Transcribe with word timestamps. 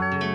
thank 0.00 0.22
you 0.22 0.27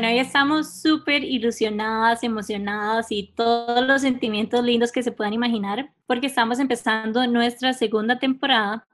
Bueno, 0.00 0.14
hoy 0.14 0.20
estamos 0.20 0.80
súper 0.80 1.22
ilusionadas, 1.24 2.24
emocionadas 2.24 3.08
y 3.10 3.34
todos 3.36 3.86
los 3.86 4.00
sentimientos 4.00 4.64
lindos 4.64 4.92
que 4.92 5.02
se 5.02 5.12
puedan 5.12 5.34
imaginar 5.34 5.92
porque 6.06 6.26
estamos 6.26 6.58
empezando 6.58 7.26
nuestra 7.26 7.74
segunda 7.74 8.18
temporada 8.18 8.88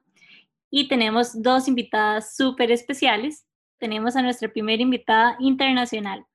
y 0.69 0.89
tenemos 0.89 1.41
dos 1.41 1.69
invitadas 1.69 2.35
súper 2.35 2.73
especiales. 2.73 3.47
Tenemos 3.79 4.17
a 4.17 4.23
nuestra 4.23 4.49
primera 4.49 4.83
invitada 4.83 5.37
internacional. 5.39 6.27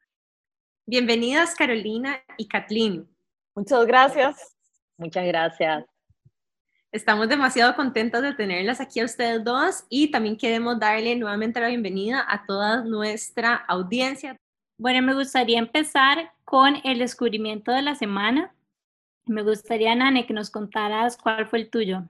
Bienvenidas 0.85 1.54
Carolina 1.54 2.24
y 2.38 2.48
Kathleen. 2.48 3.10
Muchas 3.54 3.85
gracias. 3.85 4.55
Muchas 4.98 5.26
gracias. 5.26 5.84
Estamos 6.94 7.30
demasiado 7.30 7.74
contentos 7.76 8.22
de 8.22 8.34
tenerlas 8.35 8.80
aquí 8.80 9.02
a 9.02 9.05
ustedes 9.05 9.44
dos 9.44 9.85
y 9.90 10.12
también 10.12 10.38
queremos 10.38 10.80
darle 10.80 11.16
nuevamente 11.18 11.60
la 11.60 11.68
bienvenida 11.68 12.26
a 12.26 12.46
toda 12.46 12.84
nuestra 12.84 13.55
audiencia, 13.55 14.40
bueno, 14.81 15.03
me 15.03 15.13
gustaría 15.13 15.59
empezar 15.59 16.34
con 16.44 16.77
el 16.84 16.98
descubrimiento 16.98 17.71
de 17.71 17.84
la 17.84 17.94
semana. 17.94 18.52
Me 19.27 19.44
gustaría, 19.44 19.94
Nane, 19.94 20.26
que 20.26 20.34
nos 20.34 20.49
contaras 20.49 21.17
cuál 21.17 21.45
fue 21.45 21.59
el 21.59 21.70
tuyo. 21.70 22.09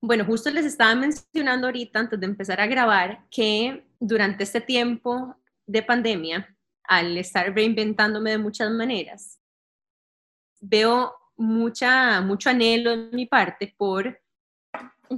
Bueno, 0.00 0.24
justo 0.24 0.50
les 0.50 0.64
estaba 0.64 0.94
mencionando 0.94 1.66
ahorita, 1.66 1.98
antes 1.98 2.20
de 2.20 2.26
empezar 2.26 2.60
a 2.60 2.68
grabar, 2.68 3.26
que 3.28 3.84
durante 3.98 4.44
este 4.44 4.60
tiempo 4.60 5.34
de 5.66 5.82
pandemia, 5.82 6.56
al 6.84 7.18
estar 7.18 7.52
reinventándome 7.52 8.30
de 8.30 8.38
muchas 8.38 8.70
maneras, 8.70 9.40
veo 10.60 11.12
mucha, 11.36 12.20
mucho 12.20 12.50
anhelo 12.50 12.92
en 12.92 13.10
mi 13.10 13.26
parte 13.26 13.74
por 13.76 14.22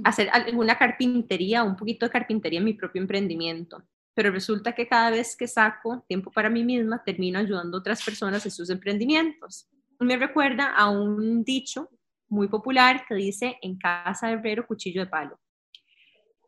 hacer 0.03 0.31
alguna 0.33 0.75
carpintería, 0.75 1.61
un 1.61 1.75
poquito 1.75 2.07
de 2.07 2.11
carpintería 2.11 2.57
en 2.57 2.65
mi 2.65 2.73
propio 2.73 2.99
emprendimiento 2.99 3.83
pero 4.15 4.31
resulta 4.31 4.73
que 4.73 4.87
cada 4.87 5.11
vez 5.11 5.35
que 5.35 5.47
saco 5.47 6.03
tiempo 6.07 6.31
para 6.31 6.49
mí 6.49 6.63
misma, 6.63 7.03
termino 7.03 7.37
ayudando 7.37 7.77
a 7.77 7.79
otras 7.81 8.03
personas 8.03 8.45
en 8.45 8.51
sus 8.51 8.69
emprendimientos. 8.69 9.69
Me 9.99 10.17
recuerda 10.17 10.73
a 10.73 10.89
un 10.89 11.43
dicho 11.43 11.89
muy 12.29 12.47
popular 12.47 13.05
que 13.07 13.15
dice, 13.15 13.57
en 13.61 13.77
casa 13.77 14.27
de 14.27 14.33
herrero, 14.33 14.65
cuchillo 14.65 15.01
de 15.01 15.07
palo. 15.07 15.39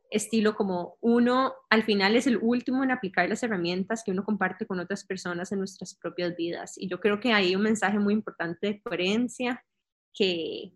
Estilo 0.09 0.55
como 0.55 0.97
uno 1.01 1.53
al 1.69 1.83
final 1.83 2.15
es 2.15 2.27
el 2.27 2.37
último 2.41 2.85
en 2.85 2.91
aplicar 2.91 3.27
las 3.27 3.43
herramientas 3.43 4.03
que 4.05 4.11
uno 4.11 4.23
comparte 4.23 4.65
con 4.65 4.79
otras 4.79 5.05
personas 5.05 5.51
en 5.51 5.59
nuestras 5.59 5.93
propias 5.95 6.35
vidas. 6.37 6.77
Y 6.77 6.87
yo 6.87 7.01
creo 7.01 7.19
que 7.19 7.33
hay 7.33 7.53
un 7.53 7.63
mensaje 7.63 7.99
muy 7.99 8.13
importante 8.13 8.67
de 8.67 8.81
coherencia 8.81 9.65
que, 10.13 10.71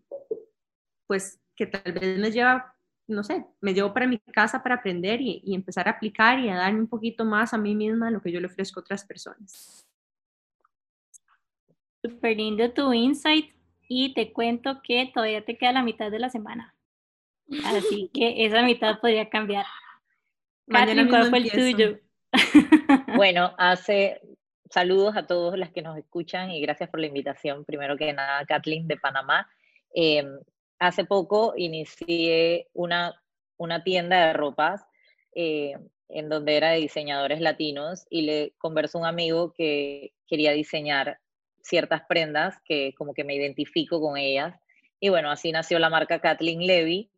pues, 1.07 1.39
que 1.55 1.67
tal 1.67 1.93
vez 1.93 2.19
me 2.19 2.31
lleva 2.31 2.75
no 3.11 3.23
sé, 3.23 3.45
me 3.59 3.73
llevo 3.73 3.93
para 3.93 4.07
mi 4.07 4.17
casa 4.17 4.63
para 4.63 4.75
aprender 4.75 5.21
y, 5.21 5.53
empezar 5.53 5.87
a 5.87 5.91
aplicar 5.91 6.39
y 6.39 6.49
a 6.49 6.55
darme 6.55 6.79
un 6.79 6.87
poquito 6.87 7.25
más 7.25 7.53
a 7.53 7.57
mí 7.57 7.75
misma 7.75 8.09
lo 8.09 8.21
que 8.21 8.31
yo 8.31 8.39
le 8.39 8.47
ofrezco 8.47 8.79
a 8.79 8.81
otras 8.81 9.05
personas. 9.05 9.85
Súper 12.03 12.37
lindo 12.37 12.71
tu 12.71 12.91
insight 12.93 13.53
y 13.87 14.13
te 14.13 14.33
cuento 14.33 14.81
que 14.83 15.11
todavía 15.13 15.45
te 15.45 15.57
queda 15.57 15.73
la 15.73 15.83
mitad 15.83 16.09
de 16.09 16.19
la 16.19 16.29
semana. 16.29 16.75
Así 17.65 18.09
que 18.13 18.45
esa 18.45 18.63
mitad 18.63 18.99
podría 18.99 19.29
cambiar. 19.29 19.65
Mañana 20.65 21.07
¿cuál 21.07 21.29
fue 21.29 21.39
el 21.39 21.51
tuyo? 21.51 21.99
Bueno, 23.15 23.53
hace 23.57 24.21
saludos 24.69 25.15
a 25.17 25.27
todos 25.27 25.57
las 25.57 25.71
que 25.71 25.81
nos 25.81 25.97
escuchan 25.97 26.49
y 26.49 26.61
gracias 26.61 26.89
por 26.89 26.99
la 26.99 27.07
invitación. 27.07 27.65
Primero 27.65 27.97
que 27.97 28.13
nada, 28.13 28.45
Kathleen 28.45 28.87
de 28.87 28.97
Panamá. 28.97 29.47
Em, 29.93 30.39
hace 30.81 31.05
poco 31.05 31.53
inicié 31.55 32.67
una, 32.73 33.13
una 33.57 33.83
tienda 33.83 34.25
de 34.25 34.33
ropas 34.33 34.81
eh, 35.35 35.75
en 36.09 36.27
donde 36.27 36.57
era 36.57 36.71
de 36.71 36.79
diseñadores 36.79 37.39
latinos 37.39 38.07
y 38.09 38.23
le 38.23 38.53
conversó 38.57 38.97
un 38.97 39.05
amigo 39.05 39.53
que 39.53 40.13
quería 40.27 40.51
diseñar 40.53 41.19
ciertas 41.61 42.01
prendas 42.09 42.57
que 42.65 42.95
como 42.97 43.13
que 43.13 43.23
me 43.23 43.35
identifico 43.35 44.01
con 44.01 44.17
ellas. 44.17 44.59
Y 44.99 45.09
bueno, 45.09 45.29
así 45.29 45.51
nació 45.51 45.77
la 45.77 45.91
marca 45.91 46.19
Kathleen 46.19 46.65
Levy 46.65 47.11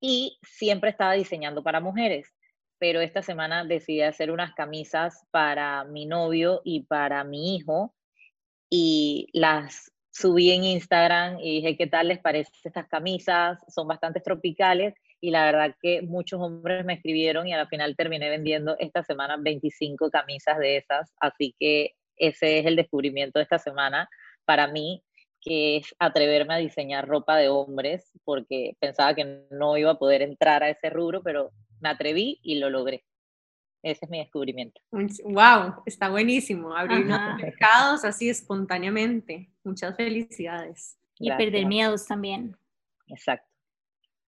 y 0.00 0.38
siempre 0.42 0.88
estaba 0.88 1.12
diseñando 1.12 1.62
para 1.62 1.80
mujeres, 1.80 2.32
pero 2.78 3.02
esta 3.02 3.20
semana 3.20 3.66
decidí 3.66 4.00
hacer 4.00 4.30
unas 4.30 4.54
camisas 4.54 5.26
para 5.30 5.84
mi 5.84 6.06
novio 6.06 6.62
y 6.64 6.84
para 6.84 7.24
mi 7.24 7.56
hijo 7.56 7.94
y 8.70 9.28
las 9.34 9.92
subí 10.10 10.50
en 10.50 10.64
Instagram 10.64 11.38
y 11.40 11.56
dije, 11.56 11.76
¿qué 11.76 11.86
tal 11.86 12.08
les 12.08 12.18
parece 12.18 12.50
estas 12.64 12.88
camisas? 12.88 13.58
Son 13.68 13.86
bastante 13.86 14.20
tropicales 14.20 14.94
y 15.20 15.30
la 15.30 15.44
verdad 15.44 15.74
que 15.80 16.02
muchos 16.02 16.40
hombres 16.40 16.84
me 16.84 16.94
escribieron 16.94 17.46
y 17.46 17.52
al 17.52 17.68
final 17.68 17.96
terminé 17.96 18.28
vendiendo 18.30 18.76
esta 18.78 19.02
semana 19.02 19.36
25 19.38 20.10
camisas 20.10 20.58
de 20.58 20.78
esas, 20.78 21.12
así 21.20 21.54
que 21.58 21.94
ese 22.16 22.58
es 22.58 22.66
el 22.66 22.76
descubrimiento 22.76 23.38
de 23.38 23.44
esta 23.44 23.58
semana 23.58 24.08
para 24.44 24.66
mí, 24.66 25.02
que 25.40 25.78
es 25.78 25.94
atreverme 25.98 26.54
a 26.54 26.58
diseñar 26.58 27.08
ropa 27.08 27.36
de 27.36 27.48
hombres, 27.48 28.10
porque 28.24 28.72
pensaba 28.78 29.14
que 29.14 29.46
no 29.50 29.76
iba 29.78 29.92
a 29.92 29.98
poder 29.98 30.22
entrar 30.22 30.62
a 30.62 30.70
ese 30.70 30.90
rubro, 30.90 31.22
pero 31.22 31.50
me 31.80 31.88
atreví 31.88 32.38
y 32.42 32.56
lo 32.56 32.68
logré. 32.68 33.04
Ese 33.82 34.04
es 34.04 34.10
mi 34.10 34.18
descubrimiento. 34.18 34.80
¡Wow! 34.90 35.82
Está 35.86 36.10
buenísimo. 36.10 36.74
Abrir 36.74 37.06
nuevos 37.06 37.36
mercados 37.36 38.04
así 38.04 38.28
espontáneamente. 38.28 39.50
Muchas 39.64 39.96
felicidades. 39.96 40.98
Y 41.18 41.30
perder 41.32 41.66
miedos 41.66 42.06
también. 42.06 42.56
Exacto. 43.06 43.48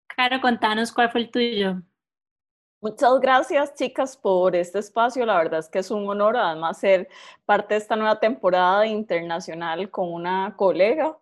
Caro, 0.08 0.42
contanos 0.42 0.92
cuál 0.92 1.12
fue 1.12 1.22
el 1.22 1.32
tuyo. 1.32 1.82
Muchas 2.82 3.20
gracias, 3.20 3.76
chicas, 3.76 4.18
por 4.18 4.56
este 4.56 4.80
espacio. 4.80 5.26
La 5.26 5.38
verdad 5.38 5.60
es 5.60 5.70
que 5.70 5.80
es 5.80 5.92
un 5.92 6.10
honor, 6.10 6.36
además, 6.36 6.80
ser 6.80 7.08
parte 7.46 7.76
de 7.76 7.80
esta 7.80 7.96
nueva 7.96 8.20
temporada 8.20 8.88
internacional 8.88 9.90
con 9.92 10.12
una 10.12 10.56
colega 10.58 11.18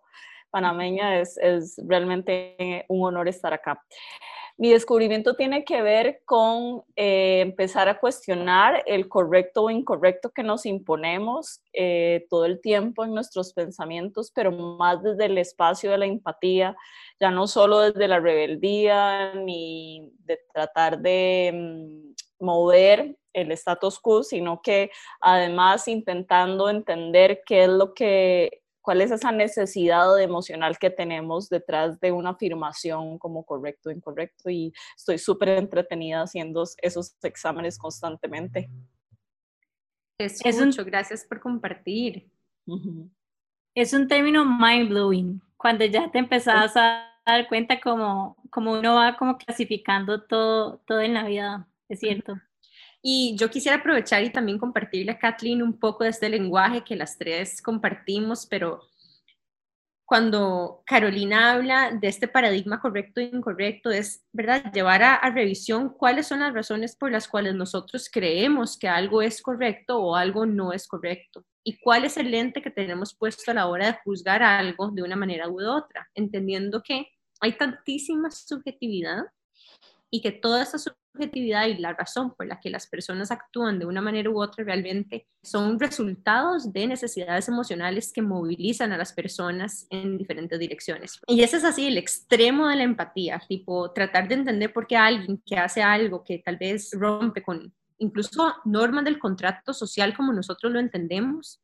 panameña. 0.50 1.20
Es, 1.20 1.36
es 1.36 1.80
realmente 1.86 2.84
un 2.88 3.04
honor 3.06 3.28
estar 3.28 3.52
acá. 3.52 3.84
Mi 4.60 4.68
descubrimiento 4.68 5.36
tiene 5.36 5.64
que 5.64 5.80
ver 5.80 6.20
con 6.26 6.84
eh, 6.94 7.40
empezar 7.40 7.88
a 7.88 7.98
cuestionar 7.98 8.82
el 8.84 9.08
correcto 9.08 9.62
o 9.62 9.70
incorrecto 9.70 10.32
que 10.32 10.42
nos 10.42 10.66
imponemos 10.66 11.62
eh, 11.72 12.26
todo 12.28 12.44
el 12.44 12.60
tiempo 12.60 13.02
en 13.02 13.14
nuestros 13.14 13.54
pensamientos, 13.54 14.30
pero 14.34 14.52
más 14.52 15.02
desde 15.02 15.24
el 15.24 15.38
espacio 15.38 15.90
de 15.90 15.96
la 15.96 16.04
empatía, 16.04 16.76
ya 17.18 17.30
no 17.30 17.46
solo 17.46 17.80
desde 17.80 18.06
la 18.06 18.20
rebeldía 18.20 19.32
ni 19.32 20.12
de 20.26 20.38
tratar 20.52 20.98
de 20.98 21.52
mm, 21.54 22.44
mover 22.44 23.16
el 23.32 23.52
status 23.52 23.98
quo, 23.98 24.22
sino 24.22 24.60
que 24.60 24.90
además 25.22 25.88
intentando 25.88 26.68
entender 26.68 27.40
qué 27.46 27.62
es 27.62 27.70
lo 27.70 27.94
que 27.94 28.60
cuál 28.90 29.02
es 29.02 29.12
esa 29.12 29.30
necesidad 29.30 30.20
emocional 30.20 30.76
que 30.76 30.90
tenemos 30.90 31.48
detrás 31.48 32.00
de 32.00 32.10
una 32.10 32.30
afirmación 32.30 33.20
como 33.20 33.44
correcto 33.44 33.88
o 33.88 33.92
incorrecto 33.92 34.50
y 34.50 34.72
estoy 34.96 35.16
súper 35.16 35.50
entretenida 35.50 36.22
haciendo 36.22 36.64
esos 36.82 37.14
exámenes 37.22 37.78
constantemente. 37.78 38.68
Es, 40.18 40.44
es 40.44 40.58
mucho, 40.58 40.84
gracias 40.84 41.24
por 41.24 41.38
compartir. 41.38 42.28
Es 43.76 43.92
un 43.92 44.08
término 44.08 44.44
mind 44.44 44.88
blowing, 44.88 45.40
cuando 45.56 45.84
ya 45.84 46.10
te 46.10 46.18
empezás 46.18 46.76
a 46.76 47.14
dar 47.24 47.46
cuenta 47.46 47.78
como, 47.78 48.36
como 48.50 48.72
uno 48.72 48.96
va 48.96 49.16
como 49.16 49.38
clasificando 49.38 50.24
todo, 50.24 50.78
todo 50.84 51.00
en 51.00 51.14
la 51.14 51.22
vida, 51.22 51.68
es 51.88 52.00
cierto. 52.00 52.40
Y 53.02 53.34
yo 53.36 53.48
quisiera 53.50 53.78
aprovechar 53.78 54.22
y 54.22 54.30
también 54.30 54.58
compartirle 54.58 55.12
a 55.12 55.18
Kathleen 55.18 55.62
un 55.62 55.78
poco 55.78 56.04
de 56.04 56.10
este 56.10 56.28
lenguaje 56.28 56.84
que 56.84 56.96
las 56.96 57.16
tres 57.16 57.62
compartimos, 57.62 58.46
pero 58.46 58.82
cuando 60.10 60.82
Carolina 60.86 61.52
habla 61.52 61.92
de 61.92 62.08
este 62.08 62.26
paradigma 62.26 62.80
correcto 62.80 63.20
e 63.20 63.30
incorrecto, 63.32 63.92
es, 63.92 64.24
¿verdad?, 64.32 64.72
llevar 64.72 65.04
a, 65.04 65.30
revisión 65.30 65.88
cuáles 65.88 66.26
son 66.26 66.40
las 66.40 66.52
razones 66.52 66.96
por 66.96 67.12
las 67.12 67.28
cuales 67.28 67.54
nosotros 67.54 68.10
creemos 68.12 68.76
que 68.76 68.88
algo 68.88 69.22
es 69.22 69.40
correcto 69.40 70.00
o 70.00 70.16
algo 70.16 70.46
no 70.46 70.72
es 70.72 70.88
correcto 70.88 71.44
y 71.62 71.78
cuál 71.78 72.04
es 72.04 72.16
el 72.16 72.32
lente 72.32 72.60
que 72.60 72.70
tenemos 72.70 73.14
puesto 73.14 73.52
a 73.52 73.54
la 73.54 73.68
hora 73.68 73.86
de 73.86 73.98
juzgar 74.04 74.42
algo 74.42 74.90
de 74.90 75.04
una 75.04 75.14
manera 75.14 75.48
u 75.48 75.60
otra, 75.60 76.08
entendiendo 76.14 76.82
que 76.82 77.06
hay 77.40 77.52
tantísima 77.52 78.32
subjetividad 78.32 79.26
y 80.10 80.20
que 80.20 80.32
toda 80.32 80.64
esa 80.64 80.78
subjetividad 81.12 81.66
y 81.66 81.78
la 81.78 81.92
razón 81.92 82.34
por 82.34 82.46
la 82.46 82.60
que 82.60 82.70
las 82.70 82.86
personas 82.86 83.30
actúan 83.30 83.78
de 83.78 83.86
una 83.86 84.00
manera 84.00 84.30
u 84.30 84.40
otra 84.40 84.64
realmente 84.64 85.26
son 85.42 85.78
resultados 85.78 86.72
de 86.72 86.86
necesidades 86.86 87.48
emocionales 87.48 88.12
que 88.12 88.22
movilizan 88.22 88.92
a 88.92 88.98
las 88.98 89.12
personas 89.12 89.86
en 89.90 90.18
diferentes 90.18 90.58
direcciones. 90.58 91.20
Y 91.26 91.42
ese 91.42 91.56
es 91.56 91.64
así 91.64 91.86
el 91.86 91.98
extremo 91.98 92.68
de 92.68 92.76
la 92.76 92.82
empatía, 92.82 93.40
tipo 93.48 93.92
tratar 93.92 94.28
de 94.28 94.34
entender 94.34 94.72
por 94.72 94.86
qué 94.86 94.96
alguien 94.96 95.42
que 95.44 95.56
hace 95.56 95.82
algo 95.82 96.22
que 96.24 96.38
tal 96.38 96.56
vez 96.56 96.90
rompe 96.92 97.42
con 97.42 97.72
incluso 97.98 98.54
normas 98.64 99.04
del 99.04 99.18
contrato 99.18 99.72
social 99.72 100.16
como 100.16 100.32
nosotros 100.32 100.72
lo 100.72 100.80
entendemos, 100.80 101.60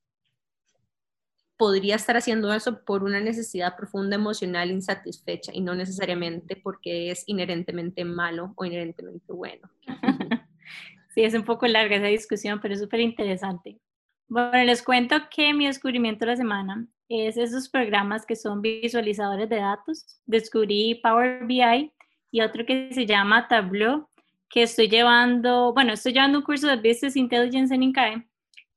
podría 1.57 1.97
estar 1.97 2.17
haciendo 2.17 2.53
eso 2.53 2.85
por 2.85 3.03
una 3.03 3.21
necesidad 3.21 3.77
profunda 3.77 4.17
emocional 4.17 4.71
insatisfecha 4.71 5.53
y 5.55 5.61
no 5.61 5.75
necesariamente 5.75 6.57
porque 6.57 7.11
es 7.11 7.25
inherentemente 7.27 8.05
malo 8.05 8.53
o 8.57 8.65
inherentemente 8.65 9.33
bueno. 9.33 9.71
Sí, 11.17 11.25
es 11.25 11.33
un 11.33 11.45
poco 11.45 11.67
larga 11.67 11.97
esa 11.97 12.09
discusión, 12.09 12.61
pero 12.61 12.75
es 12.75 12.81
súper 12.81 13.01
interesante. 13.01 13.79
Bueno, 14.29 14.65
les 14.65 14.83
cuento 14.83 15.17
que 15.31 15.55
mi 15.55 15.67
descubrimiento 15.67 16.27
de 16.27 16.33
la 16.33 16.37
semana 16.37 16.87
es 17.09 17.39
esos 17.39 17.71
programas 17.71 18.27
que 18.27 18.37
son 18.37 18.61
visualizadores 18.61 19.49
de 19.49 19.57
datos. 19.57 20.21
Descubrí 20.27 20.97
Power 21.03 21.47
BI 21.47 21.91
y 22.31 22.41
otro 22.43 22.67
que 22.67 22.91
se 22.93 23.07
llama 23.07 23.49
Tableau, 23.49 24.07
que 24.51 24.65
estoy 24.65 24.89
llevando, 24.89 25.73
bueno, 25.73 25.95
estoy 25.95 26.13
llevando 26.13 26.37
un 26.37 26.45
curso 26.45 26.67
de 26.67 26.77
Business 26.77 27.17
Intelligence 27.17 27.75
en 27.75 27.83
INCAE 27.85 28.27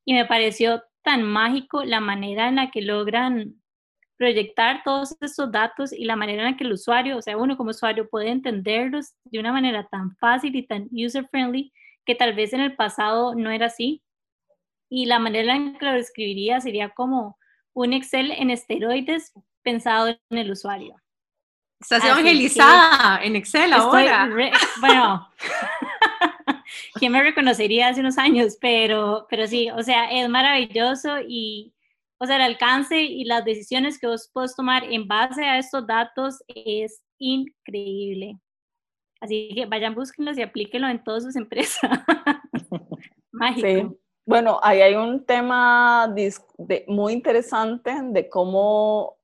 y 0.06 0.14
me 0.14 0.26
pareció 0.26 0.81
tan 1.04 1.24
mágico 1.24 1.84
la 1.84 2.00
manera 2.00 2.48
en 2.48 2.56
la 2.56 2.72
que 2.72 2.81
logran 2.81 3.56
proyectar 4.18 4.81
todos 4.84 5.16
estos 5.22 5.50
datos 5.50 5.94
y 5.94 6.04
la 6.04 6.18
manera 6.18 6.44
en 6.44 6.51
la 6.51 6.57
que 6.57 6.66
el 6.66 6.74
usuario, 6.74 7.18
o 7.18 7.22
sea, 7.22 7.38
uno 7.38 7.56
como 7.56 7.69
usuario 7.69 8.10
puede 8.10 8.30
entenderlos 8.30 9.13
de 9.24 9.40
una 9.40 9.54
manera 9.54 9.88
tan 9.88 10.16
fácil 10.18 10.56
y 10.57 10.68
tan 10.68 10.90
user-friendly 10.92 11.72
que 12.06 12.16
tal 12.16 12.34
vez 12.34 12.51
en 12.51 12.60
el 12.60 12.75
pasado 12.75 13.34
no 13.34 13.50
era 13.50 13.68
así. 13.68 14.04
Y 14.90 15.06
la 15.06 15.19
manera 15.19 15.56
en 15.56 15.78
que 15.78 15.86
lo 15.86 15.94
describiría 15.94 16.60
sería 16.60 16.90
como 16.90 17.38
un 17.74 17.94
Excel 17.94 18.31
en 18.31 18.50
esteroides 18.50 19.31
pensado 19.63 20.10
en 20.10 20.38
el 20.38 20.52
usuario. 20.52 20.95
Estás 21.80 22.04
evangelizada 22.04 23.24
en 23.24 23.38
Excel 23.38 23.72
ahora. 23.72 24.30
bueno, 24.81 25.30
¿quién 27.00 27.13
me 27.13 27.24
reconocería 27.24 27.88
hace 27.88 28.01
unos 28.01 28.18
años? 28.18 28.57
Pero, 28.60 29.25
pero 29.30 29.48
sí, 29.48 29.69
o 29.72 29.81
sea, 29.81 30.12
es 30.12 30.30
maravilloso 30.30 31.19
y, 31.28 31.74
o 32.19 32.25
sea, 32.25 32.36
el 32.36 32.42
alcance 32.44 33.01
y 33.01 33.24
las 33.24 33.46
decisiones 33.46 33.98
que 33.98 34.07
vos 34.07 34.30
podés 34.31 34.56
tomar 34.56 34.84
en 34.84 35.07
base 35.07 35.44
a 35.44 35.57
estos 35.57 35.88
datos 35.88 36.44
es 36.48 37.01
increíble. 37.18 38.38
Así 39.22 39.50
que 39.56 39.66
vayan, 39.66 39.96
búsquenlos 39.96 40.38
y 40.38 40.42
aplíquenlo 40.42 40.88
en 40.88 41.04
todas 41.04 41.24
sus 41.24 41.36
empresas. 41.36 41.90
Mágico. 43.31 43.68
Sí. 43.68 44.00
Bueno, 44.25 44.60
ahí 44.62 44.81
hay 44.81 44.94
un 44.94 45.25
tema 45.25 46.13
muy 46.88 47.13
interesante 47.13 47.92
de 48.04 48.30
cómo 48.30 49.18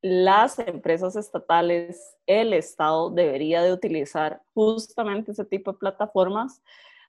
las 0.00 0.58
empresas 0.58 1.16
estatales, 1.16 2.16
el 2.26 2.54
Estado 2.54 3.10
debería 3.10 3.62
de 3.62 3.72
utilizar 3.72 4.42
justamente 4.54 5.32
ese 5.32 5.44
tipo 5.44 5.72
de 5.72 5.78
plataformas 5.78 6.62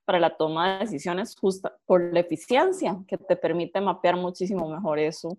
para 0.10 0.20
la 0.20 0.36
toma 0.36 0.74
de 0.74 0.80
decisiones 0.86 1.36
justa 1.40 1.78
por 1.86 2.02
la 2.12 2.22
eficiencia 2.22 2.98
que 3.08 3.16
te 3.16 3.36
permite 3.36 3.80
mapear 3.80 4.16
muchísimo 4.16 4.68
mejor 4.68 4.98
eso. 4.98 5.38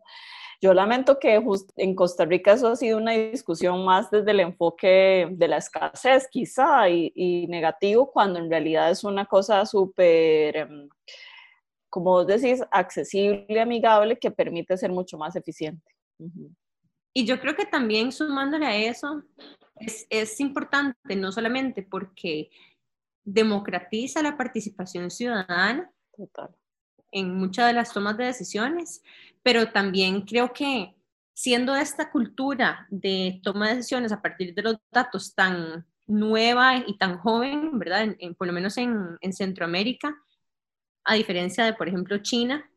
Yo 0.62 0.72
lamento 0.72 1.18
que 1.18 1.42
en 1.74 1.94
Costa 1.96 2.24
Rica 2.24 2.52
eso 2.52 2.68
ha 2.68 2.76
sido 2.76 2.96
una 2.96 3.10
discusión 3.10 3.84
más 3.84 4.12
desde 4.12 4.30
el 4.30 4.38
enfoque 4.38 5.26
de 5.28 5.48
la 5.48 5.56
escasez 5.56 6.28
quizá 6.30 6.88
y, 6.88 7.48
negativo, 7.48 8.12
cuando 8.12 8.38
en 8.38 8.48
realidad 8.48 8.92
es 8.92 9.02
una 9.02 9.26
cosa 9.26 9.66
súper, 9.66 10.56
em, 10.56 10.88
como 11.88 12.12
vos 12.12 12.28
decís, 12.28 12.62
accesible, 12.70 13.60
amigable, 13.60 14.20
que 14.20 14.30
permite 14.30 14.76
ser 14.76 14.92
mucho 14.92 15.18
más 15.18 15.34
eficiente. 15.34 15.90
Y 17.12 17.24
yo 17.24 17.40
creo 17.40 17.56
que 17.56 17.66
también 17.66 18.12
sumándole 18.12 18.66
a 18.66 18.76
eso, 18.76 19.20
es, 19.80 20.06
es 20.10 20.38
importante 20.38 21.16
no 21.16 21.32
solamente 21.32 21.82
porque 21.82 22.50
democratiza 23.32 24.22
la 24.22 24.36
participación 24.36 25.10
ciudadana 25.10 25.90
en 27.12 27.34
muchas 27.34 27.68
de 27.68 27.72
las 27.72 27.92
tomas 27.92 28.16
de 28.16 28.24
decisiones, 28.24 29.02
pero 29.42 29.70
también 29.72 30.22
creo 30.22 30.52
que 30.52 30.94
siendo 31.32 31.74
esta 31.74 32.10
cultura 32.10 32.86
de 32.90 33.40
toma 33.42 33.68
de 33.68 33.76
decisiones 33.76 34.12
a 34.12 34.20
partir 34.20 34.54
de 34.54 34.62
los 34.62 34.76
datos 34.90 35.34
tan 35.34 35.86
nueva 36.06 36.76
y 36.86 36.98
tan 36.98 37.18
joven, 37.18 37.78
¿verdad? 37.78 38.14
En, 38.18 38.34
por 38.34 38.46
lo 38.46 38.52
menos 38.52 38.76
en, 38.76 39.16
en, 39.20 39.32
Centroamérica, 39.32 40.14
a 41.04 41.14
diferencia 41.14 41.64
de, 41.64 41.72
por 41.72 41.88
ejemplo, 41.88 42.18
China, 42.18 42.70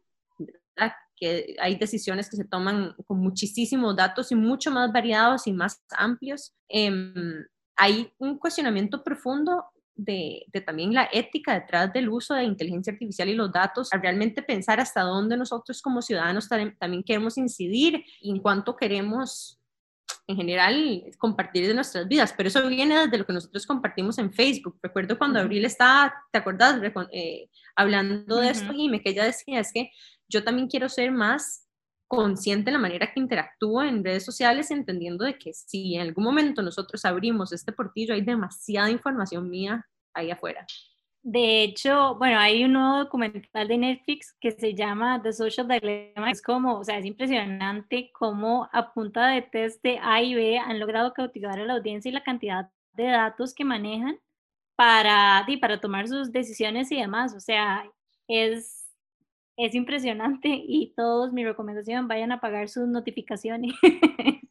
que 1.16 1.56
hay 1.60 1.76
decisiones 1.76 2.30
que 2.30 2.38
se 2.38 2.46
toman 2.46 2.96
con 3.06 3.20
muchísimos 3.20 3.96
datos 3.96 4.32
y 4.32 4.36
mucho 4.36 4.72
más 4.72 4.92
variados 4.92 5.48
y 5.48 5.54
más 5.54 5.84
amplios. 5.92 6.54
Em, 6.68 7.46
hay 7.76 8.12
un 8.18 8.38
cuestionamiento 8.38 9.04
profundo 9.04 9.66
de, 9.95 10.45
también 10.66 10.94
la 10.94 11.10
ética 11.12 11.54
detrás 11.54 11.94
del 11.94 12.10
uso 12.10 12.34
de 12.34 12.44
inteligencia 12.44 12.94
artificial 12.94 13.30
y 13.30 13.34
los 13.34 13.51
datos, 13.51 13.92
a 13.94 13.98
realmente 13.98 14.42
pensar 14.42 14.80
hasta 14.80 15.01
dónde 15.01 15.38
nosotros 15.38 15.81
como 15.81 16.01
ciudadanos 16.01 16.50
también 16.50 17.04
queremos 17.04 17.38
incidir 17.38 18.04
y 18.22 18.31
en 18.31 18.40
cuanto 18.40 18.75
queremos 18.75 19.60
en 20.28 20.38
general 20.38 21.04
compartir 21.18 21.68
de 21.68 21.74
nuestras 21.74 22.07
vidas, 22.07 22.34
pero 22.36 22.48
eso 22.48 22.66
viene 22.68 22.98
desde 22.98 23.18
lo 23.18 23.25
que 23.25 23.34
nosotros 23.34 23.66
compartimos 23.66 24.18
en 24.18 24.31
Facebook. 24.31 24.80
Recuerdo 24.81 25.18
cuando 25.18 25.40
Abril 25.40 25.66
estaba, 25.66 26.13
¿te 26.31 26.39
acuerdas? 26.39 26.81
Eh, 27.12 27.50
hablando 27.75 28.38
de 28.38 28.50
esto, 28.50 28.72
y 28.74 28.89
me 28.89 29.01
que 29.01 29.10
ella 29.10 29.25
decía, 29.25 29.60
es 29.60 29.74
que 29.74 29.92
yo 30.30 30.44
también 30.44 30.68
quiero 30.68 30.88
ser 30.88 31.12
más 31.12 31.62
consciente 32.15 32.65
de 32.65 32.74
la 32.74 32.80
manera 32.80 33.12
que 33.12 33.19
interactúo 33.19 33.83
en 33.83 34.04
redes 34.04 34.25
sociales, 34.25 34.71
entendiendo 34.71 35.25
de 35.25 35.38
que 35.38 35.54
si 35.54 35.95
en 35.95 36.01
algún 36.01 36.24
momento 36.24 36.62
nosotros 36.62 37.04
abrimos 37.06 37.51
este 37.54 37.71
portillo, 37.71 38.13
hay 38.13 38.21
demasiada 38.21 38.89
información 38.89 39.50
mía 39.50 39.88
ahí 40.13 40.31
afuera. 40.31 40.65
De 41.25 41.63
hecho, 41.63 42.15
bueno, 42.15 42.38
hay 42.38 42.65
un 42.65 42.74
nuevo 42.74 42.98
documental 42.98 43.69
de 43.69 43.77
Netflix 43.77 44.36
que 44.42 44.51
se 44.51 44.74
llama 44.74 45.21
The 45.24 45.31
Social 45.31 45.69
Dilemma. 45.69 46.30
Es 46.30 46.42
como, 46.42 46.80
o 46.80 46.83
sea, 46.83 46.98
es 46.98 47.06
impresionante 47.06 48.12
cómo 48.13 48.68
a 48.74 48.94
punta 48.94 49.27
de 49.27 49.42
test 49.42 49.81
de 49.83 50.00
A 50.01 50.21
y 50.21 50.36
B 50.36 50.57
han 50.57 50.81
logrado 50.81 51.13
cautivar 51.13 51.57
a 51.60 51.65
la 51.65 51.75
audiencia 51.75 52.10
y 52.10 52.13
la 52.13 52.24
cantidad 52.24 52.69
de 52.92 53.06
datos 53.06 53.54
que 53.54 53.63
manejan 53.63 54.19
para, 54.75 55.45
para 55.62 55.80
tomar 55.80 56.10
sus 56.10 56.33
decisiones 56.33 56.92
y 56.92 56.98
demás. 56.98 57.33
O 57.33 57.39
sea, 57.39 57.89
es 58.27 58.83
es 59.58 59.76
impresionante 59.76 60.50
y 60.50 60.94
todos, 60.96 61.32
mi 61.32 61.44
recomendación, 61.44 62.08
vayan 62.08 62.32
a 62.32 62.40
pagar 62.40 62.70
sus 62.70 62.88
notificaciones. 62.88 63.74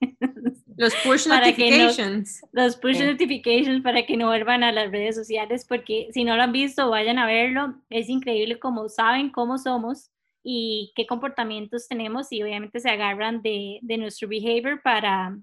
Los 0.76 0.94
push 1.04 1.28
notifications. 1.28 2.40
los 2.50 2.76
push 2.76 2.98
notifications 2.98 3.82
para 3.82 4.04
que 4.04 4.16
no 4.16 4.28
vuelvan 4.28 4.64
a 4.64 4.72
las 4.72 4.90
redes 4.90 5.14
sociales, 5.14 5.64
porque 5.68 6.08
si 6.12 6.24
no 6.24 6.34
lo 6.34 6.42
han 6.42 6.52
visto, 6.52 6.88
vayan 6.90 7.18
a 7.18 7.26
verlo. 7.26 7.74
Es 7.90 8.08
increíble 8.08 8.58
cómo 8.58 8.88
saben 8.88 9.30
cómo 9.30 9.58
somos 9.58 10.10
y 10.42 10.92
qué 10.96 11.06
comportamientos 11.06 11.86
tenemos 11.88 12.32
y 12.32 12.42
obviamente 12.42 12.80
se 12.80 12.90
agarran 12.90 13.42
de, 13.42 13.78
de 13.82 13.98
nuestro 13.98 14.28
behavior 14.28 14.80
para, 14.82 15.38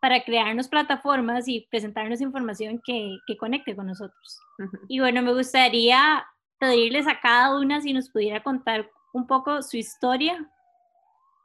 para 0.00 0.22
crearnos 0.24 0.68
plataformas 0.68 1.48
y 1.48 1.66
presentarnos 1.70 2.20
información 2.20 2.80
que, 2.84 3.16
que 3.26 3.36
conecte 3.36 3.74
con 3.74 3.86
nosotros. 3.86 4.40
Y 4.88 5.00
bueno, 5.00 5.22
me 5.22 5.32
gustaría 5.32 6.26
pedirles 6.58 7.06
a 7.06 7.20
cada 7.20 7.58
una 7.58 7.80
si 7.80 7.92
nos 7.92 8.10
pudiera 8.10 8.42
contar 8.42 8.90
un 9.16 9.26
poco 9.26 9.62
su 9.62 9.78
historia, 9.78 10.50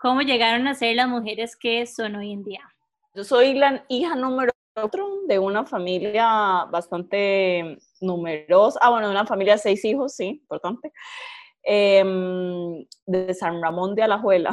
cómo 0.01 0.21
llegaron 0.21 0.67
a 0.67 0.75
ser 0.75 0.97
las 0.97 1.07
mujeres 1.07 1.55
que 1.55 1.85
son 1.85 2.17
hoy 2.17 2.33
en 2.33 2.43
día. 2.43 2.61
Yo 3.15 3.23
soy 3.23 3.53
la 3.53 3.85
hija 3.87 4.13
número 4.15 4.51
otro 4.75 5.21
de 5.25 5.39
una 5.39 5.65
familia 5.65 6.65
bastante 6.69 7.77
numerosa, 8.01 8.77
ah, 8.81 8.89
bueno, 8.89 9.07
de 9.07 9.13
una 9.13 9.25
familia 9.25 9.53
de 9.53 9.59
seis 9.59 9.85
hijos, 9.85 10.13
sí, 10.15 10.27
importante, 10.41 10.91
em, 11.63 12.85
de 13.05 13.33
San 13.33 13.61
Ramón 13.61 13.95
de 13.95 14.03
Alajuela, 14.03 14.51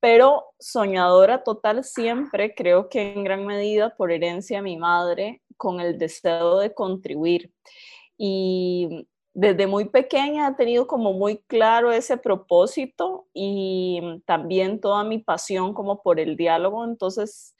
pero 0.00 0.44
soñadora 0.58 1.44
total 1.44 1.84
siempre, 1.84 2.54
creo 2.54 2.88
que 2.88 3.12
en 3.12 3.22
gran 3.22 3.46
medida 3.46 3.94
por 3.96 4.10
herencia 4.10 4.58
de 4.58 4.62
mi 4.62 4.76
madre, 4.76 5.42
con 5.56 5.80
el 5.80 5.98
deseo 5.98 6.58
de 6.58 6.74
contribuir. 6.74 7.52
Y 8.16 9.06
desde 9.34 9.66
muy 9.66 9.86
pequeña 9.86 10.48
he 10.48 10.54
tenido 10.54 10.86
como 10.86 11.12
muy 11.12 11.38
claro 11.48 11.92
ese 11.92 12.16
propósito 12.16 13.26
y 13.34 14.00
también 14.26 14.80
toda 14.80 15.02
mi 15.02 15.18
pasión 15.18 15.74
como 15.74 16.02
por 16.02 16.20
el 16.20 16.36
diálogo. 16.36 16.84
Entonces, 16.84 17.56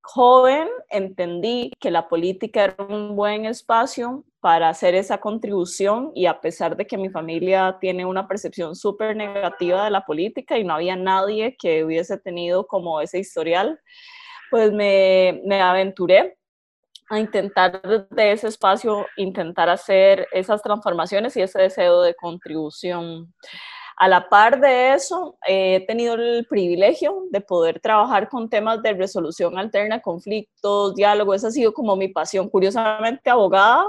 joven 0.00 0.68
entendí 0.88 1.70
que 1.78 1.90
la 1.90 2.08
política 2.08 2.64
era 2.64 2.76
un 2.88 3.14
buen 3.14 3.44
espacio 3.44 4.24
para 4.40 4.70
hacer 4.70 4.94
esa 4.94 5.18
contribución 5.18 6.12
y 6.14 6.26
a 6.26 6.40
pesar 6.40 6.76
de 6.76 6.86
que 6.86 6.98
mi 6.98 7.10
familia 7.10 7.76
tiene 7.78 8.06
una 8.06 8.26
percepción 8.26 8.74
súper 8.74 9.16
negativa 9.16 9.84
de 9.84 9.90
la 9.90 10.06
política 10.06 10.58
y 10.58 10.64
no 10.64 10.74
había 10.74 10.96
nadie 10.96 11.56
que 11.58 11.84
hubiese 11.84 12.18
tenido 12.18 12.66
como 12.66 13.02
ese 13.02 13.18
historial, 13.18 13.80
pues 14.50 14.72
me, 14.72 15.42
me 15.44 15.60
aventuré 15.60 16.38
a 17.10 17.18
intentar 17.18 17.82
de 18.10 18.32
ese 18.32 18.48
espacio, 18.48 19.06
intentar 19.16 19.68
hacer 19.68 20.26
esas 20.32 20.62
transformaciones 20.62 21.36
y 21.36 21.42
ese 21.42 21.62
deseo 21.62 22.02
de 22.02 22.14
contribución. 22.14 23.32
A 23.96 24.08
la 24.08 24.28
par 24.28 24.60
de 24.60 24.94
eso, 24.94 25.38
he 25.46 25.84
tenido 25.86 26.14
el 26.14 26.46
privilegio 26.48 27.26
de 27.30 27.40
poder 27.40 27.78
trabajar 27.78 28.28
con 28.28 28.48
temas 28.48 28.82
de 28.82 28.92
resolución 28.92 29.56
alterna, 29.56 30.00
conflictos, 30.00 30.96
diálogo. 30.96 31.32
Esa 31.32 31.48
ha 31.48 31.52
sido 31.52 31.72
como 31.72 31.94
mi 31.94 32.08
pasión. 32.08 32.48
Curiosamente, 32.48 33.30
abogada, 33.30 33.84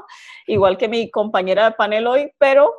igual 0.45 0.77
que 0.77 0.87
mi 0.87 1.09
compañera 1.09 1.65
de 1.65 1.71
panel 1.71 2.05
hoy, 2.05 2.31
pero 2.37 2.71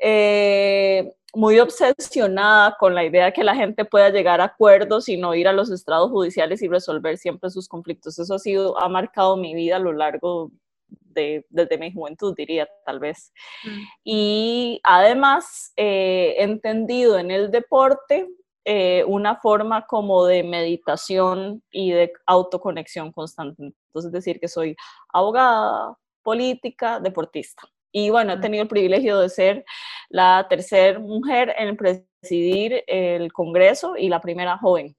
eh, 0.00 1.12
muy 1.34 1.58
obsesionada 1.58 2.76
con 2.78 2.94
la 2.94 3.04
idea 3.04 3.26
de 3.26 3.32
que 3.32 3.44
la 3.44 3.54
gente 3.54 3.84
pueda 3.84 4.10
llegar 4.10 4.40
a 4.40 4.44
acuerdos 4.44 5.08
y 5.08 5.16
no 5.16 5.34
ir 5.34 5.48
a 5.48 5.52
los 5.52 5.70
estrados 5.70 6.10
judiciales 6.10 6.62
y 6.62 6.68
resolver 6.68 7.18
siempre 7.18 7.50
sus 7.50 7.68
conflictos. 7.68 8.18
Eso 8.18 8.34
ha 8.34 8.38
sido, 8.38 8.78
ha 8.78 8.88
marcado 8.88 9.36
mi 9.36 9.54
vida 9.54 9.76
a 9.76 9.80
lo 9.80 9.92
largo 9.92 10.50
de, 10.88 11.46
desde 11.50 11.78
mi 11.78 11.92
juventud, 11.92 12.34
diría 12.36 12.68
tal 12.84 12.98
vez. 12.98 13.32
Mm. 13.64 13.82
Y 14.04 14.80
además 14.84 15.72
eh, 15.76 16.34
he 16.38 16.42
entendido 16.42 17.18
en 17.18 17.30
el 17.30 17.50
deporte 17.50 18.28
eh, 18.64 19.04
una 19.06 19.36
forma 19.36 19.86
como 19.86 20.26
de 20.26 20.42
meditación 20.42 21.62
y 21.70 21.92
de 21.92 22.12
autoconexión 22.26 23.12
constante. 23.12 23.72
Entonces, 23.86 24.08
es 24.08 24.12
decir, 24.12 24.38
que 24.38 24.48
soy 24.48 24.76
abogada, 25.12 25.96
política, 26.22 27.00
deportista. 27.00 27.62
Y 27.92 28.10
bueno, 28.10 28.34
he 28.34 28.38
tenido 28.38 28.62
el 28.62 28.68
privilegio 28.68 29.18
de 29.18 29.28
ser 29.28 29.64
la 30.08 30.46
tercera 30.48 30.98
mujer 30.98 31.54
en 31.58 31.76
presidir 31.76 32.84
el 32.86 33.32
Congreso 33.32 33.96
y 33.96 34.08
la 34.08 34.20
primera 34.20 34.58
joven. 34.58 34.96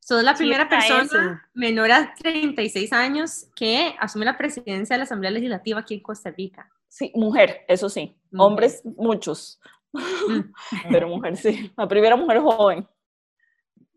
Soy 0.00 0.24
la 0.24 0.34
primera 0.34 0.68
persona 0.68 1.48
menor 1.52 1.92
a 1.92 2.14
36 2.14 2.92
años 2.92 3.46
que 3.54 3.94
asume 3.98 4.24
la 4.24 4.38
presidencia 4.38 4.94
de 4.94 4.98
la 4.98 5.04
Asamblea 5.04 5.30
Legislativa 5.30 5.80
aquí 5.80 5.94
en 5.94 6.00
Costa 6.00 6.30
Rica. 6.30 6.68
Sí, 6.88 7.12
mujer, 7.14 7.64
eso 7.68 7.90
sí. 7.90 8.16
Hombres, 8.36 8.82
muchos. 8.84 9.60
Mm. 9.92 10.52
Pero 10.90 11.08
mujer, 11.08 11.36
sí. 11.36 11.70
La 11.76 11.86
primera 11.86 12.16
mujer 12.16 12.40
joven. 12.40 12.88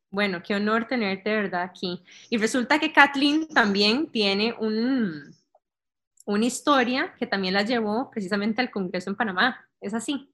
Bueno, 0.10 0.44
qué 0.44 0.56
honor 0.56 0.86
tenerte 0.86 1.30
de 1.30 1.38
verdad 1.38 1.64
aquí. 1.64 2.04
Y 2.30 2.38
resulta 2.38 2.78
que 2.78 2.92
Kathleen 2.92 3.48
también 3.48 4.08
tiene 4.08 4.54
un, 4.60 5.34
una 6.26 6.46
historia 6.46 7.14
que 7.18 7.28
también 7.28 7.54
la 7.54 7.64
llevó 7.64 8.10
precisamente 8.12 8.62
al 8.62 8.72
Congreso 8.72 9.10
en 9.10 9.16
Panamá. 9.16 9.68
¿Es 9.80 9.94
así? 9.94 10.34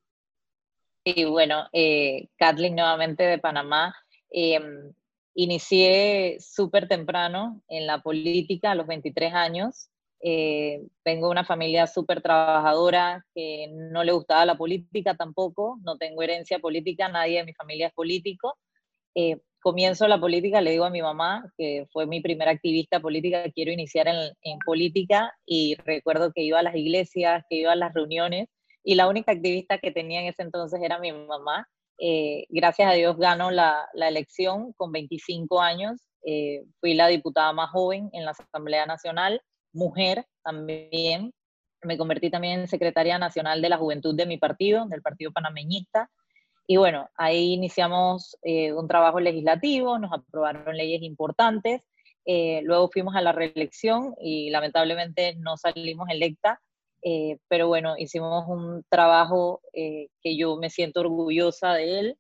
Y 1.04 1.26
bueno, 1.26 1.68
eh, 1.72 2.28
Kathleen 2.38 2.76
nuevamente 2.76 3.24
de 3.24 3.38
Panamá. 3.40 3.96
Em, 4.30 4.94
inicié 5.36 6.38
súper 6.40 6.88
temprano 6.88 7.62
en 7.70 7.88
la 7.88 8.02
política, 8.02 8.72
a 8.72 8.76
los 8.76 8.88
23 8.88 9.34
años. 9.34 9.90
Eh, 10.20 10.82
vengo 11.06 11.28
de 11.28 11.32
una 11.32 11.46
familia 11.46 11.86
súper 11.88 12.22
trabajadora 12.22 13.24
que 13.36 13.68
no 13.72 14.04
le 14.04 14.12
gustaba 14.12 14.46
la 14.46 14.58
política 14.58 15.16
tampoco, 15.16 15.78
no 15.84 15.98
tengo 15.98 16.24
herencia 16.24 16.58
política, 16.60 17.08
nadie 17.08 17.38
de 17.38 17.46
mi 17.46 17.54
familia 17.54 17.88
es 17.88 17.94
político. 17.94 18.58
Eh, 19.16 19.40
comienzo 19.68 20.08
la 20.08 20.18
política, 20.18 20.62
le 20.62 20.72
digo 20.72 20.86
a 20.86 20.90
mi 20.90 21.02
mamá, 21.02 21.52
que 21.58 21.88
fue 21.92 22.08
mi 22.08 22.22
primera 22.22 22.52
activista 22.52 23.02
política, 23.02 23.44
quiero 23.54 23.70
iniciar 23.70 24.08
en, 24.08 24.60
política 24.66 25.34
y 25.46 25.76
recuerdo 25.84 26.32
que 26.32 26.42
iba 26.42 26.60
a 26.60 26.64
las 26.64 26.74
iglesias, 26.74 27.44
que 27.50 27.58
iba 27.58 27.74
a 27.74 27.76
las 27.76 27.94
reuniones 27.94 28.48
y 28.82 28.96
la 28.96 29.10
única 29.10 29.34
activista 29.34 29.78
que 29.78 29.92
tenía 29.92 30.22
en 30.22 30.28
ese 30.28 30.44
entonces 30.44 30.80
era 30.82 31.00
mi 31.00 31.12
mamá. 31.12 31.68
Eh, 32.00 32.46
gracias 32.48 32.90
a 32.90 32.94
Dios 32.94 33.18
ganó 33.18 33.52
la, 33.52 33.90
elección 33.94 34.72
con 34.78 34.94
25 34.94 35.60
años, 35.60 36.00
eh, 36.26 36.64
fui 36.80 36.94
la 36.94 37.10
diputada 37.10 37.52
más 37.52 37.70
joven 37.70 38.10
en 38.14 38.24
la 38.24 38.32
Asamblea 38.32 38.86
Nacional, 38.86 39.42
mujer 39.74 40.26
también, 40.46 41.34
me 41.84 41.98
convertí 41.98 42.30
también 42.30 42.62
en 42.62 42.68
secretaria 42.70 43.20
nacional 43.20 43.62
de 43.62 43.68
la 43.68 43.78
juventud 43.78 44.16
de 44.16 44.28
mi 44.28 44.38
partido, 44.38 44.86
del 44.86 45.02
Partido 45.02 45.34
Panameñista, 45.34 46.10
y 46.70 46.76
bueno, 46.76 47.10
ahí 47.16 47.54
iniciamos 47.54 48.38
eh, 48.44 48.74
un 48.74 48.90
trabajo 48.90 49.22
legislativo, 49.22 49.98
nos 50.00 50.12
aprobaron 50.12 50.76
leyes 50.76 51.02
importantes, 51.02 51.82
eh, 52.26 52.60
luego 52.64 52.90
fuimos 52.90 53.16
a 53.16 53.22
la 53.22 53.32
reelección 53.32 54.14
y 54.20 54.50
lamentablemente 54.50 55.36
no 55.36 55.56
salimos 55.56 56.10
electa, 56.10 56.62
eh, 57.02 57.38
pero 57.48 57.70
bueno, 57.70 57.96
hicimos 57.98 58.44
un 58.50 58.84
trabajo 58.90 59.62
que 59.72 60.36
yo 60.36 60.58
me 60.58 60.70
siento 60.70 61.00
orgullosa 61.00 61.74
de 61.74 62.00
él 62.00 62.18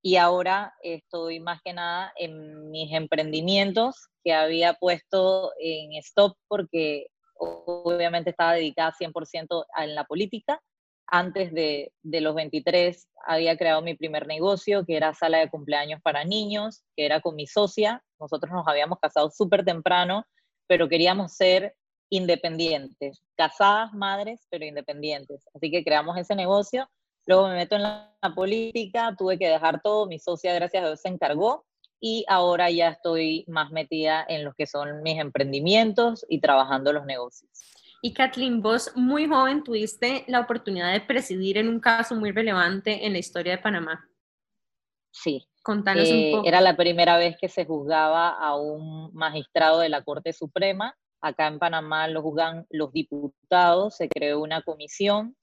y 0.00 0.16
ahora 0.16 0.72
estoy 0.82 1.40
más 1.40 1.60
que 1.62 1.74
nada 1.74 2.14
en 2.16 2.70
mis 2.70 2.92
emprendimientos 2.92 4.08
que 4.22 4.32
había 4.32 4.72
puesto 4.74 5.52
en 5.58 5.92
stop 5.94 6.34
porque 6.48 7.08
obviamente 7.34 8.30
estaba 8.30 8.54
dedicada 8.54 8.94
100% 8.98 9.66
en 9.76 9.94
la 9.94 10.04
política 10.04 10.62
antes 11.06 11.52
de, 11.52 11.92
los 12.02 12.34
23 12.34 13.08
había 13.26 13.56
creado 13.56 13.82
mi 13.82 13.94
primer 13.94 14.26
negocio, 14.26 14.84
que 14.84 14.96
era 14.96 15.14
sala 15.14 15.38
de 15.38 15.50
cumpleaños 15.50 16.00
para 16.02 16.24
niños, 16.24 16.82
que 16.96 17.06
era 17.06 17.20
con 17.20 17.36
mi 17.36 17.46
socia. 17.46 18.02
Nosotros 18.18 18.52
nos 18.52 18.66
habíamos 18.66 18.98
casado 18.98 19.30
súper 19.30 19.64
temprano, 19.64 20.26
pero 20.66 20.88
queríamos 20.88 21.34
ser 21.34 21.74
independientes, 22.10 23.22
casadas, 23.36 23.92
madres, 23.92 24.46
pero 24.50 24.64
independientes. 24.64 25.48
Así 25.54 25.70
que 25.70 25.84
creamos 25.84 26.16
ese 26.16 26.34
negocio. 26.34 26.88
Luego 27.26 27.48
me 27.48 27.54
meto 27.54 27.76
en 27.76 27.82
la, 27.82 28.10
política, 28.34 29.14
tuve 29.18 29.38
que 29.38 29.48
dejar 29.48 29.80
todo, 29.82 30.06
mi 30.06 30.18
socia, 30.18 30.54
gracias 30.54 30.82
a 30.82 30.86
Dios, 30.86 31.00
se 31.00 31.08
encargó 31.08 31.66
y 32.00 32.24
ahora 32.28 32.70
ya 32.70 32.88
estoy 32.88 33.44
más 33.48 33.70
metida 33.70 34.24
en 34.28 34.44
lo 34.44 34.52
que 34.54 34.66
son 34.66 35.02
mis 35.02 35.18
emprendimientos 35.18 36.24
y 36.28 36.40
trabajando 36.40 36.92
los 36.92 37.06
negocios. 37.06 37.50
Y 38.06 38.12
Kathleen, 38.12 38.60
vos 38.60 38.92
muy 38.96 39.26
joven 39.26 39.64
tuviste 39.64 40.24
la 40.26 40.40
oportunidad 40.40 40.92
de 40.92 41.00
presidir 41.00 41.56
en 41.56 41.70
un 41.70 41.80
caso 41.80 42.14
muy 42.14 42.32
relevante 42.32 43.06
en 43.06 43.14
la 43.14 43.18
historia 43.18 43.52
de 43.52 43.62
Panamá. 43.62 44.06
Sí. 45.10 45.48
Contanos 45.62 46.10
un 46.10 46.16
eh, 46.18 46.32
poco. 46.34 46.46
Era 46.46 46.60
la 46.60 46.76
primera 46.76 47.16
vez 47.16 47.34
que 47.40 47.48
se 47.48 47.64
juzgaba 47.64 48.28
a 48.28 48.56
un 48.56 49.10
magistrado 49.14 49.80
de 49.80 49.88
la 49.88 50.02
Corte 50.02 50.34
Suprema. 50.34 50.94
Acá 51.22 51.46
en 51.46 51.58
Panamá 51.58 52.06
lo 52.06 52.20
juzgan 52.20 52.66
los 52.68 52.92
diputados, 52.92 53.96
se 53.96 54.10
creó 54.10 54.42
una 54.42 54.60
comisión 54.60 55.34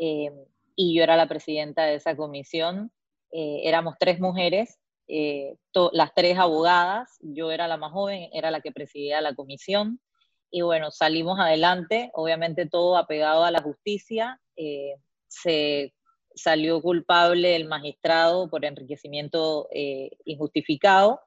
eh, 0.00 0.32
y 0.74 0.96
yo 0.96 1.02
era 1.02 1.18
la 1.18 1.28
presidenta 1.28 1.84
de 1.84 1.96
esa 1.96 2.16
comisión. 2.16 2.92
Eh, 3.30 3.60
éramos 3.64 3.96
tres 4.00 4.20
mujeres, 4.20 4.78
las 5.06 6.14
tres 6.14 6.38
abogadas, 6.38 7.18
yo 7.20 7.52
era 7.52 7.68
la 7.68 7.76
más 7.76 7.92
joven, 7.92 8.30
era 8.32 8.50
la 8.50 8.62
que 8.62 8.72
presidía 8.72 9.20
la 9.20 9.34
comisión 9.34 10.00
y 10.50 10.62
bueno, 10.62 10.90
salimos 10.90 11.38
adelante, 11.38 12.10
obviamente 12.14 12.66
todo 12.66 12.96
apegado 12.96 13.44
a 13.44 13.50
la 13.50 13.62
justicia. 13.62 14.40
Eh, 14.56 14.94
se 15.28 15.92
salió 16.34 16.80
culpable 16.80 17.56
el 17.56 17.66
magistrado 17.66 18.48
por 18.48 18.64
enriquecimiento 18.64 19.68
eh, 19.72 20.10
injustificado 20.24 21.20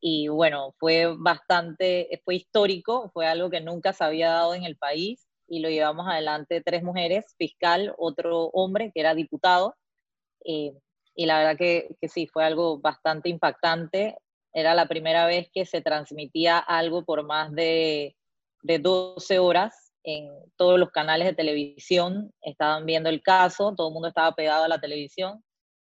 y 0.00 0.28
bueno, 0.28 0.74
fue 0.78 1.14
bastante, 1.18 2.08
fue 2.24 2.36
histórico, 2.36 3.10
fue 3.12 3.26
algo 3.26 3.50
que 3.50 3.60
nunca 3.60 3.92
se 3.92 4.04
había 4.04 4.30
dado 4.30 4.54
en 4.54 4.64
el 4.64 4.76
país 4.76 5.28
y 5.46 5.60
lo 5.60 5.68
llevamos 5.68 6.06
adelante 6.08 6.62
tres 6.62 6.82
mujeres, 6.82 7.34
fiscal, 7.36 7.94
otro 7.98 8.46
hombre 8.54 8.92
que 8.94 9.00
era 9.00 9.14
diputado. 9.14 9.76
Eh, 10.44 10.72
y 11.14 11.26
la 11.26 11.38
verdad 11.38 11.58
que, 11.58 11.96
que 12.00 12.08
sí, 12.08 12.26
fue 12.28 12.44
algo 12.44 12.78
bastante 12.78 13.28
impactante. 13.28 14.16
Era 14.54 14.74
la 14.74 14.86
primera 14.86 15.26
vez 15.26 15.50
que 15.52 15.66
se 15.66 15.82
transmitía 15.82 16.58
algo 16.58 17.04
por 17.04 17.24
más 17.24 17.52
de 17.52 18.16
de 18.62 18.78
12 18.78 19.38
horas 19.38 19.92
en 20.02 20.30
todos 20.56 20.78
los 20.78 20.90
canales 20.90 21.26
de 21.26 21.34
televisión, 21.34 22.32
estaban 22.42 22.86
viendo 22.86 23.08
el 23.08 23.22
caso, 23.22 23.74
todo 23.76 23.88
el 23.88 23.94
mundo 23.94 24.08
estaba 24.08 24.34
pegado 24.34 24.64
a 24.64 24.68
la 24.68 24.80
televisión. 24.80 25.44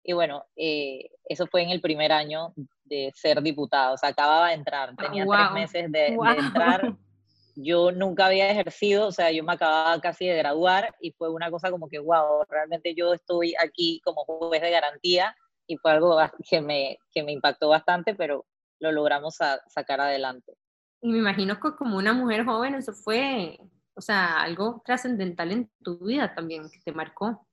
Y 0.04 0.12
bueno, 0.14 0.44
eh, 0.56 1.10
eso 1.24 1.46
fue 1.46 1.62
en 1.62 1.70
el 1.70 1.80
primer 1.80 2.10
año 2.10 2.52
de 2.84 3.12
ser 3.14 3.40
diputado, 3.42 3.94
o 3.94 3.96
sea, 3.96 4.10
acababa 4.10 4.48
de 4.48 4.54
entrar, 4.54 4.90
ah, 4.90 5.02
tenía 5.02 5.24
tres 5.24 5.52
meses 5.52 5.92
de, 5.92 6.06
entrar. 6.08 6.82
Yo 7.54 7.92
nunca 7.92 8.26
había 8.26 8.50
ejercido, 8.50 9.08
o 9.08 9.12
sea, 9.12 9.30
yo 9.30 9.44
me 9.44 9.52
acababa 9.52 10.00
casi 10.00 10.26
de 10.26 10.38
graduar 10.38 10.96
y 11.02 11.10
fue 11.10 11.28
una 11.28 11.50
cosa 11.50 11.70
como 11.70 11.86
que, 11.86 11.98
wow, 11.98 12.44
realmente 12.48 12.94
yo 12.94 13.12
estoy 13.12 13.54
aquí 13.62 14.00
como 14.06 14.24
juez 14.24 14.62
de 14.62 14.70
garantía 14.70 15.36
y 15.66 15.76
fue 15.76 15.92
algo 15.92 16.18
que 16.48 16.62
me, 16.62 16.96
que 17.12 17.22
me 17.22 17.32
impactó 17.32 17.68
bastante, 17.68 18.14
pero 18.14 18.46
lo 18.80 18.90
logramos 18.90 19.36
sacar 19.68 20.00
adelante. 20.00 20.54
Y 21.02 21.08
me 21.08 21.18
imagino 21.18 21.58
que 21.60 21.74
como 21.76 21.96
una 21.98 22.12
mujer 22.12 22.44
joven 22.44 22.76
eso 22.76 22.92
fue, 22.92 23.58
o 23.94 24.00
sea, 24.00 24.40
algo 24.40 24.82
trascendental 24.86 25.50
en 25.50 25.70
tu 25.82 25.98
vida 25.98 26.32
también, 26.32 26.70
que 26.70 26.78
te 26.84 26.92
marcó. 26.92 27.44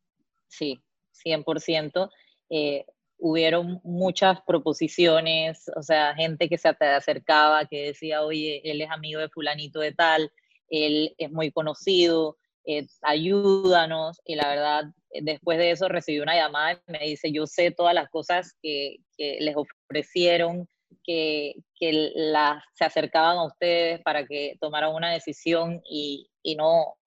Sí, 0.48 0.79
100%. 1.25 2.12
Eh, 2.51 2.86
hubieron 3.18 3.82
muchas 3.84 4.39
proposiciones, 4.46 5.70
o 5.75 5.82
sea, 5.82 6.15
gente 6.15 6.48
que 6.48 6.60
se 6.60 6.74
te 6.75 6.86
acercaba, 6.86 7.65
que 7.65 7.88
decía, 7.88 8.22
oye, 8.22 8.62
él 8.63 8.82
es 8.82 8.91
amigo 8.91 9.20
de 9.20 9.29
fulanito 9.29 9.79
de 9.79 9.94
tal, 9.94 10.32
él 10.70 11.15
es 11.18 11.32
muy 11.32 11.51
conocido, 11.51 12.38
eh, 12.65 12.86
ayúdanos. 13.01 14.22
Y 14.25 14.36
la 14.36 14.48
verdad, 14.48 14.84
después 15.22 15.58
de 15.58 15.72
eso 15.72 15.88
recibí 15.89 16.20
una 16.20 16.36
llamada 16.36 16.74
y 16.74 16.91
me 16.91 17.00
dice, 17.00 17.32
yo 17.32 17.48
sé 17.48 17.72
todas 17.72 17.96
las 17.96 18.10
cosas 18.10 18.56
que, 18.62 18.98
que 19.18 19.38
les 19.41 19.56
ofrecieron, 19.56 20.68
que, 21.09 21.55
que 21.73 22.11
la, 22.13 22.63
se 22.75 22.85
acercaban 22.85 23.39
a 23.39 23.45
ustedes 23.45 23.99
para 24.01 24.27
que 24.27 24.57
tomaran 24.61 24.93
una 24.93 25.11
decisión 25.11 25.81
y, 25.89 26.29
y 26.43 26.55
no, 26.55 26.97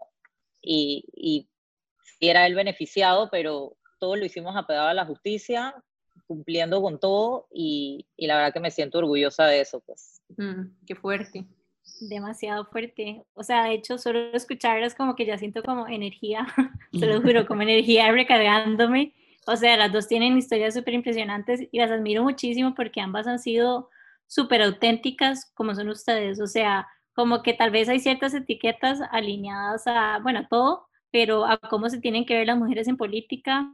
y, 0.60 1.04
y 1.14 1.48
si 2.18 2.28
era 2.28 2.44
el 2.46 2.56
beneficiado, 2.56 3.28
pero 3.30 3.76
todo 4.00 4.16
lo 4.16 4.24
hicimos 4.24 4.56
apegado 4.56 4.88
a 4.88 4.94
la 4.94 5.06
justicia, 5.06 5.72
cumpliendo 6.26 6.82
con 6.82 6.98
todo 6.98 7.46
y, 7.52 8.08
y, 8.16 8.26
la 8.26 8.38
verdad 8.38 8.52
que 8.52 8.58
me 8.58 8.72
siento 8.72 8.98
orgullosa 8.98 9.46
de 9.46 9.60
eso, 9.60 9.78
pues. 9.86 10.20
Mm, 10.36 10.62
qué 10.84 10.96
fuerte. 10.96 11.46
Demasiado 12.00 12.64
fuerte. 12.64 13.22
O 13.34 13.44
sea, 13.44 13.62
de 13.66 13.74
hecho, 13.74 13.98
solo 13.98 14.34
escucharlas 14.34 14.96
como 14.96 15.14
que 15.14 15.26
ya 15.26 15.38
siento 15.38 15.62
como 15.62 15.86
energía, 15.86 16.48
se 16.92 17.06
lo 17.06 17.20
juro, 17.22 17.46
como 17.46 17.62
energía 17.62 18.10
recargándome. 18.10 19.14
O 19.46 19.54
sea, 19.54 19.76
las 19.76 19.92
dos 19.92 20.08
tienen 20.08 20.36
historias 20.36 20.74
súper 20.74 20.94
impresionantes 20.94 21.68
y 21.70 21.78
las 21.78 21.92
admiro 21.92 22.24
muchísimo 22.24 22.74
porque 22.74 23.00
ambas 23.00 23.28
han 23.28 23.38
sido 23.38 23.90
súper 24.32 24.62
auténticas 24.62 25.52
como 25.54 25.74
son 25.74 25.90
ustedes. 25.90 26.40
O 26.40 26.46
sea, 26.46 26.86
como 27.14 27.42
que 27.42 27.52
tal 27.52 27.70
vez 27.70 27.88
hay 27.90 28.00
ciertas 28.00 28.32
etiquetas 28.32 29.00
alineadas 29.10 29.86
a, 29.86 30.20
bueno, 30.22 30.40
a 30.40 30.48
todo, 30.48 30.86
pero 31.10 31.44
a 31.44 31.58
cómo 31.58 31.90
se 31.90 32.00
tienen 32.00 32.24
que 32.24 32.34
ver 32.34 32.46
las 32.46 32.58
mujeres 32.58 32.88
en 32.88 32.96
política, 32.96 33.70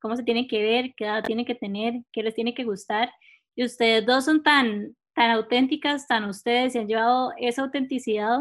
cómo 0.00 0.16
se 0.16 0.22
tienen 0.22 0.48
que 0.48 0.62
ver, 0.62 0.94
qué 0.96 1.04
edad 1.04 1.24
tienen 1.24 1.44
que 1.44 1.54
tener, 1.54 1.94
qué 2.10 2.22
les 2.22 2.34
tiene 2.34 2.54
que 2.54 2.64
gustar. 2.64 3.12
Y 3.54 3.64
ustedes 3.64 4.06
dos 4.06 4.24
son 4.24 4.42
tan, 4.42 4.96
tan 5.14 5.30
auténticas, 5.32 6.06
tan 6.06 6.24
ustedes, 6.24 6.74
y 6.74 6.78
han 6.78 6.88
llevado 6.88 7.32
esa 7.36 7.62
autenticidad 7.62 8.40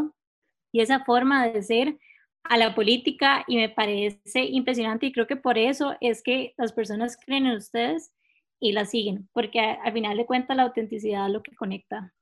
y 0.72 0.80
esa 0.80 1.04
forma 1.04 1.48
de 1.50 1.64
ser 1.64 1.98
a 2.44 2.58
la 2.58 2.76
política 2.76 3.44
y 3.46 3.58
me 3.58 3.68
parece 3.68 4.46
impresionante 4.46 5.08
y 5.08 5.12
creo 5.12 5.28
que 5.28 5.36
por 5.36 5.58
eso 5.58 5.98
es 6.00 6.24
que 6.24 6.54
las 6.58 6.72
personas 6.72 7.18
creen 7.18 7.46
en 7.46 7.58
ustedes 7.58 8.14
y 8.60 8.72
la 8.74 8.86
siguen, 8.86 9.30
porque 9.34 9.60
al 9.60 9.94
final 9.94 10.18
de 10.18 10.26
cuentas 10.26 10.58
la 10.58 10.64
autenticidad 10.64 11.28
es 11.28 11.34
lo 11.34 11.44
que 11.44 11.56
conecta. 11.56 12.14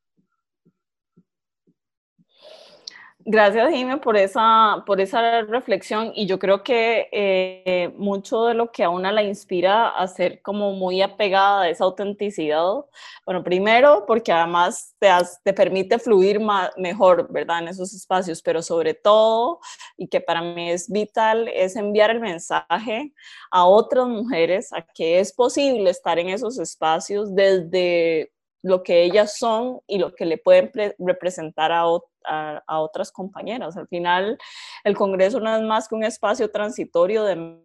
Gracias, 3.28 3.72
Jimmy, 3.72 3.96
por 3.96 4.18
esa, 4.18 4.84
por 4.86 5.02
esa 5.02 5.42
reflexión. 5.42 6.12
Y 6.14 6.28
yo 6.28 6.38
creo 6.38 6.62
que 6.64 7.10
eh, 7.12 7.92
mucho 7.98 8.46
de 8.46 8.54
lo 8.54 8.72
que 8.72 8.84
a 8.84 8.90
una 8.92 9.12
la 9.12 9.24
inspira 9.24 9.90
a 9.90 10.08
ser 10.08 10.44
como 10.44 10.74
muy 10.74 11.02
apegada 11.02 11.64
a 11.64 11.70
esa 11.70 11.86
autenticidad, 11.86 12.86
bueno, 13.26 13.44
primero 13.44 14.06
porque 14.06 14.32
además 14.32 14.94
te, 15.00 15.10
te 15.44 15.54
permite 15.54 15.98
fluir 15.98 16.40
más, 16.40 16.70
mejor, 16.78 17.28
¿verdad? 17.32 17.64
En 17.64 17.70
esos 17.70 17.96
espacios, 17.96 18.44
pero 18.44 18.62
sobre 18.62 18.94
todo, 18.94 19.60
y 19.98 20.08
que 20.08 20.22
para 20.22 20.44
mí 20.44 20.70
es 20.70 20.88
vital, 20.88 21.48
es 21.48 21.76
enviar 21.76 22.12
el 22.12 22.20
mensaje 22.20 23.12
a 23.50 23.66
otras 23.66 24.08
mujeres 24.08 24.72
a 24.72 24.84
que 24.84 25.20
es 25.20 25.34
posible 25.34 25.90
estar 25.90 26.20
en 26.20 26.30
esos 26.30 26.60
espacios 26.60 27.34
desde 27.34 28.32
lo 28.62 28.84
que 28.84 29.04
ellas 29.04 29.38
son 29.38 29.80
y 29.88 29.98
lo 29.98 30.14
que 30.14 30.26
le 30.26 30.38
pueden 30.38 30.72
representar 31.00 31.72
a 31.72 31.88
otros 31.88 32.15
a, 32.28 32.80
otras 32.80 33.12
compañeras. 33.12 33.78
Al 33.78 33.88
final, 33.88 34.38
el 34.84 34.96
Congreso 34.96 35.40
no 35.40 35.56
es 35.56 35.62
más 35.64 35.88
que 35.88 35.96
un 35.96 36.04
espacio 36.04 36.52
transitorio 36.52 37.24
de 37.24 37.62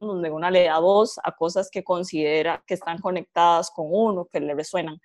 donde 0.00 0.30
una 0.30 0.50
le 0.50 0.64
da 0.64 0.78
voz 0.78 1.18
a 1.24 1.32
cosas 1.32 1.70
que 1.70 1.82
considera 1.82 2.62
que 2.66 2.74
están 2.74 2.98
conectadas 2.98 3.70
con 3.70 3.86
uno, 3.88 4.28
que 4.30 4.40
le 4.40 4.54
resuenan. 4.54 5.00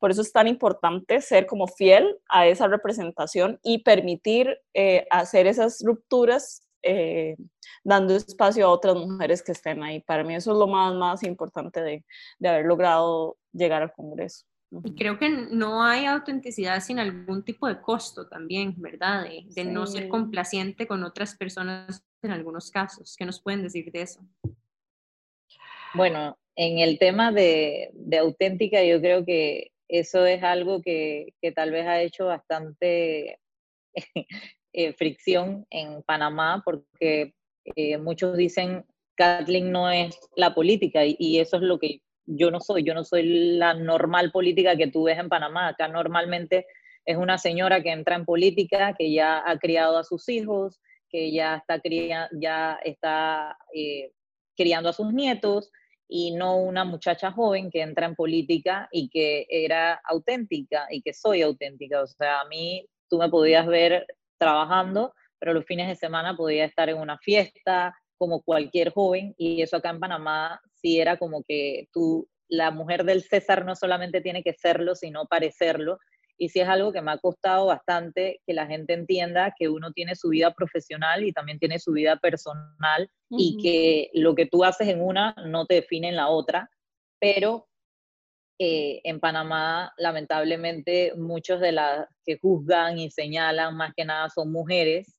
Por 0.00 0.10
eso 0.10 0.22
es 0.22 0.32
tan 0.32 0.48
importante 0.48 1.20
ser 1.20 1.46
como 1.46 1.66
fiel 1.66 2.18
a 2.28 2.46
esa 2.46 2.68
representación 2.68 3.58
y 3.62 3.82
permitir 3.82 4.58
eh, 4.72 5.06
hacer 5.10 5.46
esas 5.46 5.82
rupturas 5.84 6.62
eh, 6.82 7.36
dando 7.82 8.14
espacio 8.14 8.66
a 8.66 8.70
otras 8.70 8.96
mujeres 8.96 9.42
que 9.42 9.52
estén 9.52 9.82
ahí. 9.82 10.00
Para 10.00 10.24
mí 10.24 10.34
eso 10.34 10.52
es 10.52 10.58
lo 10.58 10.66
más, 10.66 10.94
más 10.94 11.22
importante 11.24 11.82
de, 11.82 12.04
de 12.38 12.48
haber 12.48 12.66
logrado 12.66 13.36
llegar 13.52 13.82
al 13.82 13.92
Congreso. 13.92 14.46
Y 14.70 14.94
creo 14.94 15.18
que 15.18 15.30
no 15.30 15.82
hay 15.82 16.04
autenticidad 16.04 16.80
sin 16.80 16.98
algún 16.98 17.42
tipo 17.42 17.66
de 17.68 17.80
costo 17.80 18.28
también, 18.28 18.74
¿verdad? 18.76 19.26
De, 19.54 19.64
no 19.64 19.86
ser 19.86 20.08
complaciente 20.08 20.86
con 20.86 21.04
otras 21.04 21.34
personas 21.36 22.04
en 22.22 22.32
algunos 22.32 22.70
casos. 22.70 23.16
¿Qué 23.16 23.24
nos 23.24 23.40
pueden 23.40 23.62
decir 23.62 23.90
de 23.90 24.02
eso? 24.02 24.20
Bueno, 25.94 26.38
en 26.54 26.80
el 26.80 26.98
tema 26.98 27.32
de, 27.32 27.90
de 27.94 28.18
auténtica, 28.18 28.84
yo 28.84 29.00
creo 29.00 29.24
que 29.24 29.72
eso 29.88 30.26
es 30.26 30.42
algo 30.42 30.82
que, 30.82 31.32
que 31.40 31.50
tal 31.50 31.70
vez 31.70 31.86
ha 31.86 32.02
hecho 32.02 32.26
bastante 32.26 33.40
eh, 34.74 34.92
fricción 34.92 35.66
en 35.70 36.02
Panamá, 36.02 36.62
porque 36.62 37.34
eh, 37.64 37.96
muchos 37.96 38.36
dicen, 38.36 38.84
Kathleen 39.16 39.72
no 39.72 39.90
es 39.90 40.18
la 40.36 40.54
política, 40.54 41.06
y, 41.06 41.16
y 41.18 41.38
eso 41.38 41.56
es 41.56 41.62
lo 41.62 41.78
que 41.78 42.02
yo 42.28 42.50
no 42.50 42.60
soy, 42.60 42.84
yo 42.84 42.94
no 42.94 43.04
soy 43.04 43.56
la 43.56 43.74
normal 43.74 44.30
política 44.30 44.76
que 44.76 44.88
tú 44.88 45.04
ves 45.04 45.18
en 45.18 45.28
Panamá. 45.28 45.68
Acá 45.68 45.88
normalmente 45.88 46.66
es 47.04 47.16
una 47.16 47.38
señora 47.38 47.82
que 47.82 47.90
entra 47.90 48.16
en 48.16 48.24
política, 48.24 48.94
que 48.96 49.12
ya 49.12 49.42
ha 49.44 49.58
criado 49.58 49.98
a 49.98 50.04
sus 50.04 50.28
hijos, 50.28 50.80
que 51.08 51.32
ya 51.32 51.56
está, 51.56 51.80
ya 52.38 52.78
está 52.84 53.56
eh, 53.74 54.12
criando 54.56 54.90
a 54.90 54.92
sus 54.92 55.12
nietos, 55.12 55.70
y 56.08 56.32
no 56.32 56.56
una 56.56 56.84
muchacha 56.84 57.30
joven 57.30 57.70
que 57.70 57.82
entra 57.82 58.06
en 58.06 58.14
política 58.14 58.88
y 58.90 59.10
que 59.10 59.46
era 59.50 60.00
auténtica 60.04 60.86
y 60.90 61.02
que 61.02 61.12
soy 61.12 61.42
auténtica. 61.42 62.02
O 62.02 62.06
sea, 62.06 62.40
a 62.40 62.44
mí 62.46 62.86
tú 63.10 63.18
me 63.18 63.28
podías 63.28 63.66
ver 63.66 64.06
trabajando, 64.38 65.14
pero 65.38 65.52
los 65.52 65.66
fines 65.66 65.88
de 65.88 65.96
semana 65.96 66.34
podía 66.36 66.64
estar 66.64 66.88
en 66.88 66.98
una 66.98 67.18
fiesta, 67.18 67.94
como 68.16 68.42
cualquier 68.42 68.90
joven 68.92 69.34
y 69.38 69.62
eso 69.62 69.76
acá 69.76 69.90
en 69.90 70.00
Panamá 70.00 70.60
sí 70.80 71.00
era 71.00 71.16
como 71.16 71.42
que 71.46 71.88
tú, 71.92 72.28
la 72.48 72.70
mujer 72.70 73.04
del 73.04 73.22
César 73.22 73.64
no 73.64 73.74
solamente 73.74 74.20
tiene 74.20 74.42
que 74.42 74.54
serlo, 74.54 74.94
sino 74.94 75.26
parecerlo. 75.26 75.98
Y 76.40 76.50
sí 76.50 76.60
es 76.60 76.68
algo 76.68 76.92
que 76.92 77.02
me 77.02 77.10
ha 77.10 77.18
costado 77.18 77.66
bastante 77.66 78.40
que 78.46 78.54
la 78.54 78.66
gente 78.66 78.92
entienda 78.92 79.52
que 79.58 79.68
uno 79.68 79.92
tiene 79.92 80.14
su 80.14 80.28
vida 80.28 80.54
profesional 80.54 81.24
y 81.24 81.32
también 81.32 81.58
tiene 81.58 81.80
su 81.80 81.92
vida 81.92 82.16
personal 82.16 83.10
y 83.30 83.58
que 83.60 84.10
lo 84.14 84.36
que 84.36 84.46
tú 84.46 84.64
haces 84.64 84.86
en 84.88 85.02
una 85.02 85.34
no 85.46 85.66
te 85.66 85.76
define 85.76 86.10
en 86.10 86.16
la 86.16 86.28
otra. 86.28 86.70
Pero 87.18 87.66
eh, 88.60 89.00
en 89.02 89.18
Panamá, 89.18 89.92
lamentablemente, 89.98 91.12
muchos 91.16 91.60
de 91.60 91.72
las 91.72 92.06
que 92.24 92.38
juzgan 92.38 92.98
y 92.98 93.10
señalan 93.10 93.76
más 93.76 93.92
que 93.96 94.04
nada 94.04 94.28
son 94.30 94.52
mujeres 94.52 95.17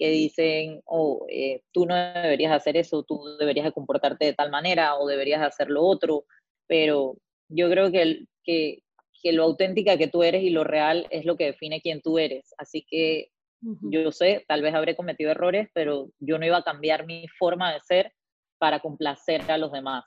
que 0.00 0.08
dicen, 0.08 0.80
oh, 0.86 1.26
eh, 1.28 1.60
tú 1.72 1.84
no 1.84 1.94
deberías 1.94 2.52
hacer 2.52 2.78
eso, 2.78 3.02
tú 3.02 3.22
deberías 3.38 3.70
comportarte 3.74 4.24
de 4.24 4.32
tal 4.32 4.50
manera 4.50 4.96
o 4.96 5.06
deberías 5.06 5.42
hacer 5.42 5.68
lo 5.68 5.82
otro, 5.82 6.24
pero 6.66 7.18
yo 7.48 7.68
creo 7.68 7.92
que, 7.92 8.24
que, 8.42 8.82
que, 9.22 9.32
lo 9.34 9.42
auténtica 9.42 9.98
que 9.98 10.08
tú 10.08 10.22
eres 10.22 10.42
y 10.42 10.48
lo 10.48 10.64
real 10.64 11.06
es 11.10 11.26
lo 11.26 11.36
que 11.36 11.44
define 11.44 11.82
quién 11.82 12.00
tú 12.00 12.18
eres. 12.18 12.54
Así 12.56 12.82
que 12.88 13.30
yo 13.60 14.10
sé, 14.10 14.42
tal 14.48 14.62
vez 14.62 14.74
habré 14.74 14.96
cometido 14.96 15.32
errores, 15.32 15.68
pero 15.74 16.08
yo 16.18 16.38
no 16.38 16.46
iba 16.46 16.56
a 16.56 16.64
cambiar 16.64 17.04
mi 17.04 17.28
forma 17.38 17.70
de 17.70 17.80
ser 17.80 18.14
para 18.56 18.80
complacer 18.80 19.52
a 19.52 19.58
los 19.58 19.70
demás. 19.70 20.06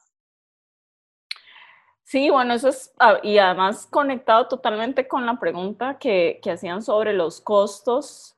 Sí, 2.01 2.31
bueno, 2.31 2.55
eso 2.55 2.69
es, 2.69 2.91
ah, 2.97 3.19
y 3.21 3.37
además 3.37 3.85
conectado 3.85 4.47
totalmente 4.47 5.07
con 5.07 5.27
la 5.27 5.39
pregunta 5.39 5.99
que, 5.99 6.39
que 6.41 6.49
hacían 6.49 6.81
sobre 6.81 7.13
los 7.13 7.41
costos 7.41 8.33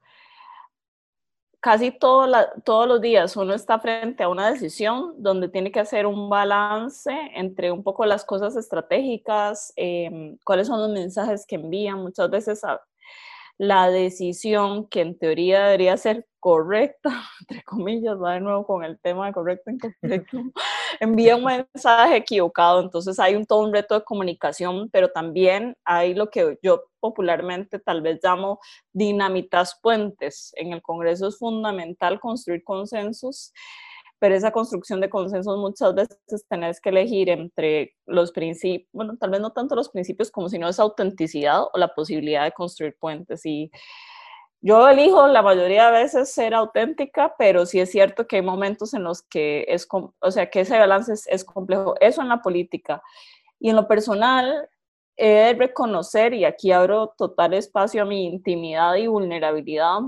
casi 1.65 1.89
todo 1.89 2.32
todos 2.63 2.88
los 2.88 3.01
días 3.01 3.36
uno 3.36 3.56
está 3.56 3.80
frente 3.80 4.21
a 4.21 4.30
una 4.30 4.51
decisión 4.51 5.15
donde 5.17 5.49
tiene 5.49 5.71
que 5.71 5.80
hacer 5.80 6.06
un 6.06 6.30
balance 6.30 7.12
entre 7.34 7.71
un 7.71 7.82
poco 7.82 8.06
las 8.06 8.23
cosas 8.23 8.56
estratégicas, 8.56 9.73
em, 9.75 10.38
cuáles 10.45 10.67
son 10.67 10.80
los 10.80 10.91
mensajes 10.91 11.43
que 11.47 11.56
envían. 11.56 12.04
Muchas 12.04 12.30
veces 12.30 12.62
la 13.58 13.89
decisión 13.89 14.88
que 14.88 15.01
en 15.01 15.17
teoría 15.17 15.65
debería 15.65 15.97
ser 15.97 16.28
correcta, 16.39 17.10
entre 17.41 17.63
comillas, 17.63 18.21
va 18.21 18.34
de 18.34 18.41
nuevo 18.41 18.67
con 18.67 18.84
el 18.84 18.99
tema 18.99 19.25
de 19.25 19.34
correcto, 19.34 19.71
incorrecto, 19.71 20.38
envía 21.00 21.36
un 21.36 21.46
mensaje 21.46 22.18
equivocado. 22.18 22.82
Entonces 22.82 23.20
hay 23.20 23.36
un, 23.36 23.46
todo 23.46 23.62
un 23.62 23.74
reto 23.74 23.96
de 23.96 24.04
comunicación, 24.04 24.90
pero 24.92 25.10
también 25.10 25.76
hay 25.84 26.14
lo 26.14 26.30
que 26.30 26.58
yo 26.62 26.84
popularmente 27.00 27.80
tal 27.80 28.02
vez 28.02 28.20
llamo 28.24 28.60
dinamitas 28.94 29.80
puentes. 29.82 30.52
En 30.56 30.74
el 30.74 30.82
Congreso 30.82 31.28
es 31.28 31.38
fundamental 31.38 32.20
construir 32.20 32.64
consensos 32.64 33.54
pero 34.20 34.36
esa 34.36 34.52
construcción 34.52 35.02
de 35.02 35.10
consensos 35.10 35.58
muchas 35.58 35.94
veces 35.94 36.46
tenés 36.48 36.80
que 36.80 36.90
elegir 36.90 37.30
entre 37.30 37.96
los 38.06 38.32
principios, 38.32 38.90
bueno, 38.94 39.18
tal 39.20 39.30
vez 39.30 39.42
no 39.42 39.52
tanto 39.52 39.76
los 39.76 39.90
principios 39.90 40.32
como 40.32 40.50
sino 40.50 40.68
esa 40.70 40.84
autenticidad 40.84 41.62
o 41.62 41.78
la 41.78 41.94
posibilidad 41.94 42.44
de 42.46 42.52
construir 42.52 42.96
puentes. 43.00 43.46
Y 43.46 43.70
yo 44.65 44.89
elijo 44.89 45.28
la 45.28 45.43
mayoría 45.43 45.91
de 45.91 46.01
veces 46.01 46.34
ser 46.34 46.56
auténtica, 46.56 47.36
pero 47.38 47.67
sí 47.67 47.80
es 47.80 47.91
cierto 47.91 48.25
que 48.25 48.38
hay 48.38 48.41
momentos 48.41 48.95
en 48.95 49.04
los 49.04 49.21
que 49.21 49.63
es, 49.67 49.88
o 49.91 50.32
sea, 50.32 50.49
que 50.49 50.62
ese 50.62 50.80
balance 50.80 51.13
es, 51.13 51.43
complejo. 51.45 51.93
Eso 51.99 52.23
en 52.23 52.30
la 52.30 52.41
política. 52.41 52.99
Y 53.60 53.69
en 53.69 53.75
lo 53.75 53.88
personal, 53.88 54.67
he 55.17 55.30
de 55.30 55.54
reconocer, 55.54 56.34
y 56.34 56.45
aquí 56.45 56.71
abro 56.71 57.13
total 57.15 57.54
espacio 57.54 58.01
a 58.01 58.06
mi 58.06 58.25
intimidad 58.25 58.95
y 58.95 59.06
vulnerabilidad, 59.06 59.99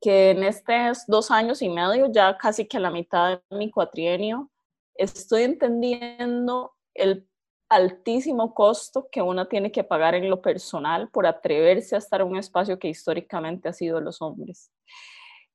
que 0.00 0.30
en 0.30 0.42
estos 0.42 1.06
dos 1.06 1.30
años 1.30 1.62
y 1.62 1.68
medio, 1.68 2.10
ya 2.10 2.36
casi 2.36 2.66
que 2.66 2.78
a 2.78 2.80
la 2.80 2.90
mitad 2.90 3.40
de 3.48 3.56
mi 3.56 3.70
cuatrienio, 3.70 4.50
estoy 4.96 5.44
entendiendo 5.44 6.74
el, 6.92 7.28
altísimo 7.74 8.54
costo 8.54 9.08
que 9.10 9.22
uno 9.22 9.46
tiene 9.46 9.72
que 9.72 9.84
pagar 9.84 10.14
en 10.14 10.30
lo 10.30 10.40
personal 10.40 11.08
por 11.10 11.26
atreverse 11.26 11.94
a 11.94 11.98
estar 11.98 12.20
en 12.20 12.28
un 12.28 12.36
espacio 12.36 12.78
que 12.78 12.88
históricamente 12.88 13.68
ha 13.68 13.72
sido 13.72 14.00
los 14.00 14.22
hombres. 14.22 14.70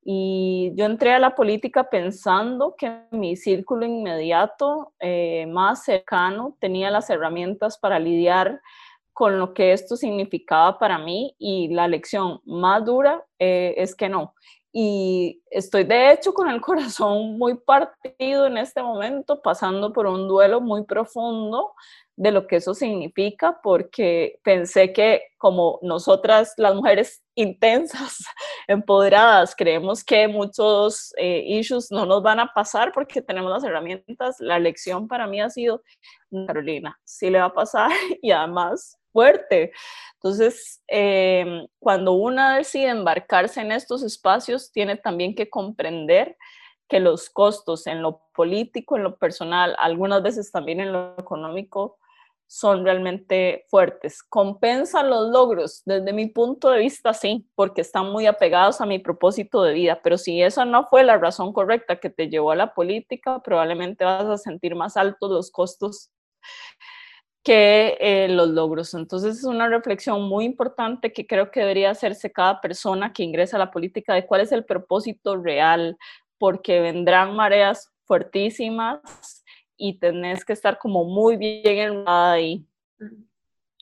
Y 0.04 0.72
yo 0.76 0.86
entré 0.86 1.12
a 1.14 1.20
la 1.20 1.36
política 1.36 1.90
pensando 1.90 2.76
que 2.78 3.04
mi 3.12 3.36
círculo 3.36 3.86
inmediato 3.86 4.94
eh, 5.00 5.46
más 5.48 5.84
cercano 5.84 6.56
tenía 6.60 6.90
las 6.90 7.10
herramientas 7.10 7.78
para 7.78 8.00
lidiar 8.00 8.62
con 9.14 9.38
lo 9.38 9.54
que 9.54 9.74
esto 9.74 9.98
significaba 9.98 10.80
para 10.80 10.98
mí 10.98 11.36
y 11.38 11.68
la 11.74 11.90
lección 11.90 12.40
más 12.46 12.86
dura 12.86 13.24
eh, 13.38 13.74
es 13.78 13.94
que 13.94 14.08
no. 14.08 14.34
Y 14.72 15.42
estoy 15.50 15.84
de 15.84 16.14
hecho 16.14 16.34
con 16.34 16.50
el 16.50 16.62
corazón 16.62 17.38
muy 17.38 17.56
partido 17.56 18.48
en 18.48 18.58
este 18.58 18.82
momento, 18.82 19.42
pasando 19.42 19.92
por 19.92 20.08
un 20.08 20.28
duelo 20.28 20.62
muy 20.62 20.86
profundo 20.86 21.74
de 22.20 22.32
lo 22.32 22.48
que 22.48 22.58
eso 22.58 22.74
significa, 22.74 23.62
porque 23.64 24.42
pensé 24.44 24.92
que 24.92 25.22
como 25.38 25.80
nosotras, 25.82 26.54
las 26.58 26.76
mujeres 26.76 27.24
intensas, 27.36 28.26
empoderadas, 28.68 29.56
creemos 29.56 30.04
que 30.04 30.28
muchos 30.28 31.14
eh, 31.18 31.42
issues 31.48 31.90
no 31.92 32.06
nos 32.06 32.22
van 32.22 32.42
a 32.42 32.52
pasar 32.54 32.92
porque 32.92 33.22
tenemos 33.22 33.50
las 33.50 33.64
herramientas. 33.64 34.36
La 34.40 34.60
lección 34.60 35.08
para 35.08 35.28
mí 35.28 35.40
ha 35.40 35.50
sido, 35.50 35.82
Carolina, 36.46 37.00
sí 37.06 37.30
le 37.30 37.40
va 37.40 37.46
a 37.46 37.54
pasar 37.54 37.90
y 38.22 38.32
además 38.32 39.00
fuerte. 39.14 39.72
Entonces, 40.16 40.84
em, 40.88 41.66
cuando 41.80 42.12
una 42.12 42.58
decide 42.58 42.90
embarcarse 42.90 43.62
en 43.62 43.72
estos 43.72 44.04
espacios, 44.04 44.74
tiene 44.74 44.98
también 44.98 45.36
que 45.36 45.50
comprender 45.50 46.36
que 46.90 47.00
los 47.00 47.30
costos 47.30 47.88
en 47.88 48.02
lo 48.02 48.24
político, 48.36 48.98
en 48.98 49.04
lo 49.04 49.18
personal, 49.18 49.74
algunas 49.80 50.22
veces 50.22 50.52
también 50.52 50.82
en 50.82 50.92
lo 50.92 51.16
económico, 51.18 51.98
son 52.50 52.84
realmente 52.84 53.66
fuertes. 53.68 54.24
Compensan 54.24 55.08
los 55.12 55.30
logros, 55.30 55.84
desde 55.86 56.12
mi 56.14 56.26
punto 56.26 56.72
de 56.72 56.80
vista, 56.80 57.14
sí, 57.14 57.48
porque 57.54 57.82
están 57.82 58.12
muy 58.12 58.26
apegados 58.26 58.82
a 58.82 58.88
mi 58.88 58.98
propósito 58.98 59.62
de 59.62 59.74
vida, 59.74 60.02
pero 60.02 60.18
si 60.18 60.42
esa 60.42 60.66
no 60.66 60.88
fue 60.88 61.04
la 61.04 61.20
razón 61.20 61.54
correcta 61.54 62.00
que 62.00 62.10
te 62.10 62.28
llevó 62.28 62.50
a 62.50 62.56
la 62.56 62.74
política, 62.74 63.40
probablemente 63.44 64.04
vas 64.04 64.26
a 64.26 64.38
sentir 64.40 64.74
más 64.74 64.98
altos 64.98 65.30
los 65.30 65.52
costos 65.52 66.10
que 67.44 67.98
eh, 68.00 68.28
los 68.30 68.50
logros. 68.50 68.96
Entonces 68.96 69.38
es 69.38 69.44
una 69.44 69.70
reflexión 69.70 70.24
muy 70.24 70.46
importante 70.46 71.14
que 71.14 71.28
creo 71.28 71.52
que 71.52 71.60
debería 71.60 71.92
hacerse 71.92 72.32
cada 72.32 72.62
persona 72.62 73.14
que 73.14 73.22
ingresa 73.22 73.58
a 73.58 73.60
la 73.60 73.70
política 73.70 74.16
de 74.16 74.26
cuál 74.26 74.42
es 74.42 74.52
el 74.52 74.66
propósito 74.66 75.38
real, 75.38 75.98
porque 76.40 76.82
vendrán 76.82 77.36
mareas 77.36 77.92
fuertísimas 78.06 79.39
y 79.80 79.98
tenés 79.98 80.44
que 80.44 80.54
estar 80.54 80.78
como 80.78 81.06
muy 81.06 81.38
bien 81.38 82.04
ahí. 82.06 82.68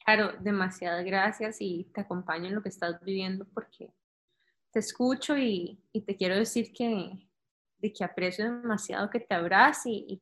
Claro, 0.05 0.31
demasiadas 0.39 1.03
gracias 1.03 1.57
y 1.59 1.85
te 1.93 2.01
acompaño 2.01 2.45
en 2.45 2.55
lo 2.55 2.61
que 2.61 2.69
estás 2.69 3.01
viviendo 3.01 3.45
porque 3.53 3.91
te 4.71 4.79
escucho 4.79 5.35
y, 5.37 5.83
y 5.91 6.01
te 6.01 6.15
quiero 6.15 6.35
decir 6.35 6.71
que, 6.71 7.27
de 7.79 7.91
que 7.91 8.03
aprecio 8.03 8.45
demasiado 8.45 9.09
que 9.09 9.19
te 9.19 9.33
abrace 9.33 9.89
y, 9.89 10.05
y 10.07 10.21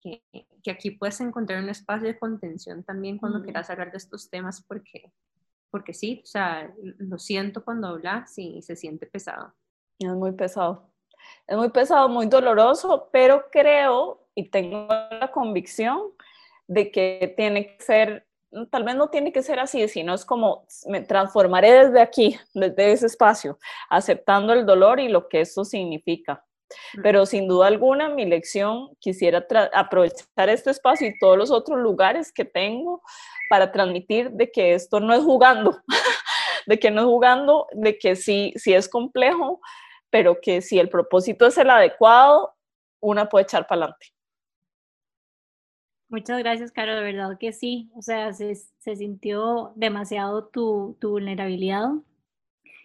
que, 0.00 0.46
que, 0.62 0.70
aquí 0.70 0.92
puedes 0.92 1.20
encontrar 1.20 1.62
un 1.62 1.68
espacio 1.68 2.06
de 2.06 2.18
contención 2.18 2.84
también 2.84 3.18
cuando 3.18 3.42
quieras 3.42 3.68
hablar 3.68 3.90
de 3.90 3.98
estos 3.98 4.30
temas 4.30 4.62
porque, 4.62 5.12
porque 5.70 5.92
sí, 5.92 6.20
o 6.22 6.26
sea, 6.26 6.72
lo 6.98 7.18
siento 7.18 7.64
cuando 7.64 7.88
hablas 7.88 8.38
y 8.38 8.62
se 8.62 8.76
siente 8.76 9.06
pesado. 9.06 9.52
Es 9.98 10.12
muy 10.12 10.32
pesado. 10.32 10.92
Es 11.48 11.56
muy 11.56 11.70
pesado, 11.70 12.08
muy 12.08 12.26
doloroso, 12.26 13.08
pero 13.12 13.46
creo 13.50 14.25
y 14.36 14.50
tengo 14.50 14.86
la 14.86 15.32
convicción 15.32 16.12
de 16.68 16.92
que 16.92 17.34
tiene 17.36 17.76
que 17.76 17.82
ser, 17.82 18.26
tal 18.70 18.84
vez 18.84 18.94
no 18.94 19.08
tiene 19.08 19.32
que 19.32 19.42
ser 19.42 19.58
así, 19.58 19.88
sino 19.88 20.14
es 20.14 20.24
como 20.24 20.66
me 20.86 21.00
transformaré 21.00 21.86
desde 21.86 22.00
aquí, 22.00 22.38
desde 22.54 22.92
ese 22.92 23.06
espacio, 23.06 23.58
aceptando 23.88 24.52
el 24.52 24.66
dolor 24.66 25.00
y 25.00 25.08
lo 25.08 25.28
que 25.28 25.40
eso 25.40 25.64
significa. 25.64 26.44
Pero 27.02 27.26
sin 27.26 27.48
duda 27.48 27.68
alguna, 27.68 28.08
mi 28.08 28.26
lección, 28.26 28.90
quisiera 28.98 29.46
aprovechar 29.72 30.48
este 30.48 30.70
espacio 30.70 31.08
y 31.08 31.18
todos 31.18 31.38
los 31.38 31.50
otros 31.50 31.78
lugares 31.78 32.32
que 32.32 32.44
tengo 32.44 33.02
para 33.48 33.70
transmitir 33.70 34.32
de 34.32 34.50
que 34.50 34.74
esto 34.74 35.00
no 35.00 35.14
es 35.14 35.22
jugando, 35.22 35.80
de 36.66 36.78
que 36.78 36.90
no 36.90 37.02
es 37.02 37.06
jugando, 37.06 37.68
de 37.72 37.96
que 37.98 38.16
sí, 38.16 38.52
sí 38.56 38.74
es 38.74 38.88
complejo, 38.88 39.60
pero 40.10 40.40
que 40.42 40.60
si 40.60 40.78
el 40.78 40.88
propósito 40.88 41.46
es 41.46 41.56
el 41.56 41.70
adecuado, 41.70 42.56
una 43.00 43.28
puede 43.28 43.44
echar 43.44 43.66
para 43.68 43.82
adelante. 43.82 44.15
Muchas 46.08 46.38
gracias, 46.38 46.70
Caro, 46.70 46.94
de 46.94 47.02
verdad 47.02 47.36
que 47.38 47.52
sí. 47.52 47.90
O 47.94 48.02
sea, 48.02 48.32
se, 48.32 48.54
se 48.54 48.96
sintió 48.96 49.72
demasiado 49.74 50.46
tu, 50.46 50.96
tu 51.00 51.10
vulnerabilidad. 51.10 51.90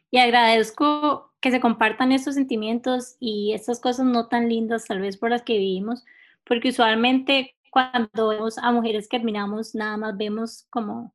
Y 0.09 0.17
agradezco 0.17 1.31
que 1.39 1.51
se 1.51 1.59
compartan 1.59 2.11
estos 2.11 2.35
sentimientos 2.35 3.15
y 3.19 3.53
estas 3.53 3.79
cosas 3.79 4.05
no 4.05 4.27
tan 4.27 4.49
lindas, 4.49 4.85
tal 4.85 5.01
vez 5.01 5.17
por 5.17 5.29
las 5.31 5.41
que 5.41 5.57
vivimos, 5.57 6.05
porque 6.45 6.69
usualmente 6.69 7.55
cuando 7.71 8.29
vemos 8.29 8.57
a 8.57 8.71
mujeres 8.71 9.07
que 9.07 9.17
admiramos, 9.17 9.73
nada 9.73 9.97
más 9.97 10.17
vemos 10.17 10.67
como, 10.69 11.05
o 11.05 11.13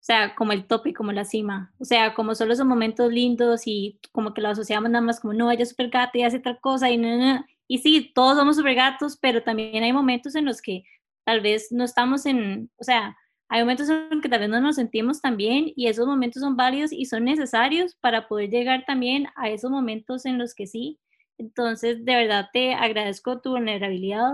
sea, 0.00 0.34
como 0.36 0.52
el 0.52 0.66
tope, 0.66 0.92
como 0.94 1.12
la 1.12 1.24
cima, 1.24 1.72
o 1.78 1.84
sea, 1.84 2.14
como 2.14 2.34
solo 2.34 2.52
esos 2.52 2.66
momentos 2.66 3.10
lindos 3.12 3.62
y 3.66 3.98
como 4.12 4.34
que 4.34 4.42
lo 4.42 4.50
asociamos 4.50 4.90
nada 4.90 5.04
más 5.04 5.18
como, 5.18 5.32
no, 5.32 5.50
ella 5.50 5.62
es 5.62 5.70
súper 5.70 5.88
gata 5.88 6.18
y 6.18 6.22
hace 6.22 6.38
tal 6.38 6.60
cosa 6.60 6.90
y 6.90 6.98
no. 6.98 7.44
Y 7.66 7.78
sí, 7.78 8.12
todos 8.14 8.36
somos 8.36 8.56
súper 8.56 8.74
gatos, 8.76 9.16
pero 9.16 9.42
también 9.42 9.82
hay 9.82 9.92
momentos 9.92 10.36
en 10.36 10.44
los 10.44 10.62
que 10.62 10.84
tal 11.26 11.40
vez 11.40 11.72
no 11.72 11.84
estamos 11.84 12.24
en, 12.24 12.70
o 12.76 12.84
sea, 12.84 13.16
hay 13.48 13.60
momentos 13.60 13.88
en 13.90 14.20
que 14.20 14.28
tal 14.28 14.40
vez 14.40 14.48
no 14.48 14.60
nos 14.60 14.76
sentimos 14.76 15.20
tan 15.20 15.36
bien 15.36 15.72
y 15.74 15.88
esos 15.88 16.06
momentos 16.06 16.40
son 16.40 16.56
válidos 16.56 16.92
y 16.92 17.04
son 17.06 17.24
necesarios 17.24 17.96
para 18.00 18.28
poder 18.28 18.48
llegar 18.48 18.84
también 18.86 19.26
a 19.34 19.50
esos 19.50 19.70
momentos 19.70 20.24
en 20.24 20.38
los 20.38 20.54
que 20.54 20.66
sí. 20.68 21.00
Entonces, 21.36 22.04
de 22.04 22.14
verdad 22.14 22.46
te 22.52 22.74
agradezco 22.74 23.40
tu 23.40 23.50
vulnerabilidad 23.50 24.32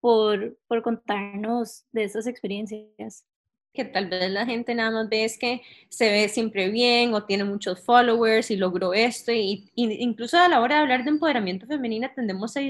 por, 0.00 0.58
por 0.66 0.82
contarnos 0.82 1.84
de 1.92 2.04
esas 2.04 2.26
experiencias. 2.26 3.26
Que 3.74 3.84
tal 3.84 4.08
vez 4.08 4.30
la 4.30 4.46
gente 4.46 4.74
nada 4.74 4.90
más 4.90 5.08
ve 5.08 5.24
es 5.24 5.38
que 5.38 5.62
se 5.90 6.10
ve 6.10 6.28
siempre 6.28 6.70
bien 6.70 7.14
o 7.14 7.24
tiene 7.24 7.44
muchos 7.44 7.84
followers 7.84 8.50
y 8.50 8.56
logró 8.56 8.94
esto. 8.94 9.32
Y, 9.32 9.70
incluso 9.76 10.38
a 10.38 10.48
la 10.48 10.60
hora 10.60 10.76
de 10.76 10.80
hablar 10.82 11.04
de 11.04 11.10
empoderamiento 11.10 11.66
femenino 11.66 12.10
tendemos 12.14 12.56
a 12.56 12.60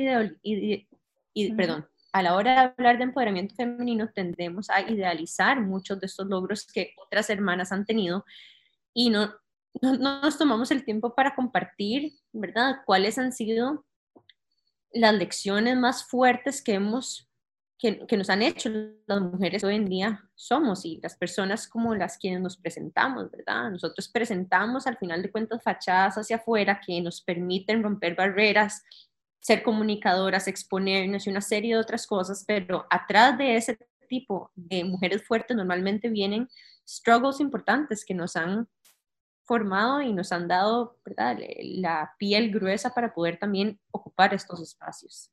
perdón, 1.57 1.87
a 2.13 2.23
la 2.23 2.37
hora 2.37 2.53
de 2.53 2.59
hablar 2.59 2.99
de 2.99 3.05
empoderamiento 3.05 3.55
femenino 3.55 4.11
tendemos 4.11 4.69
a 4.69 4.83
idealizar 4.83 5.61
muchos 5.61 5.99
de 5.99 6.07
estos 6.07 6.27
logros 6.27 6.67
que 6.67 6.95
otras 6.97 7.31
hermanas 7.31 7.73
han 7.73 7.87
tenido 7.87 8.25
y 8.93 9.11
no, 9.11 9.35
no, 9.81 9.97
nos 9.97 10.37
tomamos 10.37 10.71
el 10.71 10.85
tiempo 10.85 11.15
para 11.15 11.35
compartir, 11.35 12.13
¿verdad? 12.33 12.81
¿Cuáles 12.85 13.17
han 13.19 13.33
sido 13.33 13.87
las 14.93 15.15
lecciones 15.15 15.77
más 15.77 16.05
fuertes 16.05 16.63
que 16.63 16.75
hemos 16.75 17.29
que, 17.79 18.07
que, 18.07 18.17
nos 18.17 18.31
han 18.31 18.43
hecho 18.43 18.71
las 19.07 19.21
mujeres 19.21 19.65
hoy 19.65 19.75
en 19.75 19.87
día 19.87 20.31
somos 20.37 20.85
y 20.85 21.01
las 21.03 21.17
personas 21.17 21.67
como 21.67 21.97
las 21.97 22.17
quienes 22.17 22.41
nos 22.41 22.57
presentamos, 22.57 23.29
¿verdad? 23.29 23.73
Nosotros 23.73 24.09
presentamos 24.09 24.87
al 24.87 24.99
final 24.99 25.21
de 25.21 25.33
cuentas 25.33 25.61
fachadas 25.65 26.17
hacia 26.17 26.37
afuera 26.37 26.81
que 26.85 27.01
nos 27.01 27.21
permiten 27.23 27.83
romper 27.83 28.15
barreras, 28.15 28.85
ser 29.43 29.65
comunicadoras, 29.65 30.47
exponernos 30.47 31.27
y 31.27 31.31
una 31.31 31.41
serie 31.41 31.75
de 31.75 31.81
otras 31.81 32.07
cosas, 32.07 32.45
pero 32.47 32.87
atrás 32.89 33.37
de 33.37 33.57
ese 33.57 33.77
tipo 34.09 34.53
de 34.55 34.85
mujeres 34.85 35.27
fuertes 35.27 35.57
normalmente 35.57 36.09
vienen 36.09 36.49
struggles 36.89 37.41
importantes 37.41 38.05
que 38.05 38.15
nos 38.15 38.37
han 38.37 38.69
formado 39.45 40.01
y 40.01 40.13
nos 40.13 40.31
han 40.31 40.47
dado 40.47 40.97
la 41.59 42.15
piel 42.19 42.53
gruesa 42.53 42.95
para 42.95 43.13
poder 43.13 43.39
también 43.39 43.81
ocupar 43.91 44.33
estos 44.33 44.61
espacios. 44.63 45.31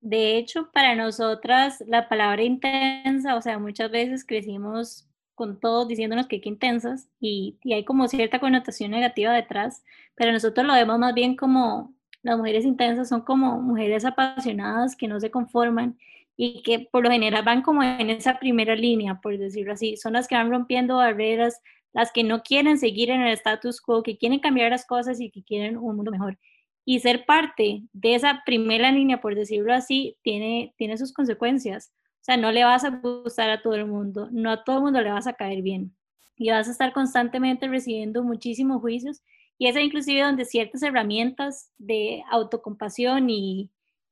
De 0.00 0.36
hecho, 0.36 0.70
para 0.72 0.96
nosotras 0.96 1.82
la 1.86 2.08
palabra 2.08 2.42
intensa, 2.42 3.36
o 3.36 3.42
sea, 3.42 3.58
muchas 3.60 3.90
veces 3.90 4.24
crecimos 4.24 5.08
con 5.36 5.60
todos 5.60 5.86
diciéndonos 5.86 6.26
que 6.26 6.40
qué 6.40 6.48
intensas 6.48 7.08
y, 7.20 7.56
y 7.62 7.72
hay 7.74 7.84
como 7.84 8.08
cierta 8.08 8.40
connotación 8.40 8.90
negativa 8.90 9.32
detrás, 9.32 9.84
pero 10.16 10.32
nosotros 10.32 10.66
lo 10.66 10.72
vemos 10.72 10.98
más 10.98 11.14
bien 11.14 11.36
como 11.36 11.94
las 12.22 12.36
mujeres 12.36 12.64
intensas 12.64 13.08
son 13.08 13.22
como 13.22 13.60
mujeres 13.60 14.04
apasionadas 14.04 14.96
que 14.96 15.08
no 15.08 15.20
se 15.20 15.30
conforman 15.30 15.98
y 16.36 16.62
que 16.62 16.88
por 16.90 17.04
lo 17.04 17.10
general 17.10 17.44
van 17.44 17.62
como 17.62 17.82
en 17.82 18.10
esa 18.10 18.38
primera 18.38 18.74
línea, 18.76 19.20
por 19.20 19.36
decirlo 19.36 19.72
así. 19.72 19.96
Son 19.96 20.12
las 20.12 20.28
que 20.28 20.36
van 20.36 20.50
rompiendo 20.50 20.96
barreras, 20.96 21.60
las 21.92 22.12
que 22.12 22.22
no 22.22 22.42
quieren 22.42 22.78
seguir 22.78 23.10
en 23.10 23.22
el 23.22 23.32
status 23.32 23.80
quo, 23.80 24.02
que 24.02 24.18
quieren 24.18 24.38
cambiar 24.38 24.70
las 24.70 24.86
cosas 24.86 25.20
y 25.20 25.30
que 25.30 25.42
quieren 25.42 25.76
un 25.76 25.96
mundo 25.96 26.10
mejor. 26.10 26.38
Y 26.84 27.00
ser 27.00 27.26
parte 27.26 27.82
de 27.92 28.14
esa 28.14 28.42
primera 28.46 28.92
línea, 28.92 29.20
por 29.20 29.34
decirlo 29.34 29.74
así, 29.74 30.16
tiene, 30.22 30.74
tiene 30.78 30.96
sus 30.96 31.12
consecuencias. 31.12 31.92
O 32.20 32.24
sea, 32.24 32.36
no 32.36 32.52
le 32.52 32.64
vas 32.64 32.84
a 32.84 32.90
gustar 32.90 33.50
a 33.50 33.62
todo 33.62 33.74
el 33.74 33.86
mundo, 33.86 34.28
no 34.30 34.50
a 34.50 34.64
todo 34.64 34.76
el 34.76 34.82
mundo 34.82 35.00
le 35.00 35.10
vas 35.10 35.26
a 35.26 35.34
caer 35.34 35.62
bien. 35.62 35.94
Y 36.36 36.50
vas 36.50 36.68
a 36.68 36.70
estar 36.70 36.92
constantemente 36.92 37.66
recibiendo 37.66 38.22
muchísimos 38.22 38.80
juicios 38.80 39.22
y 39.58 39.66
es 39.66 39.76
inclusive 39.76 40.22
donde 40.22 40.44
ciertas 40.44 40.82
herramientas 40.82 41.72
de 41.78 42.22
autocompasión 42.30 43.28
y 43.28 43.70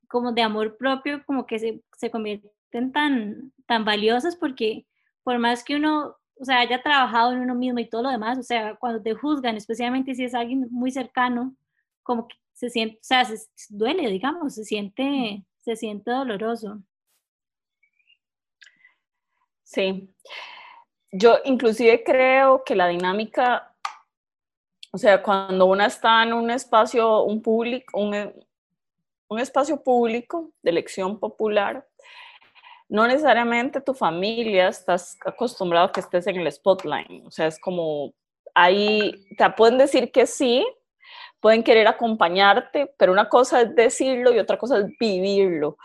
como 0.08 0.32
de 0.32 0.42
amor 0.42 0.76
propio 0.76 1.24
como 1.24 1.46
que 1.46 1.58
se, 1.58 1.82
se 1.96 2.10
convierten 2.10 2.92
tan, 2.92 3.52
tan 3.66 3.84
valiosas 3.84 4.36
porque, 4.36 4.86
por 5.22 5.38
más 5.38 5.64
que 5.64 5.76
uno, 5.76 6.16
o 6.38 6.44
sea, 6.44 6.60
haya 6.60 6.82
trabajado 6.82 7.32
en 7.32 7.40
uno 7.40 7.54
mismo 7.54 7.78
y 7.78 7.88
todo 7.88 8.02
lo 8.02 8.10
demás, 8.10 8.38
o 8.38 8.42
sea, 8.42 8.76
cuando 8.76 9.00
te 9.02 9.14
juzgan, 9.14 9.56
especialmente 9.56 10.14
si 10.14 10.24
es 10.24 10.34
alguien 10.34 10.66
muy 10.70 10.90
cercano, 10.90 11.56
como 12.02 12.26
que 12.28 12.36
se 12.52 12.70
siente, 12.70 12.96
o 12.96 13.04
sea, 13.04 13.24
se, 13.24 13.46
duele, 13.68 14.08
digamos, 14.10 14.54
se 14.54 14.64
siente, 14.64 15.44
se 15.58 15.76
siente 15.76 16.10
doloroso. 16.10 16.82
Sí. 19.62 20.08
Yo 21.12 21.38
inclusive 21.44 22.02
creo 22.04 22.62
que 22.64 22.74
la 22.74 22.88
dinámica, 22.88 23.75
o 24.96 24.98
sea, 24.98 25.22
cuando 25.22 25.66
uno 25.66 25.84
está 25.84 26.22
en 26.22 26.32
un 26.32 26.50
espacio, 26.50 27.22
un 27.24 27.42
público, 27.42 28.00
un, 28.00 28.32
un 29.28 29.38
espacio 29.38 29.82
público 29.82 30.52
de 30.62 30.70
elección 30.70 31.20
popular, 31.20 31.86
no 32.88 33.06
necesariamente 33.06 33.82
tu 33.82 33.92
familia 33.92 34.68
estás 34.68 35.18
acostumbrado 35.22 35.88
a 35.88 35.92
que 35.92 36.00
estés 36.00 36.26
en 36.28 36.36
el 36.36 36.50
spotlight. 36.50 37.26
O 37.26 37.30
sea, 37.30 37.46
es 37.46 37.60
como 37.60 38.14
ahí 38.54 39.12
te 39.36 39.50
pueden 39.50 39.76
decir 39.76 40.10
que 40.10 40.26
sí, 40.26 40.66
pueden 41.40 41.62
querer 41.62 41.88
acompañarte, 41.88 42.90
pero 42.96 43.12
una 43.12 43.28
cosa 43.28 43.60
es 43.60 43.74
decirlo 43.74 44.32
y 44.32 44.38
otra 44.38 44.56
cosa 44.56 44.78
es 44.78 44.86
vivirlo. 44.98 45.76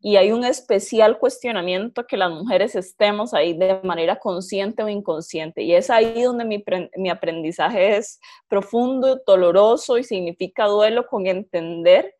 Y 0.00 0.16
hay 0.16 0.32
un 0.32 0.44
especial 0.44 1.18
cuestionamiento 1.18 2.06
que 2.06 2.16
las 2.16 2.30
mujeres 2.30 2.74
estemos 2.74 3.34
ahí 3.34 3.56
de 3.56 3.80
manera 3.82 4.18
consciente 4.18 4.82
o 4.82 4.88
inconsciente. 4.88 5.62
Y 5.62 5.74
es 5.74 5.90
ahí 5.90 6.22
donde 6.22 6.44
mi, 6.44 6.64
mi 6.96 7.10
aprendizaje 7.10 7.96
es 7.96 8.18
profundo, 8.48 9.20
doloroso 9.26 9.98
y 9.98 10.04
significa 10.04 10.66
duelo 10.66 11.06
con 11.06 11.26
entender 11.26 12.14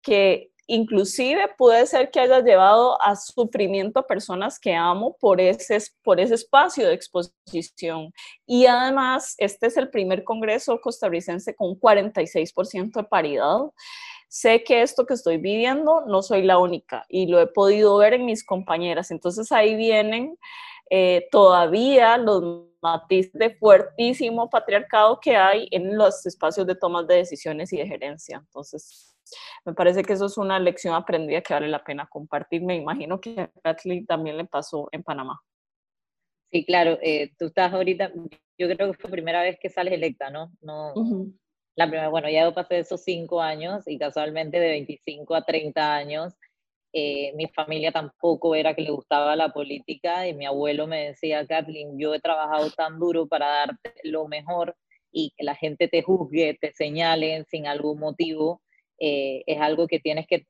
que 0.00 0.50
inclusive 0.68 1.48
puede 1.56 1.86
ser 1.86 2.10
que 2.10 2.20
haya 2.20 2.40
llevado 2.40 3.00
a 3.02 3.16
sufrimiento 3.16 4.00
a 4.00 4.06
personas 4.06 4.60
que 4.60 4.74
amo 4.74 5.16
por 5.18 5.40
ese, 5.40 5.78
por 6.04 6.20
ese 6.20 6.34
espacio 6.34 6.86
de 6.86 6.94
exposición. 6.94 8.12
Y 8.46 8.66
además, 8.66 9.34
este 9.38 9.66
es 9.66 9.76
el 9.78 9.88
primer 9.88 10.24
congreso 10.24 10.78
costarricense 10.80 11.56
con 11.56 11.74
46% 11.80 12.92
de 12.92 13.04
paridad. 13.04 13.60
Sé 14.28 14.62
que 14.62 14.82
esto 14.82 15.06
que 15.06 15.14
estoy 15.14 15.38
viviendo 15.38 16.02
no 16.06 16.22
soy 16.22 16.42
la 16.42 16.58
única 16.58 17.06
y 17.08 17.26
lo 17.26 17.40
he 17.40 17.46
podido 17.46 17.96
ver 17.96 18.14
en 18.14 18.26
mis 18.26 18.44
compañeras. 18.44 19.10
Entonces 19.10 19.50
ahí 19.52 19.74
vienen 19.74 20.38
eh, 20.90 21.28
todavía 21.30 22.18
los 22.18 22.66
matices 22.82 23.32
de 23.32 23.54
fuertísimo 23.56 24.50
patriarcado 24.50 25.18
que 25.20 25.36
hay 25.36 25.68
en 25.70 25.96
los 25.96 26.24
espacios 26.26 26.66
de 26.66 26.74
toma 26.74 27.02
de 27.02 27.16
decisiones 27.16 27.72
y 27.72 27.78
de 27.78 27.86
gerencia. 27.86 28.38
Entonces, 28.38 29.16
me 29.64 29.74
parece 29.74 30.02
que 30.02 30.12
eso 30.12 30.26
es 30.26 30.38
una 30.38 30.58
lección 30.58 30.94
aprendida 30.94 31.40
que 31.40 31.54
vale 31.54 31.68
la 31.68 31.82
pena 31.82 32.06
compartir. 32.06 32.62
Me 32.62 32.76
imagino 32.76 33.20
que 33.20 33.40
a 33.40 33.50
Kathleen 33.62 34.06
también 34.06 34.36
le 34.36 34.44
pasó 34.44 34.88
en 34.92 35.02
Panamá. 35.02 35.40
Sí, 36.50 36.64
claro, 36.64 36.98
eh, 37.02 37.32
tú 37.38 37.46
estás 37.46 37.72
ahorita, 37.72 38.10
yo 38.58 38.68
creo 38.68 38.92
que 38.92 38.98
fue 38.98 39.10
la 39.10 39.10
primera 39.10 39.42
vez 39.42 39.58
que 39.60 39.68
sales 39.68 39.92
electa, 39.92 40.30
¿no? 40.30 40.50
no 40.62 40.94
la 41.78 41.86
primera, 41.86 42.08
bueno, 42.08 42.28
ya 42.28 42.42
yo 42.42 42.52
pasé 42.52 42.80
esos 42.80 43.04
cinco 43.04 43.40
años 43.40 43.86
y 43.86 43.98
casualmente 43.98 44.58
de 44.58 44.68
25 44.70 45.36
a 45.36 45.44
30 45.44 45.94
años, 45.94 46.34
eh, 46.92 47.32
mi 47.36 47.46
familia 47.46 47.92
tampoco 47.92 48.56
era 48.56 48.74
que 48.74 48.82
le 48.82 48.90
gustaba 48.90 49.36
la 49.36 49.50
política 49.50 50.26
y 50.26 50.34
mi 50.34 50.44
abuelo 50.44 50.88
me 50.88 51.06
decía, 51.06 51.46
Kathleen, 51.46 51.96
yo 51.96 52.14
he 52.14 52.20
trabajado 52.20 52.68
tan 52.72 52.98
duro 52.98 53.28
para 53.28 53.46
darte 53.46 53.92
lo 54.02 54.26
mejor 54.26 54.74
y 55.12 55.32
que 55.36 55.44
la 55.44 55.54
gente 55.54 55.86
te 55.86 56.02
juzgue, 56.02 56.58
te 56.60 56.72
señalen 56.72 57.44
sin 57.44 57.68
algún 57.68 58.00
motivo, 58.00 58.60
eh, 58.98 59.44
es 59.46 59.60
algo 59.60 59.86
que 59.86 60.00
tienes 60.00 60.26
que 60.26 60.46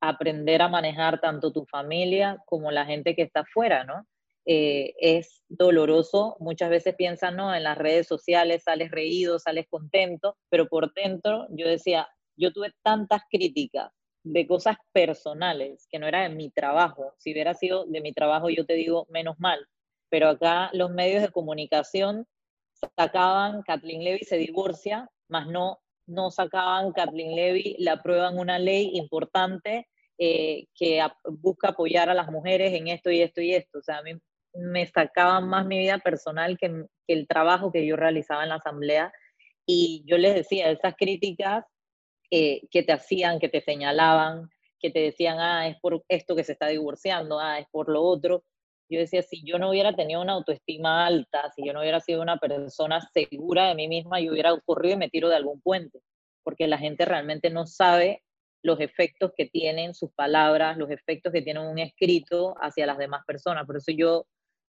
aprender 0.00 0.62
a 0.62 0.68
manejar 0.68 1.20
tanto 1.20 1.52
tu 1.52 1.64
familia 1.66 2.42
como 2.44 2.72
la 2.72 2.86
gente 2.86 3.14
que 3.14 3.22
está 3.22 3.42
afuera, 3.42 3.84
¿no? 3.84 4.04
Eh, 4.44 4.94
es 4.98 5.42
doloroso, 5.48 6.36
muchas 6.40 6.70
veces 6.70 6.94
piensan, 6.96 7.36
¿no? 7.36 7.54
En 7.54 7.62
las 7.62 7.78
redes 7.78 8.06
sociales 8.06 8.64
sales 8.64 8.90
reído, 8.90 9.38
sales 9.38 9.66
contento, 9.68 10.36
pero 10.48 10.68
por 10.68 10.92
dentro 10.94 11.46
yo 11.50 11.68
decía, 11.68 12.08
yo 12.36 12.52
tuve 12.52 12.72
tantas 12.82 13.22
críticas 13.30 13.92
de 14.24 14.46
cosas 14.46 14.76
personales 14.92 15.86
que 15.90 15.98
no 15.98 16.06
era 16.06 16.22
de 16.22 16.34
mi 16.34 16.50
trabajo. 16.50 17.14
Si 17.18 17.32
hubiera 17.32 17.54
sido 17.54 17.86
de 17.86 18.00
mi 18.00 18.12
trabajo, 18.12 18.50
yo 18.50 18.66
te 18.66 18.74
digo, 18.74 19.06
menos 19.10 19.36
mal. 19.38 19.66
Pero 20.10 20.28
acá 20.28 20.70
los 20.72 20.90
medios 20.90 21.22
de 21.22 21.30
comunicación 21.30 22.26
sacaban, 22.96 23.62
Kathleen 23.62 24.04
Levy 24.04 24.24
se 24.24 24.36
divorcia, 24.38 25.08
más 25.28 25.46
no 25.46 25.82
no 26.06 26.30
sacaban 26.30 26.92
Kathleen 26.92 27.34
Levy, 27.34 27.76
le 27.78 27.90
aprueban 27.90 28.38
una 28.38 28.58
ley 28.58 28.90
importante 28.94 29.88
eh, 30.18 30.66
que 30.74 31.00
busca 31.24 31.68
apoyar 31.68 32.10
a 32.10 32.14
las 32.14 32.30
mujeres 32.30 32.72
en 32.74 32.88
esto 32.88 33.10
y 33.10 33.22
esto 33.22 33.40
y 33.40 33.54
esto. 33.54 33.78
O 33.78 33.82
sea, 33.82 33.98
a 33.98 34.02
mí 34.02 34.12
me 34.54 34.86
sacaban 34.86 35.48
más 35.48 35.66
mi 35.66 35.78
vida 35.78 35.98
personal 35.98 36.58
que, 36.58 36.86
el 37.06 37.26
trabajo 37.26 37.72
que 37.72 37.86
yo 37.86 37.96
realizaba 37.96 38.42
en 38.42 38.50
la 38.50 38.56
asamblea. 38.56 39.12
Y 39.66 40.04
yo 40.06 40.18
les 40.18 40.34
decía, 40.34 40.70
esas 40.70 40.94
críticas 40.96 41.64
eh, 42.30 42.62
que 42.70 42.82
te 42.82 42.92
hacían, 42.92 43.38
que 43.38 43.48
te 43.48 43.60
señalaban, 43.60 44.48
que 44.80 44.90
te 44.90 45.00
decían, 45.00 45.38
ah, 45.38 45.68
es 45.68 45.78
por 45.80 46.02
esto 46.08 46.34
que 46.34 46.44
se 46.44 46.52
está 46.52 46.68
divorciando, 46.68 47.38
ah, 47.38 47.58
es 47.58 47.66
por 47.70 47.88
lo 47.88 48.02
otro. 48.02 48.44
Yo 48.88 48.98
decía, 48.98 49.22
si 49.22 49.42
yo 49.44 49.58
no 49.58 49.70
hubiera 49.70 49.94
tenido 49.94 50.20
una 50.20 50.32
autoestima 50.32 51.06
alta, 51.06 51.50
si 51.54 51.64
yo 51.64 51.72
no 51.72 51.80
hubiera 51.80 52.00
sido 52.00 52.20
una 52.20 52.36
persona 52.38 53.00
segura 53.14 53.68
de 53.68 53.74
mí 53.74 53.88
misma, 53.88 54.20
yo 54.20 54.32
hubiera 54.32 54.54
corrido 54.66 54.96
y 54.96 54.98
me 54.98 55.08
tiro 55.08 55.28
de 55.28 55.36
algún 55.36 55.60
puente, 55.62 56.00
porque 56.42 56.66
la 56.66 56.78
gente 56.78 57.04
realmente 57.04 57.48
no 57.48 57.66
sabe 57.66 58.22
los 58.62 58.80
efectos 58.80 59.32
que 59.36 59.46
tienen 59.46 59.94
sus 59.94 60.12
palabras, 60.12 60.76
los 60.76 60.90
efectos 60.90 61.32
que 61.32 61.42
tienen 61.42 61.64
un 61.64 61.78
escrito 61.78 62.54
hacia 62.60 62.86
las 62.86 62.98
demás 62.98 63.24
personas. 63.26 63.66
Por 63.66 63.76
eso 63.76 63.92
yo, 63.92 64.26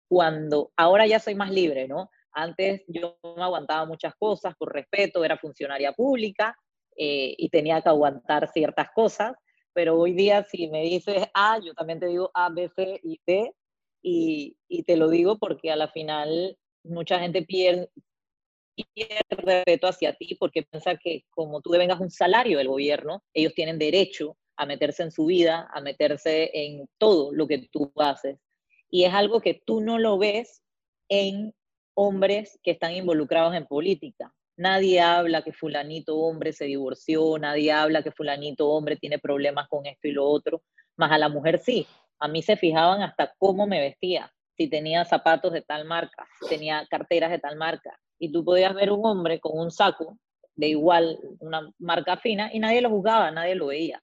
cuando, 0.07 0.71
ahora 0.75 1.07
ya 1.07 1.19
soy 1.19 1.35
más 1.35 1.51
libre, 1.51 1.87
¿no? 1.87 2.09
Antes 2.31 2.83
yo 2.87 3.17
no 3.23 3.43
aguantaba 3.43 3.85
muchas 3.85 4.15
cosas 4.15 4.55
por 4.57 4.73
respeto, 4.73 5.23
era 5.23 5.37
funcionaria 5.37 5.93
pública 5.93 6.55
eh, 6.95 7.35
y 7.37 7.49
tenía 7.49 7.81
que 7.81 7.89
aguantar 7.89 8.49
ciertas 8.51 8.89
cosas, 8.93 9.33
pero 9.73 9.97
hoy 9.97 10.13
día 10.13 10.43
si 10.43 10.67
me 10.67 10.83
dices 10.83 11.27
A, 11.33 11.59
yo 11.63 11.73
también 11.73 11.99
te 11.99 12.07
digo 12.07 12.31
A, 12.33 12.49
B, 12.49 12.69
C 12.75 12.99
y 13.03 13.19
D, 13.25 13.51
y, 14.03 14.83
te 14.85 14.97
lo 14.97 15.09
digo 15.09 15.37
porque 15.37 15.71
a 15.71 15.75
la 15.75 15.87
final 15.87 16.57
mucha 16.83 17.19
gente 17.19 17.43
pierde, 17.43 17.89
pierde 18.93 19.21
respeto 19.29 19.87
hacia 19.87 20.13
ti 20.13 20.35
porque 20.35 20.63
piensa 20.63 20.97
que 20.97 21.23
como 21.29 21.61
tú 21.61 21.71
devengas 21.71 22.01
un 22.01 22.11
salario 22.11 22.57
del 22.57 22.67
gobierno, 22.67 23.23
ellos 23.33 23.53
tienen 23.53 23.79
derecho 23.79 24.37
a 24.57 24.65
meterse 24.65 25.03
en 25.03 25.11
su 25.11 25.25
vida, 25.25 25.69
a 25.73 25.81
meterse 25.81 26.51
en 26.53 26.87
todo 26.97 27.31
lo 27.33 27.47
que 27.47 27.69
tú 27.71 27.91
haces. 27.95 28.37
Y 28.93 29.05
es 29.05 29.13
algo 29.13 29.41
que 29.41 29.61
tú 29.65 29.81
no 29.81 29.97
lo 29.97 30.17
ves 30.19 30.61
en 31.09 31.53
hombres 31.95 32.59
que 32.63 32.71
están 32.71 32.93
involucrados 32.93 33.55
en 33.55 33.65
política. 33.65 34.33
Nadie 34.55 35.01
habla 35.01 35.41
que 35.41 35.51
fulanito 35.51 36.17
hombre 36.17 36.53
se 36.53 36.65
divorció, 36.65 37.39
nadie 37.39 37.71
habla 37.71 38.03
que 38.03 38.11
fulanito 38.11 38.69
hombre 38.69 38.97
tiene 38.97 39.17
problemas 39.17 39.67
con 39.67 39.87
esto 39.87 40.07
y 40.07 40.11
lo 40.11 40.25
otro, 40.25 40.61
más 40.95 41.11
a 41.11 41.17
la 41.17 41.27
mujer 41.27 41.59
sí 41.59 41.87
a 42.23 42.29
mí 42.29 42.41
se 42.41 42.55
fijaban 42.55 43.01
hasta 43.01 43.33
cómo 43.37 43.67
me 43.67 43.81
vestía, 43.81 44.31
si 44.55 44.69
tenía 44.69 45.03
zapatos 45.03 45.51
de 45.51 45.61
tal 45.61 45.83
marca, 45.83 46.25
si 46.39 46.47
tenía 46.47 46.87
carteras 46.89 47.29
de 47.29 47.39
tal 47.39 47.57
marca. 47.57 47.99
Y 48.17 48.31
tú 48.31 48.45
podías 48.45 48.73
ver 48.73 48.93
un 48.93 49.05
hombre 49.05 49.41
con 49.41 49.59
un 49.59 49.71
saco 49.71 50.17
de 50.55 50.69
igual, 50.69 51.19
una 51.39 51.69
marca 51.79 52.15
fina, 52.15 52.49
y 52.53 52.59
nadie 52.59 52.79
lo 52.79 52.89
juzgaba, 52.89 53.29
nadie 53.29 53.55
lo 53.55 53.67
veía. 53.67 54.01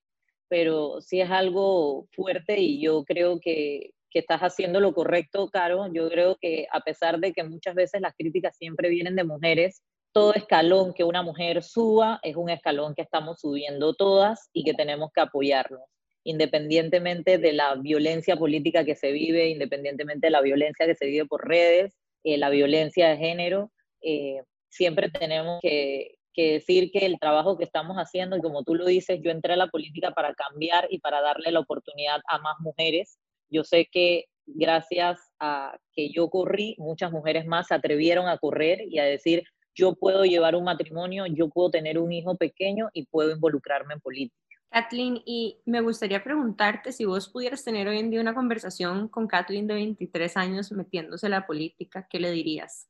Pero 0.49 1.01
sí 1.01 1.23
es 1.23 1.31
algo 1.31 2.09
fuerte 2.13 2.59
y 2.61 2.83
yo 2.83 3.05
creo 3.05 3.41
que, 3.41 3.93
que 4.11 4.21
estás 4.21 4.41
haciendo 4.41 4.81
lo 4.81 4.93
correcto, 4.93 5.49
Caro. 5.51 5.93
Yo 5.93 6.09
creo 6.09 6.37
que 6.41 6.67
a 6.73 6.81
pesar 6.81 7.19
de 7.21 7.33
que 7.33 7.45
muchas 7.45 7.75
veces 7.75 8.01
las 8.01 8.15
críticas 8.15 8.57
siempre 8.57 8.89
vienen 8.89 9.17
de 9.17 9.25
mujeres, 9.25 9.83
todo 10.13 10.35
escalón 10.35 10.93
que 10.93 11.05
una 11.05 11.23
mujer 11.23 11.63
suba 11.63 12.19
es 12.23 12.37
un 12.37 12.51
escalón 12.51 12.95
que 12.95 13.03
estamos 13.03 13.41
subiendo 13.41 13.95
todas 13.95 14.51
y 14.53 14.65
que 14.65 14.75
tenemos 14.75 15.11
que 15.13 15.21
apoyarnos 15.21 15.83
independientemente 16.25 17.39
de 17.39 17.53
la 17.53 17.75
violencia 17.77 18.37
política 18.37 18.85
que 18.85 18.95
se 18.95 19.13
vive, 19.13 19.49
independientemente 19.49 20.27
de 20.27 20.31
la 20.31 20.43
violencia 20.43 20.87
que 20.87 20.95
se 20.95 21.07
vive 21.07 21.27
por 21.27 21.49
redes, 21.49 21.97
eh, 22.25 22.37
la 22.37 22.51
violencia 22.51 23.09
de 23.09 23.17
género, 23.17 23.73
eh, 24.03 24.43
siempre 24.69 25.11
tenemos 25.11 25.61
que, 25.63 26.17
decir 26.37 26.91
que 26.91 27.05
el 27.05 27.19
trabajo 27.19 27.59
que 27.59 27.65
estamos 27.65 27.99
haciendo, 27.99 28.35
y 28.35 28.41
como 28.41 28.65
tú 28.65 28.75
lo 28.75 28.87
dices, 28.87 29.21
yo 29.23 29.31
entré 29.31 29.53
a 29.53 29.57
la 29.57 29.67
política 29.67 30.13
para 30.13 30.33
cambiar 30.33 30.87
y 30.89 30.99
para 30.99 31.21
darle 31.21 31.53
la 31.53 31.61
oportunidad 31.61 32.23
a 32.27 32.39
más 32.39 32.55
mujeres. 32.61 33.19
Yo 33.51 33.65
sé 33.65 33.89
que 33.91 34.27
gracias 34.47 35.21
a 35.39 35.77
que 35.93 36.11
yo 36.11 36.29
corrí, 36.31 36.75
muchas 36.79 37.13
mujeres 37.13 37.47
más 37.47 37.69
se 37.69 37.75
atrevieron 37.75 38.29
a 38.29 38.39
correr 38.39 38.83
y 38.89 38.99
a 38.99 39.05
decir, 39.05 39.45
yo 39.75 39.95
puedo 39.95 40.25
llevar 40.25 40.57
un 40.57 40.65
matrimonio, 40.65 41.27
yo 41.27 41.49
puedo 41.49 41.71
tener 41.71 41.99
un 41.99 42.13
hijo 42.13 42.37
pequeño 42.37 42.89
y 42.93 43.07
puedo 43.07 43.31
involucrarme 43.33 43.95
en 43.95 44.01
política. 44.01 44.37
Kathleen, 44.71 45.21
y 45.25 45.61
me 45.65 45.81
gustaría 45.81 46.23
preguntarte 46.23 46.93
si 46.93 47.05
vos 47.05 47.29
pudieras 47.29 47.65
tener 47.65 47.89
hoy 47.89 47.99
en 47.99 48.11
día 48.11 48.21
una 48.21 48.35
conversación 48.35 49.09
con 49.09 49.27
Kathleen 49.27 49.67
de 49.67 49.75
23 49.75 50.37
años 50.37 50.71
metiéndose 50.71 51.27
en 51.27 51.33
la 51.33 51.47
política, 51.47 52.07
¿qué 52.09 52.21
le 52.21 52.31
dirías? 52.31 52.89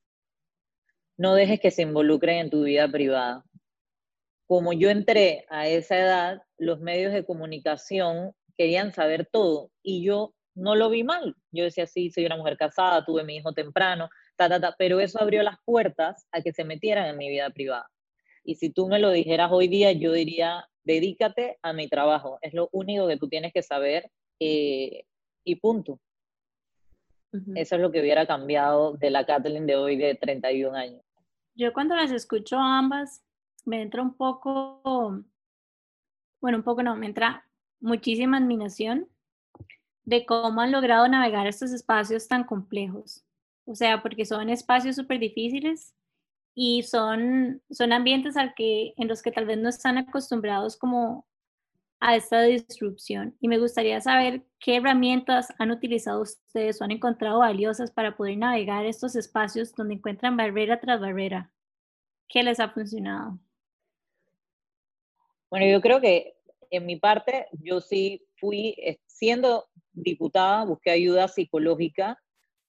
No 1.17 1.35
dejes 1.35 1.61
que 1.61 1.71
se 1.71 1.83
involucren 1.83 2.39
en 2.39 2.51
tu 2.51 2.65
vida 2.65 2.91
privada. 2.91 3.45
Como 4.47 4.73
yo 4.75 4.91
entré 4.91 5.47
a 5.49 5.69
esa 5.69 5.97
edad, 5.97 6.43
los 6.59 6.81
medios 6.81 7.13
de 7.13 7.25
comunicación 7.25 8.33
querían 8.59 8.93
saber 8.93 9.27
todo 9.31 9.71
y 9.83 10.05
yo 10.05 10.35
no 10.55 10.75
lo 10.75 10.91
vi 10.91 11.05
mal. 11.05 11.37
Yo 11.53 11.65
decía, 11.65 11.87
sí, 11.87 12.11
soy 12.11 12.27
una 12.27 12.37
mujer 12.37 12.57
casada, 12.57 13.05
tuve 13.05 13.25
mi 13.25 13.37
hijo 13.37 13.53
temprano, 13.53 14.09
ta, 14.37 14.49
ta, 14.49 14.61
ta, 14.61 14.75
pero 14.79 15.01
eso 15.01 15.21
abrió 15.21 15.43
las 15.43 15.57
puertas 15.65 16.27
a 16.33 16.43
que 16.43 16.53
se 16.53 16.65
metieran 16.65 17.07
en 17.07 17.17
mi 17.17 17.29
vida 17.29 17.51
privada. 17.51 17.89
Y 18.45 18.57
si 18.57 18.71
tú 18.71 18.89
me 18.89 18.99
lo 18.99 19.11
dijeras 19.11 19.51
hoy 19.53 19.69
día, 19.69 19.93
yo 19.93 20.13
diría, 20.13 20.69
dedícate 20.85 21.59
a 21.63 21.73
mi 21.73 21.89
trabajo, 21.89 22.39
es 22.43 22.55
lo 22.55 22.69
único 22.73 23.07
que 23.07 23.17
tú 23.17 23.29
tienes 23.29 23.53
que 23.53 23.63
saber 23.63 24.11
eh, 24.39 25.05
y 25.45 25.57
punto. 25.57 26.01
Eso 27.55 27.77
es 27.77 27.81
lo 27.81 27.93
que 27.93 28.01
hubiera 28.01 28.27
cambiado 28.27 28.95
de 28.95 29.11
la 29.11 29.25
Kathleen 29.25 29.67
de 29.67 29.77
hoy 29.77 29.97
de 29.97 30.17
31 30.17 30.77
años. 30.77 31.03
Yo 31.55 31.73
cuando 31.73 31.95
las 31.95 32.11
escucho 32.11 32.59
ambas, 32.59 33.25
me 33.65 33.83
entra 33.83 34.03
un 34.03 34.15
poco, 34.15 35.23
bueno, 36.41 36.59
un 36.59 36.65
poco 36.65 36.83
no, 36.83 36.97
me 36.97 37.07
entra 37.07 37.47
muchísima 37.79 38.39
admiración 38.39 39.09
de 40.11 40.27
cómo 40.27 40.61
han 40.61 40.73
logrado 40.73 41.07
navegar 41.07 41.47
estos 41.47 41.71
espacios 41.71 42.27
tan 42.27 42.43
complejos. 42.43 43.25
O 43.65 43.77
sea, 43.77 44.03
porque 44.03 44.25
son 44.27 44.51
espacios 44.51 44.97
súper 44.97 45.21
difíciles 45.21 45.95
y 46.53 46.83
son, 46.83 47.63
son 47.71 47.93
ambientes 47.93 48.37
al 48.37 48.53
que, 48.55 48.93
en 48.97 49.07
los 49.07 49.23
que 49.23 49.31
tal 49.31 49.47
vez 49.47 49.59
no 49.59 49.69
están 49.69 49.99
acostumbrados 49.99 50.77
como 50.77 51.29
a 52.01 52.17
esta 52.17 52.43
disrupción. 52.43 53.37
Y 53.41 53.47
me 53.47 53.59
gustaría 53.59 54.01
saber 54.01 54.43
qué 54.59 54.79
herramientas 54.79 55.55
han 55.59 55.71
utilizado 55.71 56.23
ustedes 56.23 56.81
o 56.81 56.85
han 56.85 56.91
encontrado 56.91 57.39
valiosas 57.39 57.93
para 57.93 58.17
poder 58.17 58.37
navegar 58.37 58.87
estos 58.87 59.15
espacios 59.15 59.73
donde 59.77 59.95
encuentran 59.95 60.37
barrera 60.37 60.81
tras 60.81 61.01
barrera. 61.01 61.53
¿Qué 62.29 62.43
les 62.43 62.59
ha 62.59 62.71
funcionado? 62.71 63.39
Bueno, 65.51 65.67
yo 65.67 65.81
creo 65.81 66.01
que 66.01 66.35
en 66.71 66.87
mi 66.87 66.97
parte, 66.97 67.47
yo 67.53 67.81
sí 67.81 68.27
fui, 68.41 68.75
siendo 69.21 69.69
diputada, 69.93 70.65
busqué 70.65 70.91
ayuda 70.91 71.29
psicológica 71.29 72.19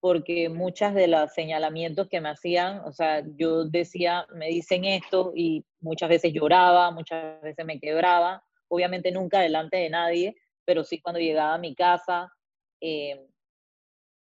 porque 0.02 0.50
muchas 0.50 0.94
de 0.94 1.08
los 1.08 1.34
señalamientos 1.34 2.10
que 2.10 2.20
me 2.20 2.30
hacían, 2.30 2.80
o 2.80 2.92
sea, 2.92 3.24
yo 3.38 3.64
decía, 3.64 4.26
me 4.34 4.48
dicen 4.50 4.84
esto 4.84 5.32
y 5.34 5.64
muchas 5.80 6.10
veces 6.10 6.34
lloraba, 6.34 6.92
muchas 6.92 7.42
veces 7.42 7.66
me 7.66 7.80
quebraba, 7.80 8.44
obviamente 8.68 9.12
nunca 9.12 9.40
delante 9.40 9.78
de 9.78 9.90
nadie, 9.90 10.36
pero 10.66 10.84
sí 10.84 11.00
cuando 11.00 11.22
llegaba 11.22 11.54
a 11.54 11.60
mi 11.60 11.74
casa. 11.74 12.34
Eh, 12.82 13.28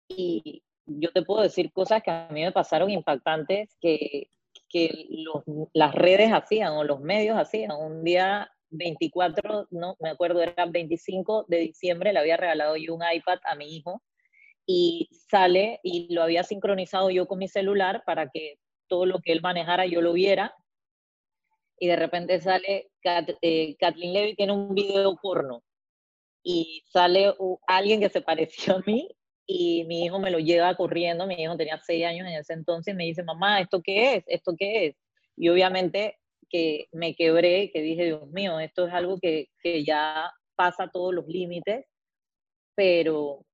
y 0.09 0.63
yo 0.87 1.13
te 1.13 1.23
puedo 1.23 1.43
decir 1.43 1.73
cosas 1.73 2.03
que 2.03 2.11
a 2.11 2.29
mí 2.31 2.41
me 2.41 2.53
pasaron 2.53 2.89
impactantes 2.89 3.77
que, 3.81 4.29
que 4.71 5.09
las 5.75 5.95
redes 5.95 6.31
hacían 6.33 6.73
o 6.73 6.85
los 6.85 7.01
medios 7.01 7.37
hacían. 7.37 7.73
Un 7.73 8.05
día 8.05 8.49
24, 8.77 9.69
no 9.71 9.97
me 10.01 10.11
acuerdo, 10.11 10.43
era 10.43 10.67
25 10.67 11.47
de 11.49 11.59
diciembre, 11.59 12.13
le 12.13 12.19
había 12.19 12.37
regalado 12.37 12.77
yo 12.77 12.95
un 12.95 13.03
iPad 13.03 13.39
a 13.45 13.55
mi 13.55 13.77
hijo 13.77 14.03
y 14.67 15.09
sale 15.29 15.81
y 15.83 16.13
lo 16.15 16.23
había 16.23 16.43
sincronizado 16.43 17.11
yo 17.11 17.27
con 17.27 17.39
mi 17.39 17.49
celular 17.49 18.03
para 18.07 18.31
que 18.31 18.59
todo 18.89 19.07
lo 19.07 19.21
que 19.21 19.33
él 19.33 19.43
manejara 19.43 19.87
yo 19.87 20.01
lo 20.01 20.13
viera 20.13 20.55
y 21.79 21.89
de 21.89 21.97
repente 21.97 22.41
sale, 22.41 22.91
eh, 23.43 23.77
Kathleen 23.79 24.13
Levy 24.13 24.37
tiene 24.37 24.53
un 24.53 24.75
video 24.75 25.17
porno 25.21 25.63
y 26.43 26.83
sale 26.87 27.35
alguien 27.67 28.01
que 28.01 28.09
se 28.09 28.21
pareció 28.21 28.77
a 28.77 28.83
mí 28.87 29.09
y 29.47 29.85
mi 29.85 30.05
hijo 30.05 30.19
me 30.19 30.31
lo 30.31 30.39
lleva 30.39 30.75
corriendo, 30.77 31.27
mi 31.27 31.35
hijo 31.35 31.57
tenía 31.57 31.79
seis 31.85 32.05
años 32.07 32.27
en 32.27 32.35
ese 32.35 32.55
entonces 32.55 32.95
y 32.95 32.97
me 32.97 33.05
dice, 33.05 33.23
mamá, 33.23 33.61
¿esto 33.61 33.83
qué 33.83 34.17
es? 34.17 34.25
¿Esto 34.27 34.55
qué 34.59 34.87
es? 34.87 34.97
Y 35.37 35.49
obviamente 35.49 36.19
que 36.48 36.87
me 36.92 37.14
quebré, 37.14 37.70
que 37.72 37.80
dije, 37.80 38.04
Dios 38.04 38.28
mío, 38.28 38.61
esto 38.61 38.87
es 38.87 38.92
algo 38.92 39.18
que, 39.20 39.48
que 39.62 39.85
ya 39.85 40.33
pasa 40.57 40.90
todos 40.92 41.14
los 41.14 41.26
límites, 41.26 41.87
pero 42.74 43.44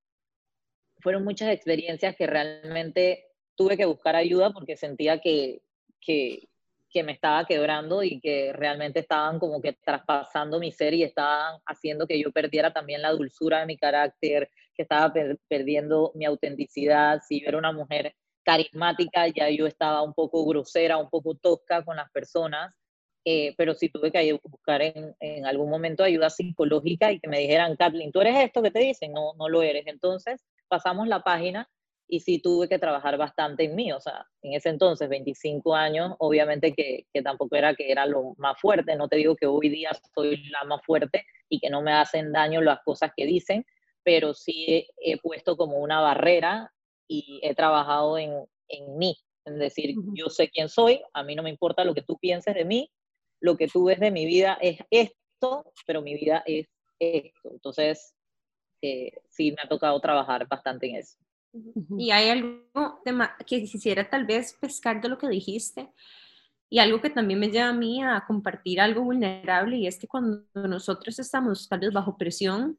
fueron 1.00 1.24
muchas 1.24 1.50
experiencias 1.50 2.14
que 2.16 2.26
realmente 2.26 3.26
tuve 3.56 3.76
que 3.76 3.86
buscar 3.86 4.16
ayuda 4.16 4.50
porque 4.50 4.76
sentía 4.76 5.20
que, 5.20 5.62
que, 6.00 6.48
que 6.90 7.02
me 7.02 7.12
estaba 7.12 7.44
quebrando 7.44 8.02
y 8.02 8.20
que 8.20 8.52
realmente 8.52 9.00
estaban 9.00 9.38
como 9.38 9.60
que 9.60 9.74
traspasando 9.84 10.58
mi 10.58 10.72
ser 10.72 10.94
y 10.94 11.04
estaban 11.04 11.60
haciendo 11.66 12.06
que 12.06 12.20
yo 12.20 12.32
perdiera 12.32 12.72
también 12.72 13.02
la 13.02 13.12
dulzura 13.12 13.60
de 13.60 13.66
mi 13.66 13.76
carácter, 13.76 14.50
que 14.74 14.82
estaba 14.82 15.12
perdiendo 15.48 16.12
mi 16.14 16.24
autenticidad. 16.24 17.20
Si 17.26 17.40
yo 17.40 17.48
era 17.48 17.58
una 17.58 17.72
mujer 17.72 18.14
carismática, 18.42 19.28
ya 19.28 19.48
yo 19.50 19.66
estaba 19.66 20.02
un 20.02 20.14
poco 20.14 20.44
grosera, 20.46 20.96
un 20.96 21.08
poco 21.08 21.34
tosca 21.34 21.84
con 21.84 21.96
las 21.96 22.10
personas, 22.10 22.74
eh, 23.32 23.54
pero 23.56 23.74
sí 23.74 23.88
tuve 23.88 24.10
que 24.10 24.32
buscar 24.42 24.82
en, 24.82 25.14
en, 25.20 25.46
algún 25.46 25.70
momento 25.70 26.02
ayuda 26.02 26.30
psicológica 26.30 27.12
y 27.12 27.20
que 27.20 27.28
me 27.28 27.38
dijeran, 27.38 27.76
Kathleen, 27.76 28.10
tú 28.10 28.20
eres 28.20 28.36
esto 28.36 28.60
que 28.60 28.72
te 28.72 28.80
dicen, 28.80 29.12
no, 29.12 29.34
no 29.38 29.48
lo 29.48 29.62
eres. 29.62 29.86
Entonces 29.86 30.44
pasamos 30.66 31.06
la 31.06 31.22
página 31.22 31.68
y 32.08 32.18
sí 32.18 32.40
tuve 32.40 32.68
que 32.68 32.80
trabajar 32.80 33.16
bastante 33.16 33.66
en 33.66 33.76
mí, 33.76 33.92
o 33.92 34.00
sea, 34.00 34.26
en 34.42 34.54
ese 34.54 34.68
entonces, 34.68 35.08
25 35.08 35.76
años, 35.76 36.16
obviamente 36.18 36.74
que, 36.74 37.06
que, 37.14 37.22
tampoco 37.22 37.54
era 37.54 37.76
que 37.76 37.92
era 37.92 38.04
lo 38.04 38.34
más 38.36 38.58
fuerte, 38.60 38.96
no 38.96 39.06
te 39.06 39.14
digo 39.16 39.36
que 39.36 39.46
hoy 39.46 39.68
día 39.68 39.92
soy 40.12 40.48
la 40.48 40.64
más 40.64 40.84
fuerte 40.84 41.24
y 41.48 41.60
que 41.60 41.70
no 41.70 41.82
me 41.82 41.92
hacen 41.92 42.32
daño 42.32 42.62
las 42.62 42.80
cosas 42.84 43.12
que 43.16 43.26
dicen, 43.26 43.64
pero 44.02 44.34
sí 44.34 44.88
he, 45.00 45.18
puesto 45.18 45.56
como 45.56 45.78
una 45.78 46.00
barrera 46.00 46.72
y 47.06 47.38
he 47.44 47.54
trabajado 47.54 48.18
en, 48.18 48.32
en 48.66 48.98
mí, 48.98 49.16
es 49.44 49.56
decir, 49.56 49.94
yo 50.14 50.30
sé 50.30 50.50
quién 50.50 50.68
soy, 50.68 51.00
a 51.12 51.22
mí 51.22 51.36
no 51.36 51.44
me 51.44 51.50
importa 51.50 51.84
lo 51.84 51.94
que 51.94 52.02
tú 52.02 52.18
pienses 52.18 52.56
de 52.56 52.64
mí, 52.64 52.90
lo 53.40 53.56
que 53.56 53.68
tú 53.68 53.84
ves 53.84 54.00
de 54.00 54.10
mi 54.10 54.26
vida 54.26 54.58
es 54.60 54.78
esto, 54.90 55.72
pero 55.86 56.02
mi 56.02 56.14
vida 56.14 56.42
es 56.46 56.66
esto, 56.98 57.50
entonces 57.50 58.14
eh, 58.82 59.12
sí 59.28 59.52
me 59.52 59.62
ha 59.62 59.68
tocado 59.68 59.98
trabajar 60.00 60.46
bastante 60.48 60.88
en 60.88 60.96
eso. 60.96 61.18
Y 61.98 62.12
hay 62.12 62.28
algo 62.28 63.02
que 63.44 63.64
quisiera 63.64 64.08
tal 64.08 64.24
vez 64.24 64.56
pescar 64.60 65.00
de 65.00 65.08
lo 65.08 65.18
que 65.18 65.28
dijiste 65.28 65.90
y 66.68 66.78
algo 66.78 67.00
que 67.00 67.10
también 67.10 67.40
me 67.40 67.50
lleva 67.50 67.70
a 67.70 67.74
mí 67.74 68.02
a 68.02 68.24
compartir 68.26 68.80
algo 68.80 69.02
vulnerable 69.02 69.76
y 69.76 69.88
es 69.88 69.98
que 69.98 70.06
cuando 70.06 70.44
nosotros 70.54 71.18
estamos 71.18 71.68
tal 71.68 71.80
vez 71.80 71.92
bajo 71.92 72.16
presión, 72.16 72.78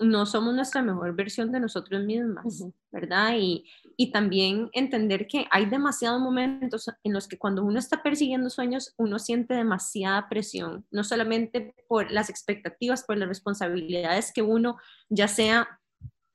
no 0.00 0.26
somos 0.26 0.54
nuestra 0.54 0.82
mejor 0.82 1.14
versión 1.14 1.50
de 1.50 1.60
nosotros 1.60 2.04
mismas, 2.04 2.64
¿verdad? 2.90 3.34
Y, 3.36 3.64
y, 3.96 4.12
también 4.12 4.68
entender 4.72 5.26
que 5.26 5.46
hay 5.50 5.66
demasiados 5.66 6.20
momentos 6.20 6.88
en 7.02 7.12
los 7.12 7.26
que 7.26 7.38
cuando 7.38 7.64
uno 7.64 7.78
está 7.78 8.02
persiguiendo 8.02 8.48
sueños, 8.50 8.94
uno 8.96 9.18
siente 9.18 9.54
demasiada 9.54 10.28
presión, 10.28 10.86
no 10.90 11.04
solamente 11.04 11.74
por 11.88 12.10
las 12.12 12.30
expectativas, 12.30 13.04
por 13.04 13.16
las 13.16 13.28
responsabilidades 13.28 14.32
que 14.32 14.42
uno 14.42 14.76
ya 15.08 15.26
sea 15.26 15.80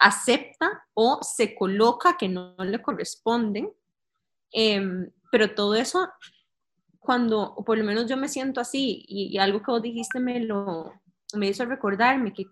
acepta 0.03 0.85
o 0.93 1.19
se 1.21 1.55
coloca 1.55 2.17
que 2.17 2.27
no 2.27 2.55
le 2.57 2.81
corresponden. 2.81 3.71
Em, 4.51 5.09
pero 5.31 5.55
todo 5.55 5.75
eso, 5.75 6.09
cuando, 6.99 7.55
por 7.65 7.77
lo 7.77 7.85
menos 7.85 8.07
yo 8.07 8.17
me 8.17 8.27
siento 8.27 8.59
así, 8.59 9.03
y, 9.07 9.37
algo 9.37 9.59
que 9.63 9.71
vos 9.71 9.81
dijiste 9.81 10.19
me 10.19 10.39
lo 10.41 10.93
me 11.35 11.47
hizo 11.47 11.65
recordarme 11.65 12.31
que 12.31 12.45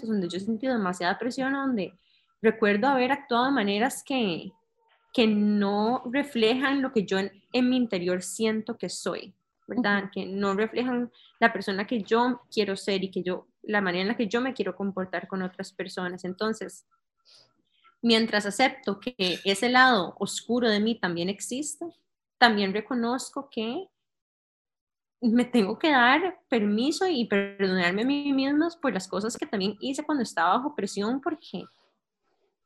donde 0.00 0.28
yo 0.28 0.38
he 0.38 0.40
sentido 0.40 0.72
demasiada 0.72 1.18
presión, 1.18 1.52
donde 1.52 1.92
recuerdo 2.40 2.88
haber 2.88 3.12
actuado 3.12 3.46
de 3.46 3.52
maneras 3.52 4.02
que, 4.04 4.52
que 5.12 5.26
no 5.26 6.02
reflejan 6.10 6.82
lo 6.82 6.92
que 6.92 7.04
yo 7.04 7.18
en, 7.18 7.30
en 7.52 7.68
mi 7.68 7.76
interior 7.76 8.22
siento 8.22 8.78
que 8.78 8.88
soy, 8.88 9.34
¿verdad? 9.66 10.10
Que 10.12 10.26
no 10.26 10.54
reflejan 10.54 11.10
la 11.38 11.52
persona 11.52 11.86
que 11.86 12.02
yo 12.02 12.42
quiero 12.50 12.76
ser 12.76 13.04
y 13.04 13.10
que 13.10 13.22
yo 13.22 13.46
la 13.62 13.80
manera 13.80 14.02
en 14.02 14.08
la 14.08 14.16
que 14.16 14.28
yo 14.28 14.40
me 14.40 14.54
quiero 14.54 14.74
comportar 14.74 15.28
con 15.28 15.42
otras 15.42 15.72
personas. 15.72 16.24
Entonces, 16.24 16.86
mientras 18.00 18.46
acepto 18.46 18.98
que 18.98 19.14
ese 19.44 19.68
lado 19.68 20.16
oscuro 20.18 20.68
de 20.68 20.80
mí 20.80 20.98
también 20.98 21.28
existe, 21.28 21.86
también 22.38 22.72
reconozco 22.72 23.48
que 23.50 23.86
me 25.22 25.44
tengo 25.44 25.78
que 25.78 25.90
dar 25.90 26.40
permiso 26.48 27.06
y 27.06 27.26
perdonarme 27.26 28.02
a 28.02 28.04
mí 28.04 28.32
misma 28.32 28.68
por 28.80 28.92
las 28.92 29.08
cosas 29.08 29.36
que 29.36 29.46
también 29.46 29.76
hice 29.80 30.02
cuando 30.04 30.22
estaba 30.22 30.56
bajo 30.56 30.74
presión, 30.74 31.20
porque 31.20 31.64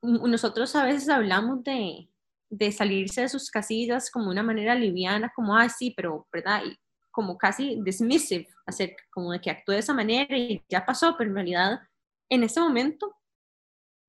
nosotros 0.03 0.75
a 0.75 0.85
veces 0.85 1.09
hablamos 1.09 1.63
de, 1.63 2.09
de 2.49 2.73
salirse 2.73 3.23
de 3.23 3.29
sus 3.29 3.51
casillas 3.51 4.11
como 4.11 4.31
una 4.31 4.43
manera 4.43 4.75
liviana, 4.75 5.33
como, 5.35 5.57
ah, 5.57 5.69
sí, 5.69 5.93
pero, 5.95 6.27
¿verdad? 6.33 6.63
como 7.17 7.39
casi 7.39 7.81
dismissive, 7.83 8.47
hacer 8.67 8.95
como 9.11 9.33
de 9.33 9.41
que 9.41 9.51
actúe 9.51 9.73
de 9.73 9.79
esa 9.79 9.95
manera 9.95 10.37
y 10.37 10.63
ya 10.69 10.85
pasó, 10.85 11.15
pero 11.17 11.31
en 11.31 11.37
realidad 11.37 11.81
en 12.29 12.43
ese 12.43 12.61
momento 12.61 13.17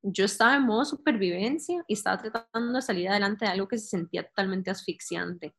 yo 0.01 0.25
estaba 0.25 0.57
en 0.57 0.63
modo 0.63 0.83
supervivencia 0.83 1.85
y 1.87 1.93
estaba 1.93 2.17
tratando 2.17 2.73
de 2.73 2.81
salir 2.81 3.07
adelante 3.07 3.45
de 3.45 3.51
algo 3.51 3.69
que 3.69 3.77
se 3.77 3.87
sentía 3.87 4.27
totalmente 4.27 4.71
asfixiante. 4.71 5.55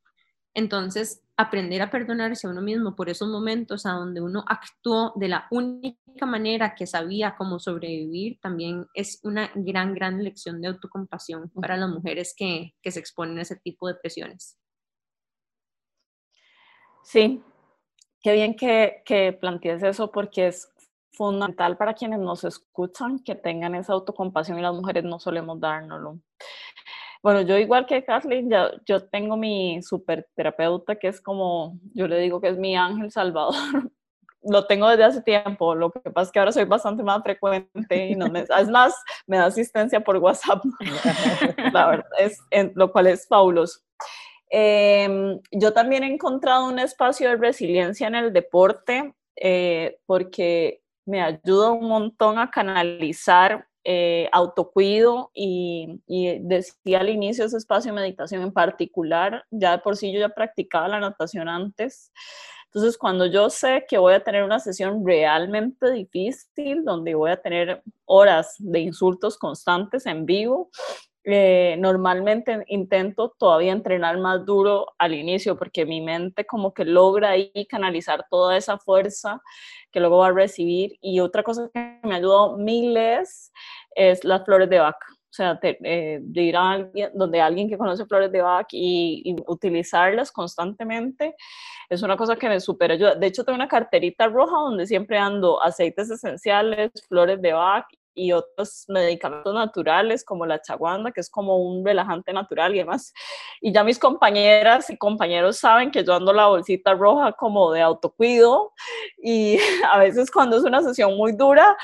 Entonces, 0.54 1.22
aprender 1.36 1.82
a 1.82 1.90
perdonarse 1.90 2.46
a 2.46 2.50
uno 2.50 2.60
mismo 2.60 2.96
por 2.96 3.08
esos 3.08 3.28
momentos 3.28 3.86
a 3.86 3.92
donde 3.92 4.20
uno 4.20 4.44
actuó 4.48 5.12
de 5.14 5.28
la 5.28 5.46
única 5.50 6.26
manera 6.26 6.74
que 6.74 6.86
sabía 6.86 7.36
cómo 7.36 7.60
sobrevivir, 7.60 8.40
también 8.40 8.86
es 8.92 9.20
una 9.22 9.50
gran, 9.54 9.94
gran 9.94 10.22
lección 10.24 10.60
de 10.60 10.68
autocompasión 10.68 11.50
para 11.50 11.76
las 11.76 11.90
mujeres 11.90 12.34
que, 12.36 12.74
que 12.82 12.90
se 12.90 12.98
exponen 12.98 13.38
a 13.38 13.42
ese 13.42 13.56
tipo 13.56 13.86
de 13.86 13.94
presiones. 13.94 14.58
Sí, 17.04 17.42
qué 18.20 18.32
bien 18.32 18.56
que, 18.56 19.02
que 19.06 19.32
plantees 19.32 19.82
eso 19.82 20.10
porque 20.10 20.48
es 20.48 20.68
fundamental 21.12 21.76
para 21.76 21.94
quienes 21.94 22.18
nos 22.18 22.44
escuchan 22.44 23.18
que 23.20 23.34
tengan 23.34 23.74
esa 23.74 23.92
autocompasión 23.92 24.58
y 24.58 24.62
las 24.62 24.74
mujeres 24.74 25.04
no 25.04 25.18
solemos 25.18 25.60
dárnoslo. 25.60 26.20
Bueno, 27.22 27.40
yo 27.42 27.56
igual 27.58 27.86
que 27.86 28.04
Kathleen, 28.04 28.50
ya, 28.50 28.70
yo 28.86 29.06
tengo 29.08 29.36
mi 29.36 29.82
super 29.82 30.28
terapeuta 30.34 30.96
que 30.96 31.08
es 31.08 31.20
como, 31.20 31.78
yo 31.94 32.06
le 32.06 32.18
digo 32.20 32.40
que 32.40 32.48
es 32.48 32.58
mi 32.58 32.76
ángel 32.76 33.10
salvador. 33.10 33.54
Lo 34.42 34.66
tengo 34.66 34.88
desde 34.88 35.02
hace 35.02 35.20
tiempo, 35.22 35.74
lo 35.74 35.90
que 35.90 36.10
pasa 36.12 36.28
es 36.28 36.32
que 36.32 36.38
ahora 36.38 36.52
soy 36.52 36.64
bastante 36.64 37.02
más 37.02 37.24
frecuente 37.24 38.06
y 38.06 38.14
no 38.14 38.28
me, 38.28 38.44
es 38.56 38.68
más, 38.68 38.94
me 39.26 39.36
da 39.36 39.46
asistencia 39.46 39.98
por 40.00 40.16
WhatsApp, 40.18 40.62
la 41.72 41.88
verdad, 41.88 42.06
es, 42.20 42.38
lo 42.76 42.92
cual 42.92 43.08
es 43.08 43.26
fabuloso. 43.26 43.80
Em, 44.48 45.40
yo 45.50 45.72
también 45.72 46.04
he 46.04 46.14
encontrado 46.14 46.68
un 46.68 46.78
espacio 46.78 47.28
de 47.28 47.36
resiliencia 47.36 48.06
en 48.06 48.14
el 48.14 48.32
deporte 48.32 49.12
eh, 49.34 49.98
porque 50.06 50.82
me 51.04 51.20
ayuda 51.20 51.72
un 51.72 51.88
montón 51.88 52.38
a 52.38 52.48
canalizar 52.48 53.66
eh, 53.90 54.28
autocuido 54.32 55.30
y, 55.32 56.02
y, 56.06 56.40
decía 56.40 57.00
al 57.00 57.08
inicio 57.08 57.46
ese 57.46 57.56
espacio 57.56 57.90
de 57.90 57.98
meditación 57.98 58.42
en 58.42 58.52
particular, 58.52 59.46
ya 59.50 59.72
de 59.72 59.78
por 59.78 59.96
sí 59.96 60.12
yo 60.12 60.20
ya 60.20 60.28
practicaba 60.28 60.88
la 60.88 61.00
natación 61.00 61.48
antes. 61.48 62.12
Entonces, 62.66 62.98
cuando 62.98 63.24
yo 63.24 63.48
sé 63.48 63.86
que 63.88 63.96
voy 63.96 64.12
a 64.12 64.22
tener 64.22 64.44
una 64.44 64.60
sesión 64.60 65.06
realmente 65.06 65.90
difícil, 65.90 66.84
donde 66.84 67.14
voy 67.14 67.30
a 67.30 67.40
tener 67.40 67.82
horas 68.04 68.56
de 68.58 68.80
insultos 68.80 69.38
constantes 69.38 70.04
en 70.04 70.26
vivo, 70.26 70.68
eh, 71.30 71.76
normalmente 71.78 72.64
intento 72.68 73.34
todavía 73.38 73.72
entrenar 73.72 74.16
más 74.16 74.46
duro 74.46 74.86
al 74.98 75.12
inicio 75.12 75.58
porque 75.58 75.84
mi 75.84 76.00
mente 76.00 76.46
como 76.46 76.72
que 76.72 76.86
logra 76.86 77.30
ahí 77.30 77.66
canalizar 77.68 78.26
toda 78.30 78.56
esa 78.56 78.78
fuerza 78.78 79.42
que 79.90 80.00
luego 80.00 80.18
va 80.18 80.28
a 80.28 80.32
recibir. 80.32 80.96
Y 81.02 81.20
otra 81.20 81.42
cosa 81.42 81.68
que 81.72 82.00
me 82.02 82.14
ayudó 82.14 82.56
miles 82.56 83.52
es 83.94 84.24
las 84.24 84.42
flores 84.44 84.70
de 84.70 84.78
vaca. 84.78 85.06
O 85.10 85.32
sea, 85.38 85.58
eh, 85.62 86.20
de 86.22 86.42
ir 86.42 86.56
a 86.56 86.70
alguien, 86.70 87.10
donde 87.14 87.42
alguien 87.42 87.68
que 87.68 87.76
conoce 87.76 88.06
flores 88.06 88.32
de 88.32 88.40
Bach 88.40 88.68
y, 88.72 89.20
y, 89.24 89.36
utilizarlas 89.46 90.32
constantemente 90.32 91.36
es 91.90 92.02
una 92.02 92.16
cosa 92.16 92.36
que 92.36 92.48
me 92.48 92.58
super 92.60 92.92
ayuda. 92.92 93.14
De 93.14 93.26
hecho, 93.26 93.44
tengo 93.44 93.56
una 93.56 93.68
carterita 93.68 94.28
roja 94.28 94.56
donde 94.56 94.86
siempre 94.86 95.18
ando 95.18 95.62
aceites 95.62 96.10
esenciales, 96.10 96.90
flores 97.06 97.42
de 97.42 97.52
Bach 97.52 97.86
y 98.18 98.32
otros 98.32 98.84
medicamentos 98.88 99.54
naturales 99.54 100.24
como 100.24 100.44
la 100.44 100.60
chaguanda, 100.60 101.12
que 101.12 101.20
es 101.20 101.30
como 101.30 101.56
un 101.58 101.84
relajante 101.86 102.32
natural 102.32 102.74
y 102.74 102.78
demás. 102.78 103.14
Y 103.60 103.72
ya 103.72 103.84
mis 103.84 103.98
compañeras 103.98 104.90
y 104.90 104.96
compañeros 104.96 105.58
saben 105.58 105.92
que 105.92 106.04
yo 106.04 106.14
ando 106.14 106.32
la 106.32 106.48
bolsita 106.48 106.94
roja 106.94 107.32
como 107.32 107.70
de 107.70 107.80
autocuido 107.80 108.72
y 109.22 109.58
a 109.92 109.98
veces 109.98 110.30
cuando 110.30 110.56
es 110.56 110.64
una 110.64 110.82
sesión 110.82 111.16
muy 111.16 111.32
dura, 111.32 111.76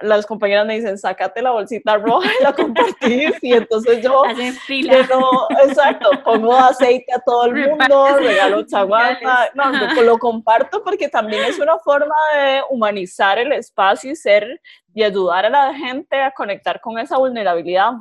las 0.00 0.24
compañeras 0.24 0.66
me 0.66 0.76
dicen, 0.76 0.96
sácate 0.96 1.42
la 1.42 1.50
bolsita 1.50 1.96
roja 1.96 2.30
y 2.40 2.42
la 2.44 2.52
compartís 2.52 3.42
y 3.42 3.52
entonces 3.52 4.02
yo, 4.02 4.22
yo 4.68 5.48
exacto, 5.64 6.10
pongo 6.24 6.56
aceite 6.56 7.12
a 7.12 7.18
todo 7.20 7.46
el 7.46 7.54
mundo, 7.54 8.18
regalo 8.18 8.64
chaguanda, 8.66 9.50
no, 9.54 10.02
lo 10.02 10.18
comparto 10.18 10.82
porque 10.84 11.08
también 11.08 11.44
es 11.44 11.58
una 11.58 11.78
forma 11.78 12.14
de 12.34 12.62
humanizar 12.70 13.38
el 13.38 13.52
espacio 13.52 14.12
y 14.12 14.16
ser 14.16 14.60
y 14.94 15.02
ayudar 15.02 15.46
a 15.46 15.50
la 15.50 15.74
gente 15.74 16.20
a 16.20 16.32
conectar 16.32 16.80
con 16.80 16.98
esa 16.98 17.18
vulnerabilidad. 17.18 17.92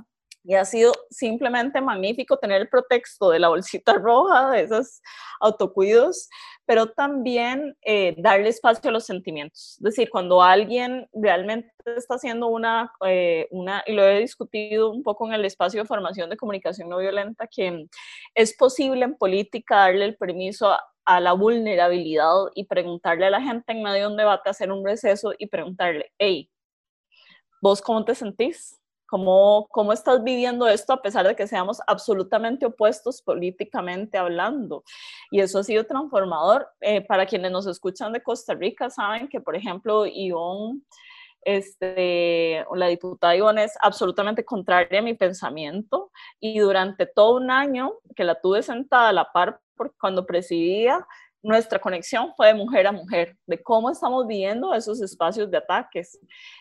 Y 0.43 0.55
ha 0.55 0.65
sido 0.65 0.91
simplemente 1.11 1.79
magnífico 1.81 2.35
tener 2.37 2.61
el 2.61 2.69
pretexto 2.69 3.29
de 3.29 3.39
la 3.39 3.49
bolsita 3.49 3.93
roja, 3.99 4.49
de 4.49 4.61
esos 4.63 5.01
autocuidos, 5.39 6.27
pero 6.65 6.87
también 6.87 7.75
eh, 7.83 8.15
darle 8.17 8.49
espacio 8.49 8.89
a 8.89 8.93
los 8.93 9.05
sentimientos. 9.05 9.73
Es 9.77 9.83
decir, 9.83 10.09
cuando 10.09 10.41
alguien 10.41 11.07
realmente 11.13 11.71
está 11.95 12.15
haciendo 12.15 12.47
una, 12.47 12.91
eh, 13.05 13.47
una, 13.51 13.83
y 13.85 13.93
lo 13.93 14.03
he 14.03 14.19
discutido 14.19 14.89
un 14.89 15.03
poco 15.03 15.27
en 15.27 15.33
el 15.33 15.45
espacio 15.45 15.81
de 15.81 15.87
formación 15.87 16.29
de 16.29 16.37
comunicación 16.37 16.89
no 16.89 16.97
violenta, 16.97 17.47
que 17.47 17.85
es 18.33 18.55
posible 18.57 19.05
en 19.05 19.15
política 19.15 19.75
darle 19.75 20.05
el 20.05 20.17
permiso 20.17 20.71
a, 20.71 20.83
a 21.05 21.19
la 21.19 21.33
vulnerabilidad 21.33 22.33
y 22.55 22.65
preguntarle 22.65 23.27
a 23.27 23.31
la 23.31 23.41
gente 23.41 23.73
en 23.73 23.83
medio 23.83 24.05
de 24.05 24.07
un 24.07 24.17
debate, 24.17 24.49
hacer 24.49 24.71
un 24.71 24.85
receso 24.85 25.33
y 25.37 25.47
preguntarle, 25.47 26.11
hey, 26.17 26.49
¿Vos 27.61 27.79
cómo 27.81 28.03
te 28.03 28.15
sentís? 28.15 28.79
¿Cómo, 29.05 29.67
¿Cómo 29.69 29.93
estás 29.93 30.23
viviendo 30.23 30.67
esto 30.67 30.93
a 30.93 31.01
pesar 31.01 31.27
de 31.27 31.35
que 31.35 31.45
seamos 31.45 31.79
absolutamente 31.85 32.65
opuestos 32.65 33.21
políticamente 33.21 34.17
hablando? 34.17 34.83
Y 35.29 35.41
eso 35.41 35.59
ha 35.59 35.63
sido 35.63 35.85
transformador. 35.85 36.67
Eh, 36.79 37.01
para 37.01 37.27
quienes 37.27 37.51
nos 37.51 37.67
escuchan 37.67 38.13
de 38.13 38.23
Costa 38.23 38.55
Rica, 38.55 38.89
saben 38.89 39.27
que, 39.27 39.41
por 39.41 39.55
ejemplo, 39.55 40.07
Ivonne, 40.07 40.81
este, 41.43 42.65
la 42.73 42.87
diputada 42.87 43.35
Ivonne 43.35 43.65
es 43.65 43.77
absolutamente 43.81 44.43
contraria 44.43 44.99
a 44.99 45.03
mi 45.03 45.13
pensamiento 45.13 46.11
y 46.39 46.59
durante 46.59 47.05
todo 47.05 47.35
un 47.35 47.51
año 47.51 47.93
que 48.15 48.23
la 48.23 48.39
tuve 48.41 48.63
sentada 48.63 49.09
a 49.09 49.13
la 49.13 49.31
par 49.31 49.59
cuando 49.99 50.25
presidía, 50.25 51.05
nuestra 51.43 51.79
conexión 51.79 52.33
fue 52.35 52.47
de 52.47 52.53
mujer 52.53 52.87
a 52.87 52.91
mujer, 52.91 53.35
de 53.45 53.61
cómo 53.61 53.89
estamos 53.89 54.27
viviendo 54.27 54.73
esos 54.73 55.01
espacios 55.01 55.49
de 55.49 55.57
ataques. 55.57 56.19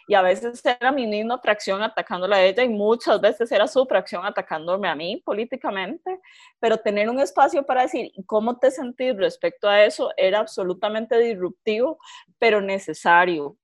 Y 0.08 0.14
a 0.14 0.22
veces 0.22 0.62
era 0.64 0.90
mi 0.90 1.06
misma 1.06 1.38
fracción 1.38 1.82
atacándola 1.82 2.36
a 2.36 2.42
ella 2.42 2.62
y 2.62 2.68
muchas 2.68 3.20
veces 3.20 3.52
era 3.52 3.66
su 3.66 3.84
fracción 3.86 4.24
atacándome 4.24 4.88
a 4.88 4.94
mí 4.94 5.22
políticamente, 5.24 6.20
pero 6.58 6.78
tener 6.78 7.10
un 7.10 7.20
espacio 7.20 7.64
para 7.64 7.82
decir 7.82 8.10
cómo 8.26 8.58
te 8.58 8.70
sentís 8.70 9.16
respecto 9.16 9.68
a 9.68 9.84
eso 9.84 10.10
era 10.16 10.38
absolutamente 10.38 11.18
disruptivo, 11.18 11.98
pero 12.38 12.60
necesario 12.60 13.56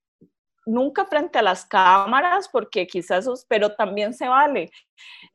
nunca 0.66 1.06
frente 1.06 1.38
a 1.38 1.42
las 1.42 1.64
cámaras, 1.64 2.48
porque 2.48 2.86
quizás, 2.86 3.26
pero 3.48 3.74
también 3.74 4.12
se 4.12 4.28
vale 4.28 4.70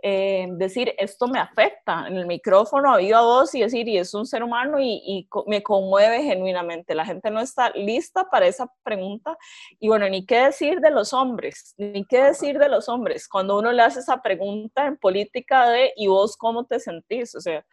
eh, 0.03 0.47
decir, 0.51 0.93
esto 0.97 1.27
me 1.27 1.39
afecta 1.39 2.05
en 2.07 2.17
el 2.17 2.25
micrófono, 2.25 2.93
a 2.93 3.21
voz 3.21 3.53
y 3.55 3.61
decir, 3.61 3.87
y 3.87 3.97
es 3.97 4.13
un 4.13 4.25
ser 4.25 4.43
humano 4.43 4.79
y, 4.79 5.01
y, 5.05 5.29
me 5.47 5.63
conmueve 5.63 6.23
genuinamente. 6.23 6.95
La 6.95 7.05
gente 7.05 7.29
no 7.31 7.39
está 7.39 7.69
lista 7.71 8.29
para 8.29 8.47
esa 8.47 8.71
pregunta. 8.83 9.37
Y 9.79 9.87
bueno, 9.87 10.07
ni 10.09 10.25
qué 10.25 10.45
decir 10.45 10.79
de 10.81 10.91
los 10.91 11.13
hombres, 11.13 11.75
ni 11.77 12.05
qué 12.05 12.23
decir 12.23 12.57
de 12.57 12.69
los 12.69 12.89
hombres. 12.89 13.27
Cuando 13.27 13.57
uno 13.57 13.71
le 13.71 13.83
hace 13.83 13.99
esa 13.99 14.21
pregunta 14.21 14.85
en 14.85 14.97
política 14.97 15.69
de, 15.69 15.93
¿y 15.95 16.07
vos 16.07 16.35
cómo 16.37 16.65
te 16.65 16.79
sentís? 16.79 17.35
O 17.35 17.41
sea, 17.41 17.65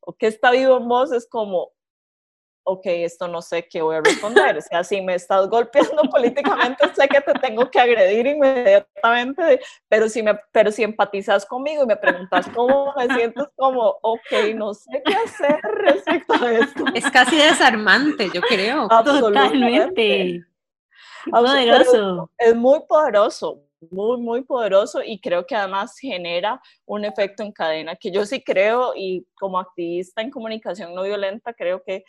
¿o 0.00 0.12
qué 0.12 0.26
está 0.26 0.50
vivo 0.50 0.76
en 0.76 0.88
vos? 0.88 1.12
Es 1.12 1.28
como, 1.28 1.70
ok, 2.66 2.82
esto 2.86 3.28
no 3.28 3.40
sé 3.42 3.66
qué 3.68 3.80
voy 3.80 3.96
a 3.96 4.00
responder. 4.00 4.56
O 4.58 4.60
sea, 4.60 4.82
si 4.82 5.00
me 5.00 5.14
estás 5.14 5.48
golpeando 5.48 6.02
políticamente, 6.10 6.84
sé 6.94 7.08
que 7.08 7.20
te 7.20 7.32
tengo 7.34 7.70
que 7.70 7.78
agredir 7.78 8.26
inmediatamente, 8.26 9.60
pero 9.88 10.08
si, 10.08 10.22
me, 10.22 10.38
pero 10.50 10.72
si 10.72 10.82
empatizas 10.82 11.46
conmigo 11.46 11.84
y 11.84 11.86
me 11.86 11.96
preguntas 11.96 12.48
cómo 12.54 12.92
me 12.96 13.06
siento, 13.14 13.50
como, 13.54 13.96
ok, 14.02 14.54
no 14.56 14.74
sé 14.74 15.00
qué 15.04 15.14
hacer 15.14 15.60
respecto 15.62 16.34
a 16.34 16.52
esto. 16.52 16.84
Es 16.94 17.08
casi 17.10 17.36
desarmante, 17.36 18.28
yo 18.34 18.40
creo. 18.42 18.88
Totalmente. 18.88 20.44
Poderoso. 21.30 22.30
Es 22.38 22.54
muy 22.54 22.80
poderoso, 22.88 23.62
muy, 23.90 24.18
muy 24.18 24.42
poderoso 24.42 25.02
y 25.04 25.20
creo 25.20 25.46
que 25.46 25.54
además 25.54 25.96
genera 25.98 26.60
un 26.84 27.04
efecto 27.04 27.42
en 27.42 27.52
cadena 27.52 27.96
que 27.96 28.10
yo 28.10 28.24
sí 28.24 28.42
creo 28.42 28.92
y 28.96 29.26
como 29.34 29.58
activista 29.58 30.22
en 30.22 30.30
comunicación 30.30 30.94
no 30.94 31.02
violenta 31.02 31.52
creo 31.52 31.82
que 31.84 32.04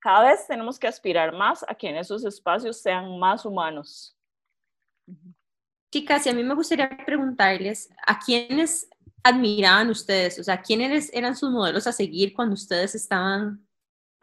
cada 0.00 0.30
vez 0.30 0.46
tenemos 0.46 0.78
que 0.78 0.86
aspirar 0.86 1.32
más 1.32 1.64
a 1.68 1.74
que 1.74 1.88
en 1.88 1.96
esos 1.96 2.24
espacios 2.24 2.80
sean 2.80 3.18
más 3.18 3.44
humanos. 3.44 4.16
Chicas, 5.92 6.26
y 6.26 6.30
a 6.30 6.34
mí 6.34 6.44
me 6.44 6.54
gustaría 6.54 6.88
preguntarles, 7.04 7.90
¿a 8.06 8.18
quiénes 8.18 8.88
admiraban 9.22 9.88
ustedes? 9.88 10.38
O 10.38 10.44
sea, 10.44 10.60
¿quiénes 10.60 11.12
eran 11.14 11.36
sus 11.36 11.50
modelos 11.50 11.86
a 11.86 11.92
seguir 11.92 12.34
cuando 12.34 12.54
ustedes 12.54 12.94
estaban, 12.94 13.66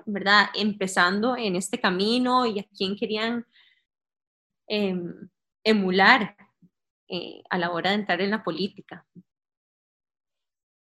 verdad, 0.06 0.48
empezando 0.54 1.36
en 1.36 1.56
este 1.56 1.80
camino 1.80 2.46
y 2.46 2.60
a 2.60 2.68
quién 2.78 2.96
querían 2.96 3.46
em, 4.68 5.30
emular 5.64 6.38
eh, 7.08 7.42
a 7.50 7.58
la 7.58 7.72
hora 7.72 7.90
de 7.90 7.96
entrar 7.96 8.22
en 8.22 8.32
la 8.32 8.44
política? 8.44 9.06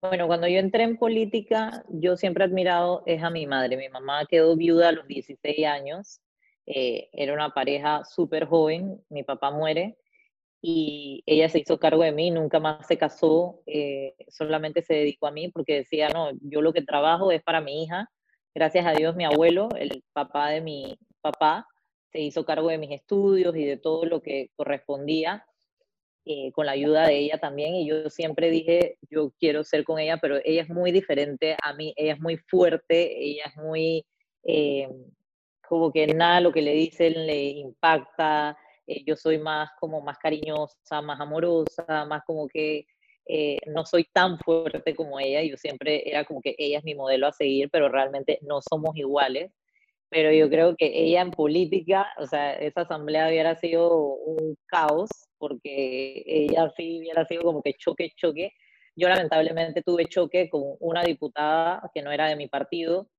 Bueno, 0.06 0.26
cuando 0.26 0.46
yo 0.46 0.58
entré 0.58 0.82
en 0.82 0.98
política, 0.98 1.82
yo 1.88 2.18
siempre 2.18 2.44
he 2.44 2.46
admirado 2.46 3.02
es 3.06 3.22
a 3.22 3.30
mi 3.30 3.46
madre. 3.46 3.78
Mi 3.78 3.88
mamá 3.88 4.26
quedó 4.26 4.54
viuda 4.54 4.90
a 4.90 4.92
los 4.92 5.08
16 5.08 5.66
años. 5.66 6.20
Eh, 6.66 7.08
era 7.14 7.32
una 7.32 7.54
pareja 7.54 8.04
súper 8.04 8.44
joven. 8.44 9.02
Mi 9.08 9.22
papá 9.22 9.50
muere 9.50 9.96
y 10.60 11.22
ella 11.24 11.48
se 11.48 11.60
hizo 11.60 11.78
cargo 11.78 12.02
de 12.02 12.12
mí, 12.12 12.30
nunca 12.30 12.60
más 12.60 12.86
se 12.86 12.98
casó, 12.98 13.62
eh, 13.66 14.14
solamente 14.28 14.82
se 14.82 14.94
dedicó 14.94 15.26
a 15.26 15.30
mí 15.30 15.48
porque 15.48 15.76
decía, 15.76 16.10
no, 16.10 16.32
yo 16.42 16.60
lo 16.60 16.74
que 16.74 16.82
trabajo 16.82 17.32
es 17.32 17.42
para 17.42 17.62
mi 17.62 17.82
hija. 17.82 18.10
Gracias 18.54 18.84
a 18.84 18.92
Dios, 18.92 19.16
mi 19.16 19.24
abuelo, 19.24 19.70
el 19.78 20.04
papá 20.12 20.50
de 20.50 20.60
mi 20.60 20.98
papá, 21.22 21.66
se 22.12 22.20
hizo 22.20 22.44
cargo 22.44 22.68
de 22.68 22.78
mis 22.78 22.90
estudios 22.90 23.56
y 23.56 23.64
de 23.64 23.78
todo 23.78 24.04
lo 24.04 24.20
que 24.20 24.50
correspondía 24.54 25.46
eh, 26.24 26.52
con 26.52 26.66
la 26.66 26.72
ayuda 26.72 27.06
de 27.06 27.18
ella 27.18 27.38
también, 27.38 27.74
y 27.74 27.86
yo 27.88 28.10
siempre 28.10 28.50
dije, 28.50 28.98
yo 29.10 29.32
quiero 29.38 29.64
ser 29.64 29.84
con 29.84 29.98
ella, 29.98 30.18
pero 30.20 30.38
ella 30.44 30.62
es 30.62 30.68
muy 30.68 30.92
diferente 30.92 31.56
a 31.62 31.72
mí, 31.74 31.92
ella 31.96 32.14
es 32.14 32.20
muy 32.20 32.36
fuerte, 32.36 33.18
ella 33.22 33.44
es 33.46 33.56
muy, 33.56 34.06
eh, 34.44 34.88
como 35.68 35.92
que 35.92 36.06
nada 36.06 36.40
lo 36.40 36.52
que 36.52 36.62
le 36.62 36.72
dicen 36.74 37.26
le 37.26 37.44
impacta, 37.44 38.56
eh, 38.86 39.02
yo 39.06 39.16
soy 39.16 39.38
más 39.38 39.70
como 39.80 40.00
más 40.00 40.18
cariñosa, 40.18 41.02
más 41.02 41.20
amorosa, 41.20 42.04
más 42.06 42.22
como 42.26 42.48
que 42.48 42.86
eh, 43.26 43.58
no 43.66 43.86
soy 43.86 44.04
tan 44.12 44.38
fuerte 44.38 44.94
como 44.94 45.18
ella, 45.18 45.42
yo 45.42 45.56
siempre 45.56 46.08
era 46.08 46.24
como 46.24 46.40
que 46.42 46.54
ella 46.58 46.78
es 46.78 46.84
mi 46.84 46.94
modelo 46.94 47.26
a 47.26 47.32
seguir, 47.32 47.70
pero 47.70 47.88
realmente 47.88 48.38
no 48.42 48.60
somos 48.60 48.96
iguales. 48.96 49.50
Pero 50.10 50.30
yo 50.32 50.48
creo 50.48 50.76
que 50.76 50.86
ella 50.94 51.22
en 51.22 51.30
política, 51.32 52.06
o 52.18 52.26
sea, 52.26 52.54
esa 52.54 52.82
asamblea 52.82 53.28
hubiera 53.28 53.56
sido 53.56 53.96
un 53.96 54.56
caos, 54.66 55.10
porque 55.48 56.22
ella 56.24 56.72
sí 56.74 57.00
hubiera 57.00 57.26
sido 57.26 57.42
como 57.42 57.62
que 57.62 57.74
choque, 57.74 58.12
choque. 58.16 58.50
Yo 58.96 59.10
lamentablemente 59.10 59.82
tuve 59.82 60.06
choque 60.06 60.48
con 60.48 60.62
una 60.80 61.02
diputada 61.02 61.90
que 61.92 62.00
no 62.00 62.10
era 62.10 62.28
de 62.28 62.36
mi 62.36 62.48
partido 62.48 63.10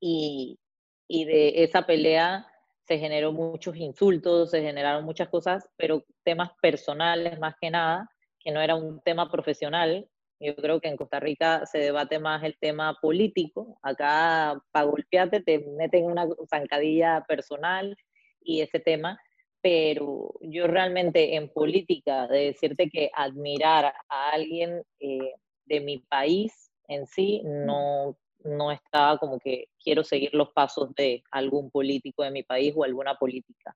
y, 0.00 0.58
y 1.06 1.26
de 1.26 1.62
esa 1.64 1.82
pelea 1.84 2.46
se 2.86 2.98
generó 2.98 3.32
muchos 3.32 3.76
insultos, 3.76 4.50
se 4.50 4.62
generaron 4.62 5.04
muchas 5.04 5.28
cosas, 5.28 5.68
pero 5.76 6.06
temas 6.24 6.52
personales 6.62 7.38
más 7.38 7.54
que 7.60 7.70
nada, 7.70 8.08
que 8.40 8.50
no 8.50 8.62
era 8.62 8.74
un 8.74 9.02
tema 9.02 9.30
profesional. 9.30 10.08
Yo 10.40 10.56
creo 10.56 10.80
que 10.80 10.88
en 10.88 10.96
Costa 10.96 11.20
Rica 11.20 11.66
se 11.66 11.78
debate 11.78 12.18
más 12.18 12.42
el 12.44 12.56
tema 12.58 12.96
político. 12.98 13.78
Acá, 13.82 14.58
para 14.72 14.86
golpearte, 14.86 15.42
te 15.42 15.58
meten 15.76 16.06
una 16.06 16.26
zancadilla 16.48 17.22
personal 17.28 17.94
y 18.40 18.62
ese 18.62 18.80
tema. 18.80 19.20
Pero 19.62 20.34
yo 20.40 20.66
realmente 20.66 21.36
en 21.36 21.48
política, 21.48 22.26
de 22.26 22.46
decirte 22.46 22.90
que 22.90 23.10
admirar 23.14 23.94
a 24.08 24.30
alguien 24.30 24.82
eh, 25.00 25.34
de 25.66 25.80
mi 25.80 25.98
país 25.98 26.70
en 26.88 27.06
sí, 27.06 27.42
no, 27.44 28.18
no 28.44 28.72
estaba 28.72 29.18
como 29.18 29.38
que 29.38 29.68
quiero 29.82 30.04
seguir 30.04 30.34
los 30.34 30.50
pasos 30.50 30.94
de 30.94 31.22
algún 31.30 31.70
político 31.70 32.24
de 32.24 32.32
mi 32.32 32.42
país 32.42 32.74
o 32.76 32.84
alguna 32.84 33.14
política. 33.14 33.74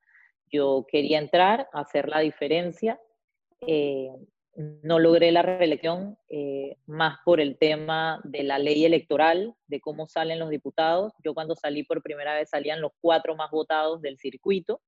Yo 0.51 0.87
quería 0.91 1.19
entrar, 1.19 1.69
hacer 1.73 2.09
la 2.09 2.21
diferencia. 2.21 3.01
Eh, 3.61 4.11
no 4.57 4.99
logré 4.99 5.33
la 5.33 5.43
reelección 5.43 6.17
eh, 6.29 6.77
más 6.87 7.19
por 7.25 7.41
el 7.41 7.59
tema 7.59 8.21
de 8.25 8.43
la 8.43 8.59
ley 8.59 8.85
electoral, 8.85 9.55
de 9.67 9.81
cómo 9.81 10.07
salen 10.07 10.39
los 10.39 10.51
diputados. 10.51 11.13
Yo 11.23 11.35
cuando 11.35 11.55
salí 11.55 11.83
por 11.83 12.03
primera 12.03 12.35
vez 12.35 12.49
salían 12.51 12.81
los 12.81 12.93
cuatro 13.01 13.37
más 13.37 13.51
votados 13.51 14.01
del 14.01 14.19
circuito. 14.19 14.81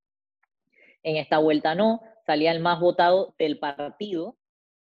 En 1.08 1.16
esta 1.16 1.38
vuelta 1.38 1.74
no, 1.74 2.02
salía 2.26 2.52
el 2.52 2.60
más 2.60 2.80
votado 2.80 3.34
del 3.38 3.58
partido. 3.58 4.36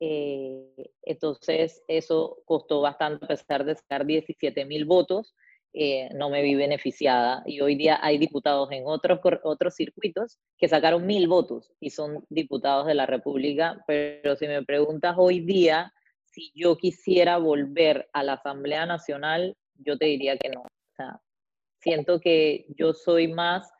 Eh, 0.00 0.92
entonces 1.00 1.82
eso 1.88 2.42
costó 2.44 2.82
bastante, 2.82 3.24
a 3.24 3.28
pesar 3.28 3.64
de 3.64 3.74
sacar 3.74 4.04
17 4.04 4.66
mil 4.66 4.84
votos, 4.84 5.34
eh, 5.72 6.10
no 6.12 6.28
me 6.28 6.42
vi 6.42 6.56
beneficiada. 6.56 7.42
Y 7.46 7.62
hoy 7.62 7.74
día 7.74 7.98
hay 8.02 8.18
diputados 8.18 8.70
en 8.70 8.82
otros, 8.84 9.18
otros 9.44 9.74
circuitos 9.74 10.38
que 10.58 10.68
sacaron 10.68 11.06
mil 11.06 11.26
votos 11.26 11.72
y 11.80 11.88
son 11.88 12.22
diputados 12.28 12.86
de 12.86 12.94
la 12.96 13.06
República, 13.06 13.82
pero 13.86 14.36
si 14.36 14.46
me 14.46 14.62
preguntas 14.62 15.14
hoy 15.16 15.40
día 15.40 15.90
si 16.26 16.52
yo 16.54 16.76
quisiera 16.76 17.38
volver 17.38 18.10
a 18.12 18.22
la 18.24 18.34
Asamblea 18.34 18.84
Nacional, 18.84 19.56
yo 19.74 19.96
te 19.96 20.04
diría 20.04 20.36
que 20.36 20.50
no. 20.50 20.60
O 20.60 20.94
sea, 20.94 21.18
siento 21.78 22.20
que 22.20 22.66
yo 22.76 22.92
soy 22.92 23.28
más 23.28 23.72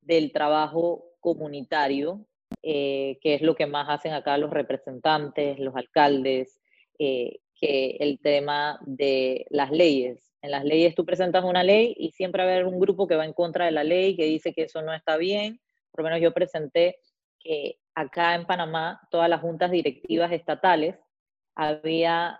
del 0.00 0.32
trabajo 0.32 1.13
comunitario, 1.24 2.26
eh, 2.62 3.18
que 3.22 3.34
es 3.34 3.40
lo 3.40 3.54
que 3.54 3.66
más 3.66 3.88
hacen 3.88 4.12
acá 4.12 4.36
los 4.36 4.50
representantes, 4.50 5.58
los 5.58 5.74
alcaldes, 5.74 6.60
eh, 6.98 7.38
que 7.58 7.96
el 7.98 8.20
tema 8.20 8.78
de 8.84 9.46
las 9.48 9.70
leyes. 9.70 10.30
En 10.42 10.50
las 10.50 10.64
leyes 10.64 10.94
tú 10.94 11.06
presentas 11.06 11.42
una 11.42 11.62
ley 11.62 11.94
y 11.96 12.10
siempre 12.10 12.44
va 12.44 12.50
a 12.50 12.52
haber 12.52 12.66
un 12.66 12.78
grupo 12.78 13.06
que 13.06 13.16
va 13.16 13.24
en 13.24 13.32
contra 13.32 13.64
de 13.64 13.72
la 13.72 13.84
ley, 13.84 14.16
que 14.16 14.26
dice 14.26 14.52
que 14.52 14.64
eso 14.64 14.82
no 14.82 14.92
está 14.92 15.16
bien. 15.16 15.60
Por 15.90 16.00
lo 16.02 16.10
menos 16.10 16.20
yo 16.20 16.34
presenté 16.34 16.98
que 17.40 17.78
acá 17.94 18.34
en 18.34 18.44
Panamá 18.44 19.00
todas 19.10 19.30
las 19.30 19.40
juntas 19.40 19.70
directivas 19.70 20.30
estatales 20.30 20.96
había, 21.54 22.38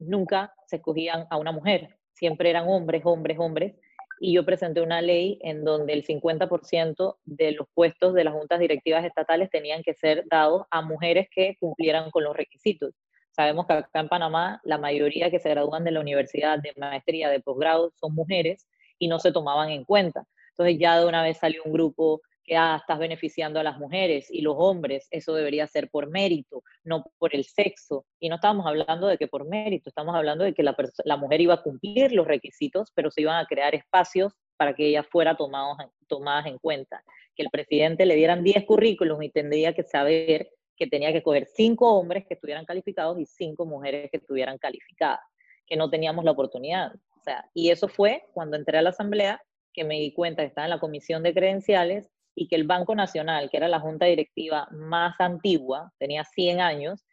nunca 0.00 0.52
se 0.66 0.76
escogían 0.76 1.28
a 1.30 1.36
una 1.36 1.52
mujer, 1.52 1.96
siempre 2.14 2.50
eran 2.50 2.68
hombres, 2.68 3.02
hombres, 3.04 3.38
hombres. 3.38 3.74
Y 4.20 4.34
yo 4.34 4.44
presenté 4.44 4.80
una 4.80 5.00
ley 5.00 5.38
en 5.42 5.64
donde 5.64 5.92
el 5.92 6.04
50% 6.04 7.16
de 7.24 7.52
los 7.52 7.66
puestos 7.74 8.14
de 8.14 8.24
las 8.24 8.34
juntas 8.34 8.58
directivas 8.58 9.04
estatales 9.04 9.50
tenían 9.50 9.82
que 9.82 9.94
ser 9.94 10.24
dados 10.28 10.64
a 10.70 10.82
mujeres 10.82 11.28
que 11.30 11.56
cumplieran 11.60 12.10
con 12.10 12.24
los 12.24 12.36
requisitos. 12.36 12.94
Sabemos 13.30 13.66
que 13.66 13.74
acá 13.74 14.00
en 14.00 14.08
Panamá 14.08 14.60
la 14.64 14.78
mayoría 14.78 15.30
que 15.30 15.38
se 15.38 15.50
gradúan 15.50 15.84
de 15.84 15.92
la 15.92 16.00
universidad 16.00 16.58
de 16.58 16.72
maestría, 16.76 17.28
de 17.30 17.40
posgrado, 17.40 17.92
son 18.00 18.14
mujeres 18.14 18.66
y 18.98 19.06
no 19.06 19.20
se 19.20 19.30
tomaban 19.30 19.70
en 19.70 19.84
cuenta. 19.84 20.24
Entonces 20.50 20.78
ya 20.80 20.98
de 20.98 21.06
una 21.06 21.22
vez 21.22 21.38
salió 21.38 21.62
un 21.64 21.72
grupo 21.72 22.20
que 22.48 22.56
ah, 22.56 22.78
estás 22.80 22.98
beneficiando 22.98 23.60
a 23.60 23.62
las 23.62 23.78
mujeres 23.78 24.28
y 24.30 24.40
los 24.40 24.54
hombres, 24.56 25.06
eso 25.10 25.34
debería 25.34 25.66
ser 25.66 25.90
por 25.90 26.08
mérito, 26.08 26.62
no 26.82 27.04
por 27.18 27.34
el 27.36 27.44
sexo. 27.44 28.06
Y 28.18 28.30
no 28.30 28.36
estamos 28.36 28.66
hablando 28.66 29.06
de 29.06 29.18
que 29.18 29.28
por 29.28 29.46
mérito, 29.46 29.90
estamos 29.90 30.16
hablando 30.16 30.44
de 30.44 30.54
que 30.54 30.62
la, 30.62 30.74
la 31.04 31.16
mujer 31.18 31.42
iba 31.42 31.54
a 31.54 31.62
cumplir 31.62 32.12
los 32.12 32.26
requisitos, 32.26 32.90
pero 32.94 33.10
se 33.10 33.20
iban 33.20 33.36
a 33.36 33.46
crear 33.46 33.74
espacios 33.74 34.32
para 34.56 34.74
que 34.74 34.86
ella 34.86 35.02
fuera 35.04 35.36
tomada 35.36 35.76
tomadas 36.08 36.46
en 36.46 36.58
cuenta. 36.58 37.04
Que 37.36 37.42
el 37.42 37.50
presidente 37.50 38.06
le 38.06 38.16
dieran 38.16 38.42
10 38.42 38.64
currículos 38.64 39.22
y 39.22 39.30
tendría 39.30 39.74
que 39.74 39.82
saber 39.82 40.50
que 40.76 40.86
tenía 40.86 41.12
que 41.12 41.22
coger 41.22 41.46
cinco 41.54 41.92
hombres 41.98 42.24
que 42.26 42.34
estuvieran 42.34 42.64
calificados 42.64 43.20
y 43.20 43.26
cinco 43.26 43.66
mujeres 43.66 44.10
que 44.10 44.16
estuvieran 44.16 44.58
calificadas, 44.58 45.20
que 45.66 45.76
no 45.76 45.90
teníamos 45.90 46.24
la 46.24 46.30
oportunidad. 46.30 46.94
O 46.94 47.20
sea, 47.22 47.44
y 47.52 47.70
eso 47.70 47.88
fue 47.88 48.24
cuando 48.32 48.56
entré 48.56 48.78
a 48.78 48.82
la 48.82 48.90
asamblea 48.90 49.42
que 49.74 49.84
me 49.84 49.96
di 49.96 50.12
cuenta 50.12 50.42
que 50.42 50.48
estaba 50.48 50.66
en 50.66 50.70
la 50.70 50.80
comisión 50.80 51.22
de 51.22 51.34
credenciales 51.34 52.10
y 52.38 52.46
que 52.46 52.54
el 52.54 52.64
Banco 52.64 52.94
Nacional, 52.94 53.50
que 53.50 53.56
era 53.56 53.66
la 53.66 53.80
junta 53.80 54.06
directiva 54.06 54.68
más 54.70 55.20
antigua, 55.20 55.92
tenía 55.98 56.22
100 56.22 56.60
años, 56.60 57.04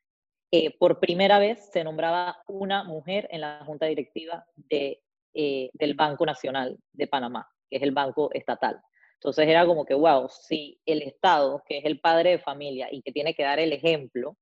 eh, 0.52 0.78
por 0.78 1.00
primera 1.00 1.40
vez 1.40 1.72
se 1.72 1.84
nombraba 1.84 2.38
una 2.48 2.84
mujer 2.84 3.28
en 3.32 3.42
la 3.42 3.64
junta 3.66 3.88
directiva 3.88 4.46
de, 4.56 5.02
eh, 5.34 5.72
del 5.74 5.96
Banco 5.96 6.28
Nacional 6.28 6.78
de 6.94 7.08
Panamá, 7.08 7.50
que 7.70 7.78
es 7.78 7.82
el 7.82 7.92
banco 7.92 8.30
estatal. 8.34 8.80
Entonces 9.16 9.48
era 9.48 9.66
como 9.66 9.84
que, 9.84 9.96
wow, 9.96 10.30
si 10.30 10.80
el 10.86 11.02
Estado, 11.02 11.64
que 11.68 11.80
es 11.80 11.86
el 11.86 12.00
padre 12.00 12.32
de 12.32 12.40
familia 12.40 12.88
y 12.92 13.02
que 13.02 13.12
tiene 13.12 13.34
que 13.34 13.44
dar 13.44 13.60
el 13.60 13.74
ejemplo, 13.74 14.38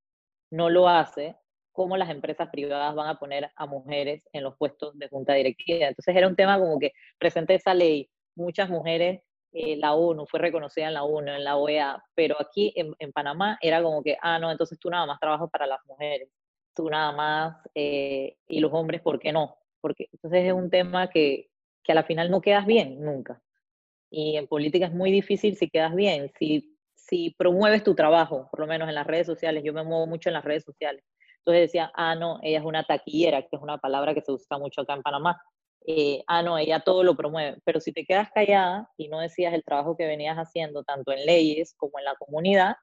no 0.51 0.69
lo 0.69 0.89
hace, 0.89 1.38
¿cómo 1.71 1.95
las 1.95 2.09
empresas 2.09 2.49
privadas 2.51 2.93
van 2.93 3.07
a 3.07 3.17
poner 3.17 3.49
a 3.55 3.65
mujeres 3.67 4.21
en 4.34 4.43
los 4.43 4.57
puestos 4.57 4.99
de 4.99 5.07
junta 5.07 5.34
directiva? 5.34 5.88
Entonces 5.88 6.13
era 6.13 6.27
un 6.27 6.36
tema 6.36 6.59
como 6.59 6.77
que 6.77 6.91
presenté 7.17 7.55
esa 7.55 7.73
ley, 7.73 8.09
muchas 8.36 8.69
mujeres, 8.69 9.21
eh, 9.54 9.78
la 9.78 9.93
ONU 9.93 10.26
fue 10.26 10.39
reconocida 10.39 10.88
en 10.88 10.95
la 10.95 11.04
ONU, 11.04 11.32
en 11.32 11.43
la 11.43 11.58
OEA, 11.58 12.04
pero 12.16 12.36
aquí 12.39 12.74
en, 12.76 13.12
Panamá 13.12 13.58
era 13.62 13.84
como 13.84 14.01
que, 14.01 14.18
ah, 14.22 14.39
no, 14.39 14.51
entonces 14.51 14.80
tú 14.80 14.89
nada 14.89 15.06
más 15.06 15.20
trabajas 15.20 15.47
para 15.51 15.68
las 15.68 15.80
mujeres, 15.86 16.30
tú 16.76 16.89
nada 16.89 17.12
más, 17.12 17.58
eh, 17.76 18.36
y 18.47 18.60
los 18.60 18.74
hombres, 18.74 19.01
¿por 19.01 19.20
qué 19.20 19.32
no? 19.32 19.56
Porque 19.80 20.08
entonces 20.12 20.45
es 20.45 20.54
un 20.54 20.72
tema 20.72 21.10
que, 21.10 21.51
que 21.84 21.91
a 21.91 21.95
la 21.95 22.04
final 22.04 22.32
no 22.32 22.41
quedas 22.41 22.66
bien 22.66 22.99
nunca. 22.99 23.41
Y 24.10 24.38
en 24.38 24.47
política 24.47 24.88
es 24.88 24.93
muy 24.93 25.12
difícil 25.12 25.56
si 25.56 25.70
quedas 25.70 25.93
bien, 25.93 26.32
si, 26.39 26.76
si 26.95 27.36
promueves 27.38 27.84
tu 27.84 27.93
trabajo, 27.93 28.47
por 28.49 28.60
lo 28.60 28.68
menos 28.68 28.89
en 28.89 28.95
las 28.95 29.06
redes 29.06 29.28
sociales, 29.28 29.64
yo 29.64 29.74
me 29.74 29.84
muevo 29.84 30.08
mucho 30.08 30.30
en 30.30 30.34
las 30.34 30.45
redes 30.45 30.64
sociales. 30.64 31.04
Entonces 31.39 31.64
decía, 31.70 31.91
ah, 31.93 32.16
no, 32.16 32.39
ella 32.41 32.60
es 32.60 32.66
una 32.66 32.84
taquillera, 32.84 33.41
que 33.41 33.56
es 33.56 33.62
una 33.62 33.78
palabra 33.78 34.14
que 34.14 34.22
se 34.22 34.32
usa 34.32 34.58
mucho 34.58 34.82
acá 34.82 34.93
en 34.93 35.04
Panamá. 35.04 35.39
Eh, 35.86 36.23
ah, 36.27 36.41
no, 36.41 36.57
ella 36.57 36.79
todo 36.79 37.03
lo 37.03 37.15
promueve. 37.15 37.59
Pero 37.65 37.79
si 37.79 37.91
te 37.91 38.05
quedas 38.05 38.29
callada 38.34 38.89
y 38.97 39.09
no 39.09 39.19
decías 39.19 39.53
el 39.53 39.63
trabajo 39.63 39.97
que 39.97 40.05
venías 40.05 40.38
haciendo, 40.38 40.84
tanto 40.84 41.11
en 41.11 41.25
leyes 41.25 41.73
como 41.77 41.99
en 41.99 42.05
la 42.05 42.15
comunidad, 42.15 42.75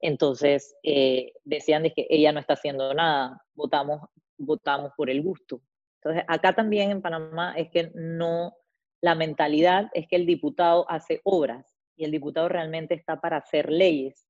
entonces 0.00 0.74
eh, 0.82 1.32
decían 1.44 1.84
de 1.84 1.92
que 1.92 2.06
ella 2.10 2.32
no 2.32 2.40
está 2.40 2.54
haciendo 2.54 2.92
nada, 2.94 3.40
votamos, 3.54 4.00
votamos 4.36 4.92
por 4.96 5.10
el 5.10 5.22
gusto. 5.22 5.60
Entonces, 6.00 6.24
acá 6.28 6.54
también 6.54 6.90
en 6.90 7.02
Panamá 7.02 7.54
es 7.56 7.70
que 7.70 7.92
no 7.94 8.54
la 9.02 9.16
mentalidad 9.16 9.90
es 9.94 10.06
que 10.06 10.16
el 10.16 10.26
diputado 10.26 10.88
hace 10.88 11.20
obras 11.24 11.66
y 11.96 12.04
el 12.04 12.12
diputado 12.12 12.48
realmente 12.48 12.94
está 12.94 13.20
para 13.20 13.38
hacer 13.38 13.70
leyes. 13.70 14.26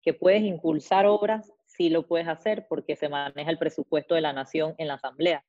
Que 0.00 0.14
puedes 0.14 0.42
impulsar 0.42 1.06
obras, 1.06 1.52
sí 1.66 1.90
lo 1.90 2.06
puedes 2.06 2.28
hacer 2.28 2.66
porque 2.68 2.96
se 2.96 3.08
maneja 3.08 3.50
el 3.50 3.58
presupuesto 3.58 4.14
de 4.14 4.20
la 4.20 4.32
nación 4.32 4.74
en 4.78 4.88
la 4.88 4.94
asamblea, 4.94 5.44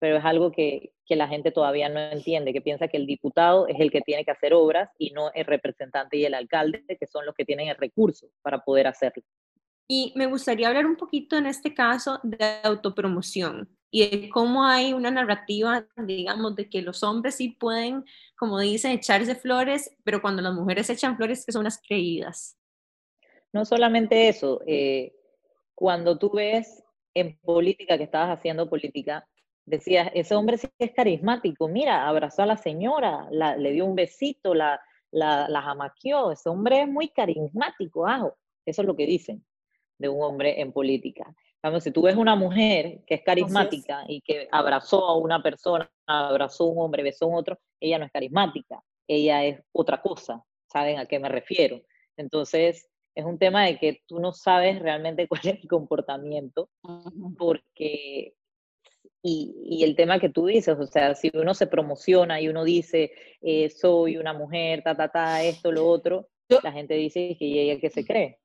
pero 0.00 0.16
es 0.16 0.24
algo 0.24 0.50
que, 0.50 0.92
que 1.06 1.14
la 1.14 1.28
gente 1.28 1.52
todavía 1.52 1.88
no 1.88 2.00
entiende, 2.00 2.52
que 2.52 2.62
piensa 2.62 2.88
que 2.88 2.96
el 2.96 3.06
diputado 3.06 3.68
es 3.68 3.78
el 3.78 3.90
que 3.90 4.00
tiene 4.00 4.24
que 4.24 4.30
hacer 4.32 4.54
obras 4.54 4.90
y 4.98 5.10
no 5.10 5.30
el 5.34 5.44
representante 5.44 6.16
y 6.16 6.24
el 6.24 6.34
alcalde, 6.34 6.82
que 6.98 7.06
son 7.06 7.26
los 7.26 7.34
que 7.34 7.44
tienen 7.44 7.68
el 7.68 7.76
recurso 7.76 8.26
para 8.42 8.60
poder 8.64 8.86
hacerlo. 8.86 9.22
Y 9.86 10.12
me 10.16 10.26
gustaría 10.26 10.68
hablar 10.68 10.86
un 10.86 10.96
poquito 10.96 11.36
en 11.36 11.46
este 11.46 11.74
caso 11.74 12.18
de 12.22 12.38
autopromoción 12.62 13.68
y 13.90 14.08
de 14.08 14.30
cómo 14.30 14.64
hay 14.64 14.92
una 14.92 15.10
narrativa, 15.10 15.86
digamos, 15.96 16.54
de 16.54 16.70
que 16.70 16.80
los 16.80 17.02
hombres 17.02 17.34
sí 17.34 17.48
pueden, 17.48 18.04
como 18.38 18.58
dicen, 18.60 18.92
echarse 18.92 19.34
flores, 19.34 19.94
pero 20.04 20.22
cuando 20.22 20.42
las 20.42 20.54
mujeres 20.54 20.88
echan 20.90 21.16
flores, 21.16 21.44
que 21.44 21.52
son 21.52 21.64
las 21.64 21.82
creídas. 21.82 22.56
No 23.52 23.64
solamente 23.64 24.28
eso, 24.28 24.62
eh, 24.64 25.12
cuando 25.74 26.16
tú 26.18 26.30
ves 26.30 26.84
en 27.14 27.36
política 27.40 27.98
que 27.98 28.04
estabas 28.04 28.38
haciendo 28.38 28.70
política, 28.70 29.26
decías, 29.70 30.10
ese 30.14 30.34
hombre 30.34 30.58
sí 30.58 30.68
es 30.78 30.92
carismático, 30.92 31.68
mira, 31.68 32.08
abrazó 32.08 32.42
a 32.42 32.46
la 32.46 32.56
señora, 32.56 33.26
la, 33.30 33.56
le 33.56 33.72
dio 33.72 33.86
un 33.86 33.94
besito, 33.94 34.54
la, 34.54 34.80
la, 35.10 35.48
la 35.48 35.62
jamaqueó, 35.62 36.32
ese 36.32 36.48
hombre 36.48 36.82
es 36.82 36.88
muy 36.88 37.08
carismático, 37.08 38.06
ajo. 38.06 38.36
Eso 38.66 38.82
es 38.82 38.86
lo 38.86 38.96
que 38.96 39.06
dicen 39.06 39.44
de 39.98 40.08
un 40.08 40.22
hombre 40.22 40.60
en 40.60 40.72
política. 40.72 41.34
Vamos, 41.62 41.84
si 41.84 41.90
tú 41.90 42.02
ves 42.02 42.16
una 42.16 42.36
mujer 42.36 43.02
que 43.06 43.14
es 43.16 43.22
carismática 43.22 44.04
y 44.08 44.20
que 44.22 44.48
abrazó 44.50 45.04
a 45.04 45.16
una 45.16 45.42
persona, 45.42 45.90
abrazó 46.06 46.64
a 46.64 46.68
un 46.68 46.78
hombre, 46.78 47.02
besó 47.02 47.26
a 47.26 47.28
un 47.28 47.34
otro, 47.34 47.58
ella 47.80 47.98
no 47.98 48.06
es 48.06 48.12
carismática, 48.12 48.82
ella 49.06 49.44
es 49.44 49.60
otra 49.72 50.00
cosa, 50.00 50.42
¿saben 50.66 50.98
a 50.98 51.06
qué 51.06 51.18
me 51.18 51.28
refiero? 51.28 51.82
Entonces, 52.16 52.88
es 53.14 53.24
un 53.24 53.38
tema 53.38 53.66
de 53.66 53.78
que 53.78 54.02
tú 54.06 54.20
no 54.20 54.32
sabes 54.32 54.78
realmente 54.78 55.28
cuál 55.28 55.40
es 55.44 55.60
el 55.62 55.68
comportamiento, 55.68 56.70
porque, 57.38 58.34
y, 59.22 59.54
y, 59.64 59.84
el 59.84 59.96
tema 59.96 60.18
que 60.18 60.30
tú 60.30 60.46
dices, 60.46 60.78
o 60.78 60.86
sea, 60.86 61.14
si 61.14 61.30
uno 61.34 61.52
se 61.54 61.66
promociona 61.66 62.40
y 62.40 62.48
uno 62.48 62.64
dice, 62.64 63.12
eh, 63.42 63.68
soy 63.68 64.16
una 64.16 64.32
mujer, 64.32 64.82
ta, 64.82 64.96
ta, 64.96 65.08
ta, 65.08 65.42
esto, 65.42 65.72
lo 65.72 65.86
otro, 65.86 66.28
la 66.62 66.72
gente 66.72 66.94
dice 66.94 67.36
que 67.38 67.62
ella 67.62 67.80
que 67.80 67.90
se 67.90 68.04
cree. 68.04 68.38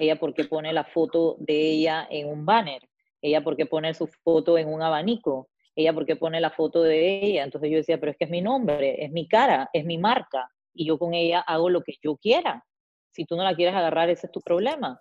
Ella 0.00 0.16
porque 0.16 0.44
pone 0.44 0.72
la 0.72 0.84
foto 0.84 1.36
de 1.38 1.70
ella 1.70 2.06
en 2.10 2.28
un 2.28 2.44
banner, 2.44 2.82
ella 3.22 3.42
porque 3.42 3.66
pone 3.66 3.94
su 3.94 4.06
foto 4.06 4.58
en 4.58 4.68
un 4.68 4.82
abanico, 4.82 5.48
ella 5.76 5.92
porque 5.92 6.16
pone 6.16 6.40
la 6.40 6.50
foto 6.50 6.82
de 6.82 7.24
ella. 7.24 7.44
Entonces 7.44 7.70
yo 7.70 7.76
decía, 7.76 7.98
pero 7.98 8.12
es 8.12 8.18
que 8.18 8.24
es 8.24 8.30
mi 8.30 8.42
nombre, 8.42 9.04
es 9.04 9.10
mi 9.10 9.26
cara, 9.28 9.70
es 9.72 9.84
mi 9.84 9.98
marca, 9.98 10.48
y 10.72 10.86
yo 10.86 10.98
con 10.98 11.14
ella 11.14 11.40
hago 11.40 11.70
lo 11.70 11.82
que 11.82 11.94
yo 12.02 12.16
quiera. 12.16 12.64
Si 13.12 13.24
tú 13.24 13.36
no 13.36 13.44
la 13.44 13.54
quieres 13.54 13.74
agarrar, 13.74 14.10
ese 14.10 14.26
es 14.26 14.32
tu 14.32 14.40
problema. 14.40 15.00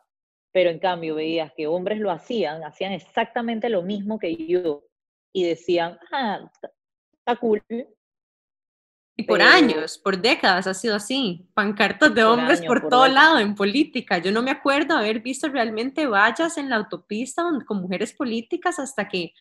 Pero 0.52 0.70
en 0.70 0.80
cambio 0.80 1.16
veías 1.16 1.52
que 1.54 1.66
hombres 1.66 2.00
lo 2.00 2.12
hacían, 2.12 2.64
hacían 2.64 2.92
exactamente 2.92 3.70
lo 3.70 3.82
mismo 3.82 4.20
que 4.20 4.36
yo, 4.36 4.84
y 5.34 5.44
decían, 5.44 5.98
ah, 6.12 6.50
está 7.12 7.36
cool, 7.36 7.62
y 9.16 9.24
por 9.24 9.44
años, 9.44 10.00
por 10.00 10.20
décadas 10.20 10.66
ha 10.66 10.74
sido 10.74 10.96
así, 10.96 11.48
pancartas 11.54 12.16
de 12.16 12.24
hombres 12.24 12.62
por, 12.62 12.88
todo 12.90 13.08
lado 13.08 13.38
en 13.38 13.54
política. 13.54 14.18
Yo 14.18 14.32
no 14.32 14.42
me 14.42 14.50
acuerdo 14.50 14.98
haber 14.98 15.20
visto 15.20 15.48
realmente 15.50 16.08
vallas 16.08 16.58
en 16.58 16.70
la 16.70 16.78
autopista 16.78 17.44
con 17.68 17.78
mujeres 17.82 18.12
políticas 18.12 18.80
hasta 18.80 19.08
que, 19.08 19.34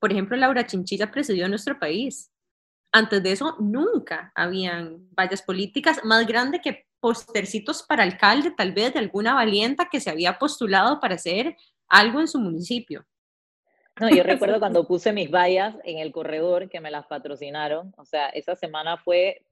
por 0.00 0.10
ejemplo, 0.10 0.36
Laura 0.36 0.66
Chinchilla 0.66 1.12
presidió 1.12 1.48
nuestro 1.48 1.78
país. 1.78 2.32
Antes 2.90 3.22
de 3.22 3.32
eso, 3.32 3.56
nunca 3.60 4.32
habían 4.34 5.08
vallas 5.14 5.42
políticas 5.42 6.00
más 6.04 6.26
grandes 6.26 6.60
que 6.60 6.88
postercitos 6.98 7.84
para 7.84 8.02
alcalde, 8.02 8.50
tal 8.50 8.72
vez 8.72 8.94
de 8.94 8.98
alguna 8.98 9.34
valienta 9.34 9.88
que 9.88 10.00
se 10.00 10.10
había 10.10 10.38
postulado 10.38 10.98
para 10.98 11.14
hacer 11.14 11.56
algo 11.88 12.18
en 12.18 12.26
su 12.26 12.40
municipio. 12.40 13.06
No, 14.00 14.10
yo 14.10 14.22
recuerdo 14.24 14.58
cuando 14.58 14.86
puse 14.86 15.12
mis 15.12 15.30
vallas 15.30 15.76
en 15.84 15.98
el 15.98 16.12
corredor 16.12 16.68
que 16.68 16.80
me 16.80 16.90
las 16.90 17.06
patrocinaron. 17.06 17.94
O 17.96 18.04
sea, 18.04 18.28
esa 18.28 18.54
semana 18.56 18.96
fue 18.96 19.44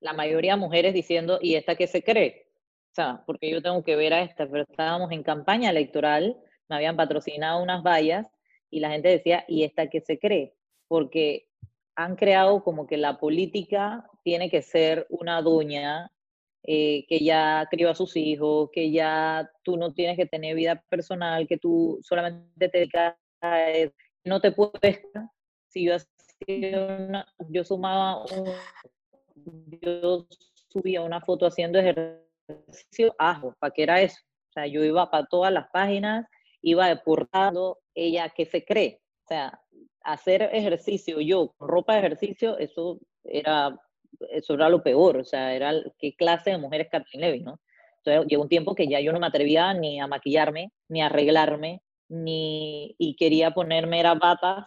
la 0.00 0.12
mayoría 0.12 0.54
de 0.54 0.60
mujeres 0.60 0.94
diciendo, 0.94 1.38
¿y 1.40 1.54
esta 1.54 1.76
qué 1.76 1.86
se 1.86 2.02
cree? 2.02 2.46
O 2.92 2.94
sea, 2.94 3.22
porque 3.26 3.50
yo 3.50 3.62
tengo 3.62 3.82
que 3.84 3.96
ver 3.96 4.14
a 4.14 4.22
esta, 4.22 4.48
pero 4.48 4.62
estábamos 4.62 5.12
en 5.12 5.22
campaña 5.22 5.70
electoral, 5.70 6.36
me 6.68 6.76
habían 6.76 6.96
patrocinado 6.96 7.62
unas 7.62 7.82
vallas 7.82 8.26
y 8.70 8.80
la 8.80 8.90
gente 8.90 9.08
decía, 9.08 9.44
¿y 9.48 9.64
esta 9.64 9.88
qué 9.88 10.00
se 10.00 10.18
cree? 10.18 10.54
Porque 10.88 11.48
han 11.94 12.16
creado 12.16 12.62
como 12.62 12.86
que 12.86 12.96
la 12.96 13.18
política 13.18 14.08
tiene 14.22 14.50
que 14.50 14.62
ser 14.62 15.06
una 15.08 15.40
doña 15.40 16.10
eh, 16.62 17.06
que 17.08 17.20
ya 17.20 17.66
crió 17.70 17.90
a 17.90 17.94
sus 17.94 18.16
hijos, 18.16 18.70
que 18.72 18.90
ya 18.90 19.50
tú 19.62 19.76
no 19.76 19.94
tienes 19.94 20.16
que 20.16 20.26
tener 20.26 20.56
vida 20.56 20.82
personal, 20.88 21.46
que 21.46 21.58
tú 21.58 22.00
solamente 22.02 22.68
te 22.68 22.78
dedicas 22.78 23.14
no 24.24 24.40
te 24.40 24.52
puedes, 24.52 25.00
si 25.68 25.84
yo 25.84 25.94
hacía 25.94 26.16
yo 27.48 27.64
sumaba, 27.64 28.24
yo 29.80 30.26
subía 30.68 31.02
una 31.02 31.20
foto 31.20 31.46
haciendo 31.46 31.78
ejercicio, 31.78 33.14
ajo, 33.18 33.54
¿para 33.58 33.72
qué 33.72 33.82
era 33.82 34.00
eso? 34.00 34.20
O 34.50 34.52
sea, 34.52 34.66
yo 34.66 34.84
iba 34.84 35.10
para 35.10 35.26
todas 35.26 35.52
las 35.52 35.68
páginas, 35.70 36.26
iba 36.62 36.88
deportando, 36.88 37.78
ella 37.94 38.28
que 38.30 38.46
se 38.46 38.64
cree, 38.64 39.00
o 39.24 39.28
sea, 39.28 39.60
hacer 40.02 40.42
ejercicio 40.52 41.20
yo 41.20 41.52
con 41.56 41.68
ropa 41.68 41.94
de 41.94 42.00
ejercicio, 42.00 42.58
eso 42.58 43.00
era, 43.24 43.78
eso 44.30 44.54
era 44.54 44.68
lo 44.68 44.82
peor, 44.82 45.18
o 45.18 45.24
sea, 45.24 45.54
era 45.54 45.72
qué 45.98 46.14
clase 46.14 46.50
de 46.50 46.58
mujer 46.58 46.82
es 46.82 46.88
Kathleen 46.90 47.20
Levy, 47.20 47.40
¿no? 47.40 47.60
Entonces 47.98 48.26
llegó 48.28 48.42
un 48.42 48.48
tiempo 48.48 48.74
que 48.74 48.86
ya 48.86 49.00
yo 49.00 49.12
no 49.12 49.18
me 49.18 49.26
atrevía 49.26 49.74
ni 49.74 50.00
a 50.00 50.06
maquillarme, 50.06 50.72
ni 50.88 51.02
a 51.02 51.06
arreglarme, 51.06 51.82
ni, 52.08 52.94
y 52.98 53.16
quería 53.16 53.52
ponerme 53.52 54.00
era 54.00 54.14
batas 54.14 54.66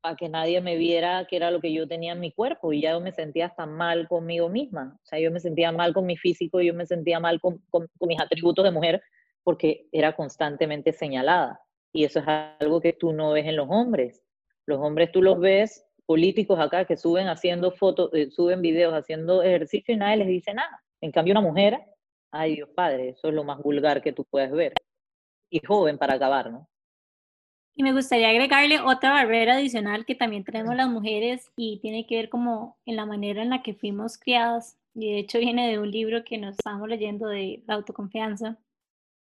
para 0.00 0.16
que 0.16 0.28
nadie 0.28 0.60
me 0.60 0.76
viera 0.76 1.26
que 1.26 1.36
era 1.36 1.50
lo 1.50 1.60
que 1.60 1.72
yo 1.72 1.86
tenía 1.86 2.12
en 2.12 2.20
mi 2.20 2.32
cuerpo 2.32 2.72
y 2.72 2.82
ya 2.82 2.92
yo 2.92 3.00
me 3.00 3.12
sentía 3.12 3.46
hasta 3.46 3.66
mal 3.66 4.08
conmigo 4.08 4.48
misma. 4.48 4.98
O 5.02 5.06
sea, 5.06 5.20
yo 5.20 5.30
me 5.30 5.40
sentía 5.40 5.70
mal 5.70 5.94
con 5.94 6.06
mi 6.06 6.16
físico, 6.16 6.60
yo 6.60 6.74
me 6.74 6.86
sentía 6.86 7.20
mal 7.20 7.40
con, 7.40 7.58
con, 7.70 7.88
mis 8.00 8.20
atributos 8.20 8.64
de 8.64 8.72
mujer 8.72 9.02
porque 9.44 9.86
era 9.92 10.14
constantemente 10.16 10.92
señalada. 10.92 11.60
Y 11.92 12.04
eso 12.04 12.20
es 12.20 12.26
algo 12.58 12.80
que 12.80 12.92
tú 12.92 13.12
no 13.12 13.32
ves 13.32 13.46
en 13.46 13.56
los 13.56 13.68
hombres. 13.70 14.22
Los 14.66 14.80
hombres 14.80 15.12
tú 15.12 15.22
los 15.22 15.38
ves 15.38 15.86
políticos 16.06 16.58
acá 16.58 16.84
que 16.84 16.96
suben 16.96 17.28
haciendo 17.28 17.70
fotos, 17.70 18.10
eh, 18.12 18.30
suben 18.30 18.60
videos 18.60 18.94
haciendo 18.94 19.42
ejercicio 19.42 19.94
y 19.94 19.98
nadie 19.98 20.16
les 20.18 20.28
dice 20.28 20.52
nada. 20.52 20.82
En 21.00 21.12
cambio, 21.12 21.32
una 21.32 21.40
mujer, 21.40 21.78
ay 22.32 22.56
Dios 22.56 22.70
padre, 22.74 23.10
eso 23.10 23.28
es 23.28 23.34
lo 23.34 23.44
más 23.44 23.58
vulgar 23.62 24.02
que 24.02 24.12
tú 24.12 24.24
puedes 24.24 24.50
ver 24.50 24.74
y 25.52 25.64
joven 25.64 25.98
para 25.98 26.14
acabar, 26.14 26.50
¿no? 26.50 26.66
Y 27.74 27.82
me 27.82 27.92
gustaría 27.92 28.28
agregarle 28.28 28.80
otra 28.80 29.12
barrera 29.12 29.54
adicional 29.54 30.04
que 30.04 30.14
también 30.14 30.44
tenemos 30.44 30.74
las 30.74 30.88
mujeres 30.88 31.50
y 31.56 31.78
tiene 31.80 32.06
que 32.06 32.16
ver 32.16 32.28
como 32.28 32.76
en 32.84 32.96
la 32.96 33.06
manera 33.06 33.42
en 33.42 33.50
la 33.50 33.62
que 33.62 33.74
fuimos 33.74 34.18
criadas. 34.18 34.78
Y 34.94 35.12
de 35.12 35.18
hecho 35.20 35.38
viene 35.38 35.70
de 35.70 35.78
un 35.78 35.90
libro 35.90 36.22
que 36.24 36.36
nos 36.36 36.56
estamos 36.58 36.88
leyendo 36.88 37.28
de 37.28 37.62
la 37.66 37.74
autoconfianza. 37.74 38.58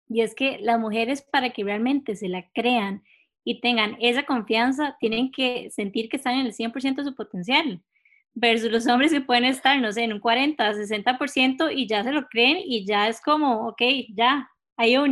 Y 0.09 0.21
es 0.21 0.33
que 0.33 0.57
las 0.59 0.79
mujeres 0.79 1.21
para 1.21 1.51
que 1.51 1.63
realmente 1.63 2.15
se 2.15 2.29
la 2.29 2.49
crean 2.51 3.03
y 3.43 3.61
tengan 3.61 3.95
esa 3.99 4.23
confianza, 4.23 4.97
tienen 4.99 5.31
que 5.31 5.69
sentir 5.71 6.09
que 6.09 6.17
están 6.17 6.35
en 6.35 6.47
el 6.47 6.53
100% 6.53 6.95
de 6.95 7.03
su 7.03 7.15
potencial. 7.15 7.81
Versus 8.33 8.71
los 8.71 8.87
hombres 8.87 9.11
que 9.11 9.21
pueden 9.21 9.45
estar, 9.45 9.79
no 9.79 9.91
sé, 9.91 10.03
en 10.03 10.13
un 10.13 10.19
40, 10.19 10.73
60% 10.73 11.71
y 11.75 11.87
ya 11.87 12.03
se 12.03 12.11
lo 12.11 12.27
creen 12.27 12.57
y 12.63 12.85
ya 12.85 13.07
es 13.07 13.21
como, 13.21 13.67
ok, 13.67 13.81
ya, 14.15 14.49
ahí 14.81 14.97
o 14.97 15.05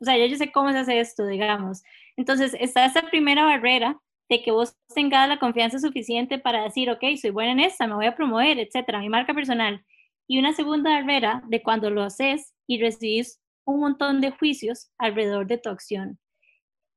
sea, 0.00 0.16
yo, 0.16 0.26
yo 0.26 0.36
sé 0.36 0.52
cómo 0.52 0.70
se 0.72 0.78
hace 0.78 1.00
esto, 1.00 1.26
digamos. 1.26 1.82
Entonces, 2.16 2.56
está 2.58 2.84
esa 2.86 3.02
primera 3.02 3.44
barrera 3.44 3.98
de 4.28 4.42
que 4.42 4.50
vos 4.50 4.76
tengas 4.94 5.28
la 5.28 5.38
confianza 5.38 5.78
suficiente 5.78 6.38
para 6.38 6.62
decir, 6.62 6.90
ok, 6.90 7.02
soy 7.20 7.30
buena 7.30 7.52
en 7.52 7.60
esta, 7.60 7.86
me 7.86 7.94
voy 7.94 8.06
a 8.06 8.16
promover, 8.16 8.58
etcétera, 8.58 9.00
mi 9.00 9.08
marca 9.08 9.34
personal. 9.34 9.84
Y 10.28 10.38
una 10.38 10.52
segunda 10.52 10.90
barrera 10.90 11.42
de 11.48 11.62
cuando 11.62 11.90
lo 11.90 12.02
haces 12.02 12.54
y 12.66 12.80
recibís 12.80 13.40
un 13.64 13.80
montón 13.80 14.20
de 14.20 14.30
juicios 14.30 14.90
alrededor 14.98 15.46
de 15.46 15.58
tu 15.58 15.70
acción, 15.70 16.18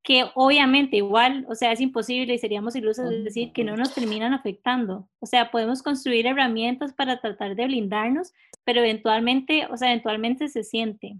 que 0.03 0.25
obviamente 0.35 0.97
igual, 0.97 1.45
o 1.49 1.55
sea, 1.55 1.71
es 1.71 1.81
imposible 1.81 2.33
y 2.33 2.39
seríamos 2.39 2.75
ilusos 2.75 3.09
de 3.09 3.23
decir 3.23 3.51
que 3.53 3.63
no 3.63 3.75
nos 3.75 3.93
terminan 3.93 4.33
afectando. 4.33 5.09
O 5.19 5.25
sea, 5.25 5.51
podemos 5.51 5.83
construir 5.83 6.25
herramientas 6.25 6.93
para 6.93 7.19
tratar 7.19 7.55
de 7.55 7.65
blindarnos, 7.65 8.33
pero 8.63 8.79
eventualmente, 8.79 9.67
o 9.69 9.77
sea, 9.77 9.89
eventualmente 9.89 10.47
se 10.47 10.63
siente. 10.63 11.17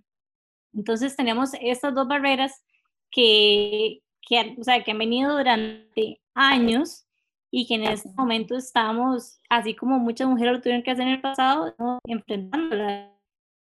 Entonces 0.80 1.18
tenemos 1.18 1.52
estas 1.60 1.94
dos 1.94 2.08
barreras 2.08 2.64
que, 3.12 4.00
que, 4.22 4.56
o 4.58 4.64
sea, 4.64 4.82
que 4.82 4.92
han 4.92 4.98
venido 4.98 5.38
durante 5.38 6.22
años 6.34 7.06
y 7.52 7.68
que 7.68 7.76
en 7.76 7.84
este 7.84 8.10
momento 8.16 8.56
estamos, 8.56 9.42
así 9.50 9.76
como 9.76 10.00
muchas 10.00 10.30
mujeres 10.30 10.54
lo 10.54 10.62
tuvieron 10.62 10.82
que 10.82 10.92
hacer 10.92 11.06
en 11.06 11.16
el 11.16 11.22
pasado, 11.22 11.76
¿no? 11.78 12.00
enfrentándolas 12.06 13.10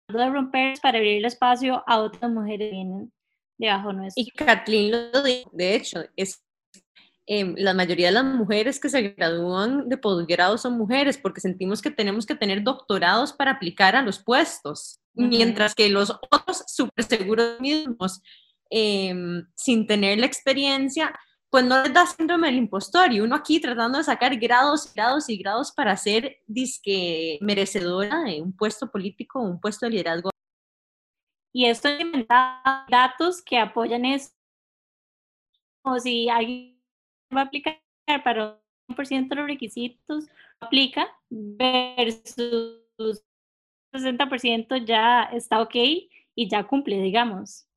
de 0.08 0.30
romper 0.30 0.80
para 0.82 0.98
abrir 0.98 1.18
el 1.18 1.26
espacio 1.26 1.84
a 1.88 2.00
otras 2.00 2.32
mujeres 2.32 2.70
que 2.70 2.76
vienen 2.76 3.12
debajo 3.58 3.92
nuestro. 3.92 4.24
Y 4.24 4.32
Kathleen 4.32 5.12
lo 5.12 5.24
dijo, 5.24 5.50
de 5.52 5.76
hecho, 5.76 6.06
es 6.16 6.42
eh, 7.28 7.54
la 7.58 7.74
mayoría 7.74 8.08
de 8.08 8.14
las 8.14 8.24
mujeres 8.24 8.80
que 8.80 8.88
se 8.88 9.02
gradúan 9.10 9.90
de 9.90 9.98
posgrado 9.98 10.58
son 10.58 10.78
mujeres 10.78 11.18
porque 11.18 11.42
sentimos 11.42 11.82
que 11.82 11.92
tenemos 11.92 12.26
que 12.26 12.36
tener 12.36 12.64
doctorados 12.64 13.34
para 13.34 13.52
aplicar 13.52 13.98
a 13.98 14.02
los 14.02 14.24
puestos 14.24 15.03
mientras 15.14 15.76
que 15.76 15.90
los 15.90 16.12
otros 16.12 16.64
súper 16.68 17.06
seguros 17.06 17.60
mismos, 17.60 18.22
em, 18.70 19.46
sin 19.56 19.88
tener 19.88 20.20
la 20.20 20.26
experiencia, 20.26 21.14
pues 21.54 21.66
no 21.66 21.84
les 21.84 21.94
da 21.94 22.08
síndrome 22.08 22.48
del 22.48 22.58
impostor 22.58 23.14
y 23.14 23.20
uno 23.20 23.36
aquí 23.36 23.60
tratando 23.60 24.00
de 24.00 24.04
sacar 24.04 24.36
grados, 24.38 24.92
grados 24.94 25.30
y 25.30 25.38
grados 25.38 25.72
para 25.72 25.96
ser 25.98 26.38
disque 26.48 27.38
merecedora 27.42 28.24
de 28.24 28.42
un 28.42 28.56
puesto 28.58 28.90
político 28.90 29.40
un 29.40 29.62
puesto 29.62 29.86
de 29.86 29.92
liderazgo. 29.92 30.32
Y 31.54 31.66
esto 31.68 31.90
inventa 31.90 32.88
datos 32.90 33.44
que 33.44 33.60
apoyan 33.60 34.06
eso. 34.06 34.32
O 35.84 36.00
si 36.00 36.28
alguien 36.28 36.82
va 37.36 37.42
a 37.42 37.44
aplicar 37.44 37.80
para 38.24 38.60
un 38.88 38.96
por 38.96 39.06
ciento 39.06 39.36
de 39.36 39.42
los 39.42 39.50
requisitos, 39.50 40.26
aplica 40.60 41.08
versus 41.30 42.82
60% 44.00 44.86
ya 44.86 45.24
está 45.24 45.62
ok 45.62 45.76
y 46.36 46.50
ya 46.50 46.64
cumple, 46.66 47.02
digamos. 47.02 47.68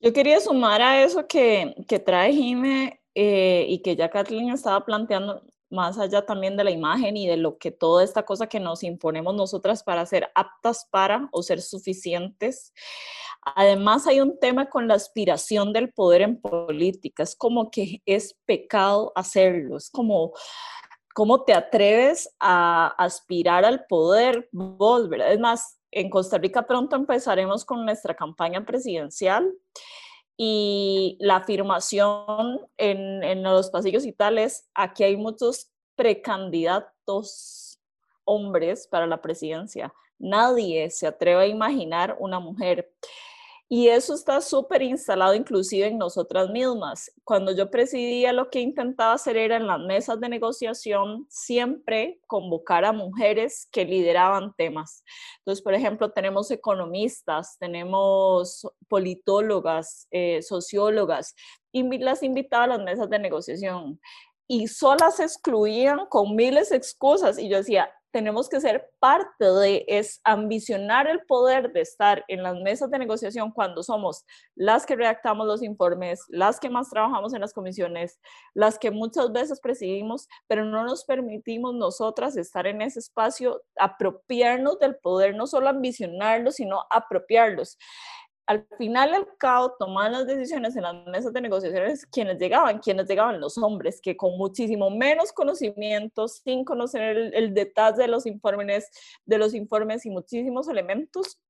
Yo 0.00 0.12
quería 0.12 0.40
sumar 0.40 0.82
a 0.82 1.02
eso 1.02 1.26
que, 1.28 1.74
que 1.86 1.98
trae 1.98 2.32
Jime 2.32 3.00
eh, 3.14 3.66
y 3.68 3.78
que 3.82 3.94
ya 3.94 4.10
Kathleen 4.10 4.50
estaba 4.50 4.84
planteando. 4.84 5.42
más 5.70 5.98
allá 5.98 6.26
también 6.26 6.56
de 6.56 6.64
la 6.64 6.70
imagen 6.70 7.16
y 7.16 7.26
de 7.26 7.36
lo 7.36 7.56
que 7.56 7.70
toda 7.70 8.04
esta 8.04 8.24
cosa 8.24 8.46
que 8.46 8.60
nos 8.60 8.82
imponemos 8.82 9.34
nosotras 9.34 9.82
para 9.82 10.04
ser 10.04 10.30
aptas 10.34 10.86
para 10.90 11.28
o 11.32 11.42
ser 11.42 11.62
suficientes. 11.62 12.72
Además 13.56 14.06
hay 14.06 14.20
un 14.20 14.38
tema 14.38 14.68
con 14.68 14.86
la 14.86 14.94
aspiración 14.94 15.72
del 15.72 15.92
poder 15.92 16.22
en 16.22 16.40
política, 16.40 17.22
es 17.22 17.34
como 17.34 17.70
que 17.70 18.02
es 18.06 18.36
pecado 18.44 19.12
hacerlo, 19.14 19.76
es 19.78 19.90
como 19.90 20.32
cómo 21.14 21.44
te 21.44 21.54
atreves 21.54 22.34
a 22.40 22.88
aspirar 22.98 23.64
al 23.64 23.86
poder 23.86 24.48
vos, 24.52 25.08
¿verdad? 25.08 25.32
Es 25.32 25.40
más, 25.40 25.78
en 25.90 26.10
Costa 26.10 26.38
Rica 26.38 26.66
pronto 26.66 26.96
empezaremos 26.96 27.64
con 27.64 27.84
nuestra 27.84 28.14
campaña 28.14 28.64
presidencial 28.64 29.52
y 30.36 31.16
la 31.20 31.36
afirmación 31.36 32.60
en, 32.76 33.22
en 33.22 33.42
los 33.42 33.70
pasillos 33.70 34.04
y 34.06 34.12
tales, 34.12 34.68
aquí 34.74 35.04
hay 35.04 35.16
muchos 35.16 35.70
precandidatos 35.94 37.78
hombres 38.24 38.86
para 38.86 39.06
la 39.06 39.20
presidencia. 39.20 39.92
Nadie 40.18 40.90
se 40.90 41.06
atreve 41.06 41.42
a 41.42 41.46
imaginar 41.46 42.16
una 42.18 42.40
mujer. 42.40 42.92
Y 43.74 43.88
eso 43.88 44.12
está 44.12 44.42
súper 44.42 44.82
instalado 44.82 45.32
inclusive 45.32 45.86
en 45.86 45.96
nosotras 45.96 46.50
mismas. 46.50 47.10
Cuando 47.24 47.52
yo 47.52 47.70
presidía, 47.70 48.30
lo 48.34 48.50
que 48.50 48.60
intentaba 48.60 49.14
hacer 49.14 49.38
era 49.38 49.56
en 49.56 49.66
las 49.66 49.80
mesas 49.80 50.20
de 50.20 50.28
negociación 50.28 51.24
siempre 51.30 52.20
convocar 52.26 52.84
a 52.84 52.92
mujeres 52.92 53.66
que 53.72 53.86
lideraban 53.86 54.52
temas. 54.58 55.02
Entonces, 55.38 55.64
por 55.64 55.72
ejemplo, 55.72 56.12
tenemos 56.12 56.50
economistas, 56.50 57.56
tenemos 57.58 58.68
politólogas, 58.88 60.06
eh, 60.10 60.42
sociólogas, 60.42 61.34
y 61.72 61.82
las 61.96 62.22
invitaba 62.22 62.64
a 62.64 62.76
las 62.76 62.82
mesas 62.82 63.08
de 63.08 63.20
negociación. 63.20 63.98
Y 64.46 64.68
solas 64.68 65.18
excluían 65.18 66.04
con 66.10 66.36
miles 66.36 66.68
de 66.68 66.76
excusas. 66.76 67.38
Y 67.38 67.48
yo 67.48 67.56
decía, 67.56 67.90
tenemos 68.12 68.48
que 68.48 68.60
ser 68.60 68.90
parte 69.00 69.44
de, 69.44 69.84
es 69.88 70.20
ambicionar 70.22 71.08
el 71.08 71.24
poder 71.24 71.72
de 71.72 71.80
estar 71.80 72.24
en 72.28 72.42
las 72.42 72.56
mesas 72.56 72.90
de 72.90 72.98
negociación 72.98 73.50
cuando 73.50 73.82
somos 73.82 74.24
las 74.54 74.86
que 74.86 74.96
redactamos 74.96 75.46
los 75.46 75.62
informes, 75.62 76.24
las 76.28 76.60
que 76.60 76.70
más 76.70 76.90
trabajamos 76.90 77.32
en 77.34 77.40
las 77.40 77.52
comisiones, 77.52 78.20
las 78.54 78.78
que 78.78 78.90
muchas 78.90 79.32
veces 79.32 79.60
presidimos, 79.60 80.28
pero 80.46 80.64
no 80.64 80.84
nos 80.84 81.04
permitimos 81.04 81.74
nosotras 81.74 82.36
estar 82.36 82.66
en 82.66 82.82
ese 82.82 83.00
espacio, 83.00 83.62
apropiarnos 83.78 84.78
del 84.78 84.96
poder, 84.96 85.34
no 85.34 85.46
solo 85.46 85.68
ambicionarlo, 85.68 86.52
sino 86.52 86.84
apropiarlos 86.90 87.78
al 88.52 88.66
final 88.76 89.14
al 89.14 89.26
cabo 89.38 89.74
tomaban 89.78 90.12
las 90.12 90.26
decisiones 90.26 90.76
en 90.76 90.82
las 90.82 91.06
mesas 91.06 91.32
de 91.32 91.40
negociaciones 91.40 92.04
quienes 92.06 92.38
llegaban, 92.38 92.80
quienes 92.80 93.08
llegaban 93.08 93.40
los 93.40 93.56
hombres, 93.56 94.00
que 94.02 94.14
con 94.14 94.36
muchísimo 94.36 94.90
menos 94.90 95.32
conocimiento, 95.32 96.28
sin 96.28 96.62
conocer 96.64 97.32
el, 97.32 97.54
detalle 97.54 98.02
de 98.02 98.08
los 98.08 98.26
informes, 98.26 98.90
de 99.24 99.38
los 99.38 99.54
informes 99.54 100.04
y 100.04 100.10
muchísimos 100.10 100.68
elementos, 100.68 101.40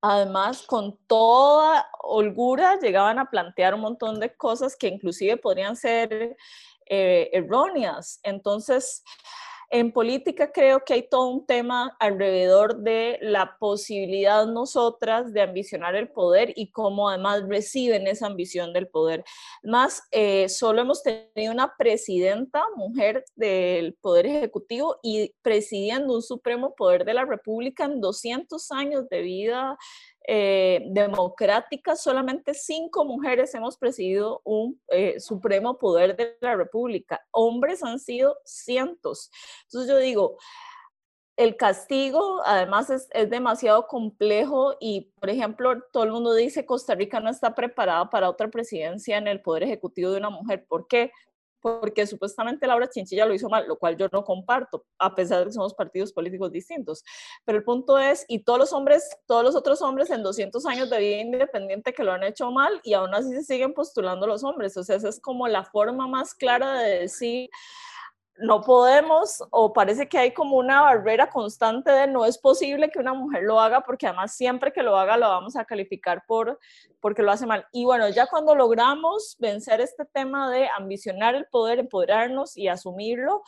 además 0.00 0.62
con 0.62 0.98
toda 1.06 1.86
holgura 2.02 2.78
llegaban 2.78 3.18
a 3.18 3.30
plantear 3.30 3.74
un 3.74 3.82
montón 3.82 4.18
de 4.18 4.34
cosas 4.34 4.76
que 4.76 4.88
inclusive 4.88 5.36
podrían 5.36 5.76
ser 5.76 6.36
eh, 6.86 7.30
erróneas. 7.32 8.18
Entonces, 8.22 9.02
en 9.70 9.92
política 9.92 10.50
creo 10.52 10.84
que 10.84 10.94
hay 10.94 11.08
todo 11.08 11.28
un 11.28 11.46
tema 11.46 11.96
alrededor 11.98 12.78
de 12.78 13.18
la 13.20 13.56
posibilidad 13.58 14.46
nosotras 14.46 15.32
de 15.32 15.42
ambicionar 15.42 15.94
el 15.96 16.08
poder 16.08 16.52
y 16.56 16.70
cómo 16.70 17.08
además 17.08 17.42
reciben 17.48 18.06
esa 18.06 18.26
ambición 18.26 18.72
del 18.72 18.88
poder. 18.88 19.24
Más, 19.62 20.02
eh, 20.10 20.48
solo 20.48 20.82
hemos 20.82 21.02
tenido 21.02 21.52
una 21.52 21.74
presidenta 21.76 22.62
mujer 22.76 23.24
del 23.34 23.94
Poder 23.94 24.26
Ejecutivo 24.26 24.96
y 25.02 25.32
presidiendo 25.42 26.14
un 26.14 26.22
supremo 26.22 26.74
poder 26.74 27.04
de 27.04 27.14
la 27.14 27.24
República 27.24 27.84
en 27.84 28.00
200 28.00 28.70
años 28.72 29.08
de 29.08 29.22
vida 29.22 29.76
eh, 30.26 30.82
democrática, 30.86 31.96
solamente 31.96 32.54
cinco 32.54 33.04
mujeres 33.04 33.54
hemos 33.54 33.76
presidido 33.76 34.40
un 34.44 34.80
eh, 34.88 35.20
supremo 35.20 35.76
poder 35.78 36.16
de 36.16 36.36
la 36.40 36.56
República. 36.56 37.20
Hombres 37.30 37.82
han 37.82 37.98
sido 37.98 38.38
cientos. 38.44 39.30
Entonces 39.64 39.90
yo 39.90 39.98
digo, 39.98 40.38
el 41.36 41.56
castigo 41.56 42.40
además 42.46 42.88
es, 42.90 43.08
es, 43.12 43.28
demasiado 43.28 43.86
complejo 43.86 44.76
y, 44.80 45.12
por 45.20 45.28
ejemplo, 45.28 45.82
todo 45.92 46.04
el 46.04 46.12
mundo 46.12 46.32
dice 46.32 46.64
Costa 46.64 46.94
Rica 46.94 47.20
no 47.20 47.28
está 47.28 47.54
preparada 47.54 48.08
para 48.08 48.30
otra 48.30 48.48
presidencia 48.48 49.18
en 49.18 49.26
el 49.26 49.42
Poder 49.42 49.64
Ejecutivo 49.64 50.12
de 50.12 50.18
una 50.18 50.30
mujer. 50.30 50.64
¿Por 50.66 50.86
qué? 50.86 51.12
Porque 51.64 52.06
supuestamente 52.06 52.66
Laura 52.66 52.90
Chinchilla 52.90 53.24
lo 53.24 53.32
hizo 53.32 53.48
mal, 53.48 53.66
lo 53.66 53.78
cual 53.78 53.96
yo 53.96 54.06
no 54.12 54.22
comparto, 54.22 54.84
a 54.98 55.14
pesar 55.14 55.38
de 55.38 55.46
que 55.46 55.52
somos 55.52 55.72
partidos 55.72 56.12
políticos 56.12 56.52
distintos. 56.52 57.02
Pero 57.46 57.56
el 57.56 57.64
punto 57.64 57.98
es, 57.98 58.26
y 58.28 58.40
todos 58.40 58.58
los 58.58 58.72
hombres, 58.74 59.08
todos 59.24 59.42
los 59.42 59.56
otros 59.56 59.80
hombres 59.80 60.10
en 60.10 60.22
200 60.22 60.66
años 60.66 60.90
de 60.90 60.98
vida 60.98 61.16
independiente 61.22 61.94
que 61.94 62.04
lo 62.04 62.12
han 62.12 62.22
hecho 62.22 62.50
mal 62.50 62.82
y 62.84 62.92
aún 62.92 63.14
así 63.14 63.30
se 63.30 63.44
siguen 63.44 63.72
postulando 63.72 64.26
los 64.26 64.44
hombres. 64.44 64.76
O 64.76 64.84
sea, 64.84 64.96
esa 64.96 65.08
es 65.08 65.18
como 65.18 65.48
la 65.48 65.64
forma 65.64 66.06
más 66.06 66.34
clara 66.34 66.80
de 66.80 66.98
decir, 66.98 67.48
no 68.36 68.62
podemos 68.62 69.42
o 69.50 69.72
parece 69.72 70.08
que 70.08 70.18
hay 70.18 70.32
como 70.32 70.56
una 70.56 70.82
barrera 70.82 71.30
constante 71.30 71.90
de 71.90 72.06
no 72.08 72.24
es 72.24 72.36
posible 72.36 72.90
que 72.90 72.98
una 72.98 73.14
mujer 73.14 73.44
lo 73.44 73.60
haga 73.60 73.82
porque 73.82 74.06
además 74.06 74.34
siempre 74.34 74.72
que 74.72 74.82
lo 74.82 74.96
haga 74.96 75.16
lo 75.16 75.28
vamos 75.28 75.54
a 75.56 75.64
calificar 75.64 76.24
por 76.26 76.58
porque 77.00 77.22
lo 77.22 77.30
hace 77.30 77.46
mal. 77.46 77.66
Y 77.72 77.84
bueno, 77.84 78.08
ya 78.08 78.26
cuando 78.26 78.54
logramos 78.54 79.36
vencer 79.38 79.80
este 79.80 80.04
tema 80.06 80.50
de 80.50 80.68
ambicionar 80.76 81.34
el 81.34 81.46
poder, 81.46 81.78
empoderarnos 81.78 82.56
y 82.56 82.68
asumirlo, 82.68 83.42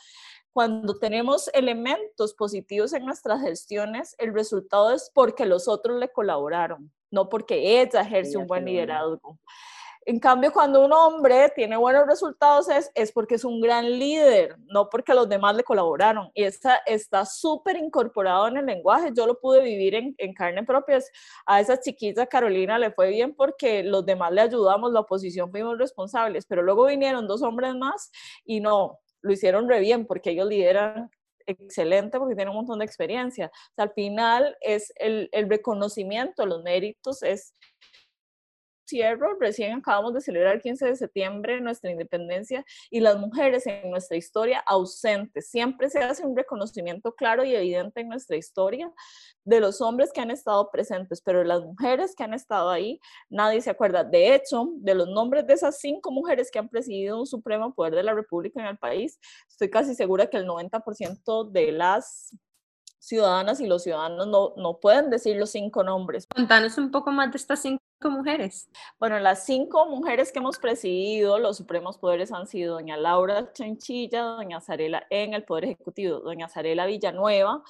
cuando 0.53 0.97
tenemos 0.97 1.49
elementos 1.53 2.33
positivos 2.33 2.93
en 2.93 3.05
nuestras 3.05 3.41
gestiones, 3.41 4.15
el 4.17 4.33
resultado 4.33 4.91
es 4.91 5.11
porque 5.13 5.45
los 5.45 5.67
otros 5.67 5.99
le 5.99 6.11
colaboraron, 6.11 6.91
no 7.11 7.29
porque 7.29 7.81
ella 7.81 8.01
ejerce 8.01 8.37
un 8.37 8.47
buen 8.47 8.65
liderazgo. 8.65 9.37
En 10.09 10.21
cambio, 10.21 10.53
cuando 10.53 10.85
un 10.85 10.93
hombre 10.93 11.51
tiene 11.53 11.75
buenos 11.75 12.07
resultados 12.07 12.69
es, 12.69 12.89
es 12.95 13.11
porque 13.11 13.35
es 13.35 13.43
un 13.43 13.59
gran 13.59 13.99
líder, 13.99 14.55
no 14.67 14.87
porque 14.87 15.13
los 15.13 15.27
demás 15.27 15.53
le 15.53 15.65
colaboraron. 15.65 16.31
Y 16.33 16.43
esta, 16.43 16.77
está 16.85 17.25
súper 17.25 17.75
incorporado 17.75 18.47
en 18.47 18.55
el 18.55 18.65
lenguaje. 18.65 19.11
Yo 19.13 19.27
lo 19.27 19.37
pude 19.37 19.61
vivir 19.61 19.95
en, 19.95 20.15
en 20.17 20.33
carne 20.33 20.63
propia. 20.63 20.99
A 21.45 21.59
esa 21.59 21.77
chiquita 21.77 22.25
Carolina 22.25 22.79
le 22.79 22.91
fue 22.91 23.09
bien 23.09 23.35
porque 23.35 23.83
los 23.83 24.05
demás 24.05 24.31
le 24.31 24.39
ayudamos, 24.39 24.93
la 24.93 25.01
oposición 25.01 25.51
fuimos 25.51 25.77
responsables, 25.77 26.45
pero 26.45 26.61
luego 26.61 26.85
vinieron 26.85 27.27
dos 27.27 27.41
hombres 27.41 27.75
más 27.75 28.09
y 28.45 28.61
no, 28.61 28.99
lo 29.21 29.33
hicieron 29.33 29.67
re 29.67 29.81
bien 29.81 30.05
porque 30.07 30.29
ellos 30.29 30.47
lideran 30.47 31.09
excelente 31.45 32.17
porque 32.17 32.35
tienen 32.35 32.51
un 32.51 32.59
montón 32.59 32.79
de 32.79 32.85
experiencia. 32.85 33.47
O 33.47 33.73
sea, 33.75 33.83
al 33.83 33.91
final 33.91 34.55
es 34.61 34.93
el, 34.95 35.27
el 35.33 35.49
reconocimiento, 35.49 36.45
los 36.45 36.63
méritos, 36.63 37.23
es 37.23 37.53
cierro, 38.87 39.37
recién 39.39 39.77
acabamos 39.77 40.13
de 40.13 40.21
celebrar 40.21 40.55
el 40.55 40.61
15 40.61 40.85
de 40.85 40.95
septiembre 40.95 41.61
nuestra 41.61 41.91
independencia 41.91 42.65
y 42.89 42.99
las 42.99 43.17
mujeres 43.17 43.67
en 43.67 43.89
nuestra 43.91 44.17
historia 44.17 44.59
ausentes. 44.59 45.49
Siempre 45.49 45.89
se 45.89 45.99
hace 45.99 46.25
un 46.25 46.35
reconocimiento 46.35 47.13
claro 47.13 47.43
y 47.43 47.55
evidente 47.55 48.01
en 48.01 48.09
nuestra 48.09 48.37
historia 48.37 48.91
de 49.43 49.59
los 49.59 49.81
hombres 49.81 50.11
que 50.13 50.21
han 50.21 50.31
estado 50.31 50.69
presentes, 50.71 51.21
pero 51.21 51.43
las 51.43 51.61
mujeres 51.61 52.15
que 52.15 52.23
han 52.23 52.33
estado 52.33 52.69
ahí, 52.69 52.99
nadie 53.29 53.61
se 53.61 53.69
acuerda. 53.69 54.03
De 54.03 54.35
hecho, 54.35 54.69
de 54.77 54.95
los 54.95 55.07
nombres 55.07 55.45
de 55.47 55.53
esas 55.53 55.79
cinco 55.79 56.11
mujeres 56.11 56.49
que 56.51 56.59
han 56.59 56.69
presidido 56.69 57.19
un 57.19 57.27
supremo 57.27 57.73
poder 57.73 57.95
de 57.95 58.03
la 58.03 58.13
República 58.13 58.59
en 58.59 58.67
el 58.67 58.77
país, 58.77 59.19
estoy 59.49 59.69
casi 59.69 59.95
segura 59.95 60.29
que 60.29 60.37
el 60.37 60.47
90% 60.47 61.49
de 61.51 61.71
las 61.71 62.35
ciudadanas 62.99 63.61
y 63.61 63.67
los 63.67 63.83
ciudadanos 63.83 64.27
no, 64.27 64.53
no 64.57 64.79
pueden 64.79 65.09
decir 65.09 65.37
los 65.37 65.51
cinco 65.51 65.83
nombres. 65.83 66.27
Contanos 66.27 66.77
un 66.77 66.91
poco 66.91 67.11
más 67.11 67.31
de 67.31 67.37
estas 67.37 67.61
cinco 67.61 67.81
mujeres? 68.03 68.69
Bueno, 68.99 69.19
las 69.19 69.45
cinco 69.45 69.87
mujeres 69.87 70.31
que 70.31 70.39
hemos 70.39 70.59
presidido 70.59 71.39
los 71.39 71.57
supremos 71.57 71.97
poderes 71.97 72.31
han 72.31 72.47
sido 72.47 72.75
doña 72.75 72.97
Laura 72.97 73.51
Chanchilla, 73.53 74.21
doña 74.21 74.61
Zarela 74.61 75.05
en 75.09 75.33
el 75.33 75.43
Poder 75.43 75.65
Ejecutivo, 75.65 76.19
doña 76.19 76.47
Zarela 76.47 76.85
Villanueva 76.85 77.63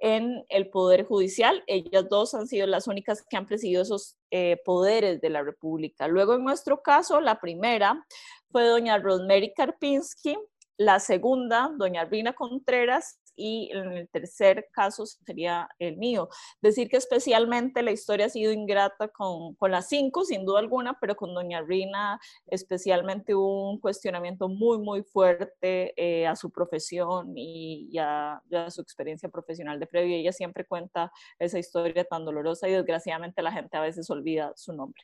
en 0.00 0.44
el 0.48 0.68
Poder 0.70 1.04
Judicial. 1.04 1.62
Ellas 1.66 2.08
dos 2.08 2.34
han 2.34 2.46
sido 2.46 2.66
las 2.66 2.86
únicas 2.88 3.22
que 3.22 3.36
han 3.36 3.46
presidido 3.46 3.82
esos 3.82 4.16
eh, 4.30 4.60
poderes 4.64 5.20
de 5.20 5.30
la 5.30 5.42
República. 5.42 6.08
Luego, 6.08 6.34
en 6.34 6.44
nuestro 6.44 6.82
caso, 6.82 7.20
la 7.20 7.40
primera 7.40 8.04
fue 8.50 8.66
doña 8.66 8.98
Rosemary 8.98 9.52
Karpinski, 9.54 10.36
la 10.76 10.98
segunda, 10.98 11.70
doña 11.76 12.04
Rina 12.06 12.32
Contreras, 12.32 13.20
y 13.36 13.70
en 13.72 13.92
el 13.92 14.08
tercer 14.08 14.68
caso 14.72 15.06
sería 15.06 15.68
el 15.78 15.96
mío. 15.96 16.28
Decir 16.60 16.88
que 16.88 16.96
especialmente 16.96 17.82
la 17.82 17.92
historia 17.92 18.26
ha 18.26 18.30
sido 18.30 18.52
ingrata 18.52 19.08
con, 19.08 19.54
con 19.54 19.70
las 19.70 19.88
cinco, 19.88 20.24
sin 20.24 20.44
duda 20.44 20.60
alguna, 20.60 20.98
pero 21.00 21.16
con 21.16 21.34
doña 21.34 21.62
Rina 21.62 22.20
especialmente 22.46 23.34
hubo 23.34 23.70
un 23.70 23.78
cuestionamiento 23.78 24.48
muy, 24.48 24.78
muy 24.78 25.02
fuerte 25.02 25.94
eh, 25.96 26.26
a 26.26 26.36
su 26.36 26.50
profesión 26.50 27.32
y, 27.36 27.96
a, 27.98 28.42
su 28.68 28.80
experiencia 28.80 29.28
profesional 29.28 29.78
de 29.80 29.86
previo. 29.86 30.16
Ella 30.16 30.32
siempre 30.32 30.64
cuenta 30.64 31.12
esa 31.38 31.58
historia 31.58 32.04
tan 32.04 32.24
dolorosa 32.24 32.68
y 32.68 32.72
desgraciadamente 32.72 33.42
la 33.42 33.52
gente 33.52 33.76
a 33.76 33.80
veces 33.80 34.08
olvida 34.10 34.52
su 34.56 34.72
nombre. 34.72 35.02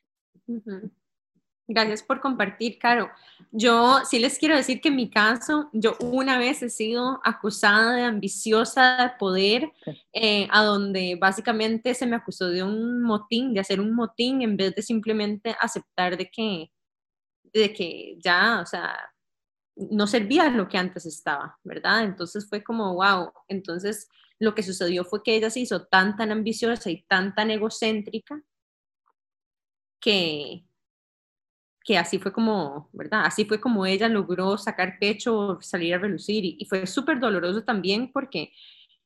Gracias 1.69 2.03
por 2.03 2.21
compartir, 2.21 2.79
Caro. 2.79 3.11
Yo 3.51 3.99
sí 4.09 4.21
les 4.21 4.39
quiero 4.39 4.55
decir 4.55 4.81
que 4.81 4.89
en 4.89 4.97
mi 4.97 5.11
caso, 5.11 5.69
yo 5.73 5.97
una 6.01 6.39
vez 6.39 6.63
he 6.63 6.71
sido 6.71 7.21
acusada 7.25 7.95
de 7.95 8.03
ambiciosa 8.05 9.03
de 9.03 9.11
poder, 9.19 9.73
eh, 10.13 10.47
a 10.53 10.63
donde 10.63 11.19
básicamente 11.21 11.95
se 11.95 12.07
me 12.07 12.15
acusó 12.15 12.49
de 12.51 12.63
un 12.63 13.03
motín, 13.03 13.53
de 13.53 13.61
hacer 13.61 13.81
un 13.81 13.95
motín 13.97 14.43
en 14.43 14.57
vez 14.57 14.77
de 14.77 14.83
simplemente 14.83 15.57
aceptar 15.61 16.17
de 16.17 16.31
que, 16.31 16.71
de 17.53 17.73
que 17.73 18.17
ya, 18.21 18.61
o 18.63 18.67
sea, 18.67 18.97
no 19.77 20.07
servía 20.07 20.49
lo 20.51 20.69
que 20.69 20.79
antes 20.79 21.05
estaba, 21.05 21.59
¿verdad? 21.65 22.05
Entonces 22.05 22.49
fue 22.49 22.63
como, 22.63 22.95
wow, 22.95 23.33
entonces 23.49 24.09
lo 24.39 24.55
que 24.55 24.63
sucedió 24.63 25.05
fue 25.05 25.23
que 25.25 25.35
ella 25.35 25.51
se 25.51 25.61
hizo 25.61 25.85
tan, 25.87 26.17
tan 26.17 26.31
ambiciosa 26.31 26.91
y 26.91 27.03
tan, 27.03 27.35
tan 27.35 27.51
egocéntrica 27.51 28.41
que, 30.01 30.65
que 31.87 31.97
así 31.97 32.19
fue 32.19 32.33
como, 32.33 32.91
¿verdad? 32.93 33.23
Así 33.25 33.45
fue 33.45 33.61
como 33.61 33.87
ella 33.87 34.09
logró 34.09 34.59
sacar 34.59 34.99
pecho, 34.99 35.59
salir 35.63 35.95
a 35.95 35.99
relucir 35.99 36.45
y, 36.45 36.67
fue 36.69 36.85
súper 36.85 37.21
doloroso 37.21 37.63
también 37.63 38.11
porque 38.13 38.53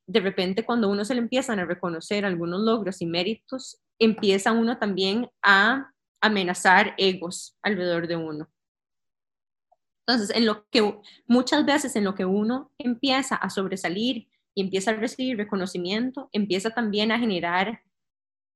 de 0.07 0.21
repente 0.21 0.65
cuando 0.65 0.89
uno 0.89 1.05
se 1.05 1.15
le 1.15 1.21
empiezan 1.21 1.61
a 1.61 1.67
reconocer 1.67 2.25
algunos 2.25 2.63
logros 2.63 3.03
y 3.03 3.07
méritos, 3.07 3.79
empieza 3.99 4.53
uno 4.53 4.79
también 4.79 5.29
a 5.43 5.93
amenazar 6.23 6.95
egos 6.97 7.59
alrededor 7.63 8.09
de 8.09 8.17
uno. 8.17 8.49
Entonces, 10.07 10.35
en 10.35 10.47
lo 10.47 10.67
que 10.71 10.99
muchas 11.27 11.67
veces 11.67 11.95
en 11.97 12.05
lo 12.05 12.15
que 12.15 12.25
uno 12.25 12.73
empieza 12.79 13.37
a 13.37 13.51
sobresalir 13.51 14.29
y 14.55 14.63
empieza 14.63 14.93
a 14.93 14.95
recibir 14.95 15.37
reconocimiento, 15.37 16.31
empieza 16.33 16.71
también 16.71 17.13
a 17.13 17.19
generar 17.19 17.83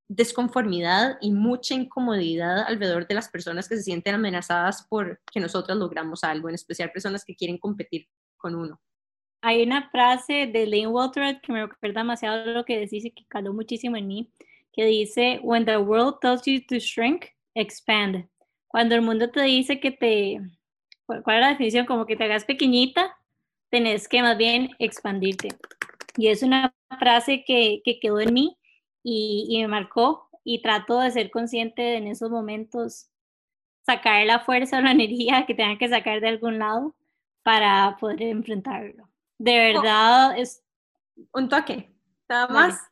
desconformidad 0.09 1.18
y 1.20 1.32
mucha 1.32 1.74
incomodidad 1.74 2.64
alrededor 2.66 3.07
de 3.07 3.14
las 3.14 3.28
personas 3.28 3.68
que 3.68 3.76
se 3.76 3.82
sienten 3.82 4.14
amenazadas 4.14 4.86
por 4.88 5.20
que 5.32 5.40
nosotros 5.40 5.78
logramos 5.78 6.24
algo, 6.24 6.48
en 6.48 6.55
especial 6.55 6.92
personas 6.92 7.24
que 7.24 7.34
quieren 7.34 7.59
competir 7.59 8.09
con 8.36 8.55
uno. 8.55 8.80
Hay 9.40 9.62
una 9.62 9.90
frase 9.90 10.46
de 10.46 10.66
Lane 10.66 10.86
Walter 10.86 11.40
que 11.40 11.52
me 11.52 11.66
recuerda 11.66 12.00
demasiado 12.00 12.44
lo 12.46 12.64
que 12.64 12.78
decís 12.78 13.05
y 13.05 13.11
que 13.11 13.24
caló 13.26 13.52
muchísimo 13.52 13.96
en 13.96 14.07
mí, 14.07 14.30
que 14.72 14.84
dice, 14.86 15.40
When 15.42 15.64
the 15.66 15.78
world 15.78 16.16
tells 16.20 16.42
you 16.46 16.61
to 16.66 16.76
shrink, 16.76 17.26
expand. 17.55 18.26
Cuando 18.68 18.94
el 18.94 19.02
mundo 19.02 19.30
te 19.30 19.42
dice 19.42 19.80
que 19.80 19.90
te, 19.90 20.40
¿cuál 21.07 21.36
es 21.36 21.40
la 21.40 21.48
definición? 21.50 21.86
Como 21.86 22.07
que 22.07 22.16
te 22.16 22.24
hagas 22.24 22.44
pequeñita, 22.44 23.16
tenés 23.70 24.09
que 24.09 24.22
más 24.22 24.36
bien 24.36 24.70
expandirte. 24.78 25.48
Y 26.16 26.28
es 26.28 26.42
una 26.42 26.74
frase 26.98 27.44
que, 27.46 27.82
que 27.84 28.00
quedó 28.00 28.20
en 28.20 28.32
mí 28.32 28.57
y, 29.05 29.59
me 29.61 29.68
marcó 29.68 30.28
y 30.42 30.62
trato 30.62 30.98
de 30.98 31.11
ser 31.11 31.30
consciente 31.30 31.82
de 31.82 31.96
en 31.98 32.07
esos 32.09 32.30
momentos 32.30 33.11
sacar 33.82 34.24
la 34.26 34.40
fuerza 34.40 34.78
o 34.78 34.80
la 34.82 34.92
energía 34.92 35.44
que 35.46 35.55
tenga 35.55 35.78
que 35.78 35.88
sacar 35.88 36.20
de 36.20 36.28
algún 36.28 36.59
lado 36.59 36.96
para 37.42 37.96
poder 38.00 38.22
enfrentarlo. 38.22 39.09
De 39.38 39.52
oh. 39.52 39.82
verdad 39.82 40.38
es... 40.38 40.62
Un 41.32 41.48
toque, 41.48 41.88
nada 42.28 42.48
más. 42.48 42.90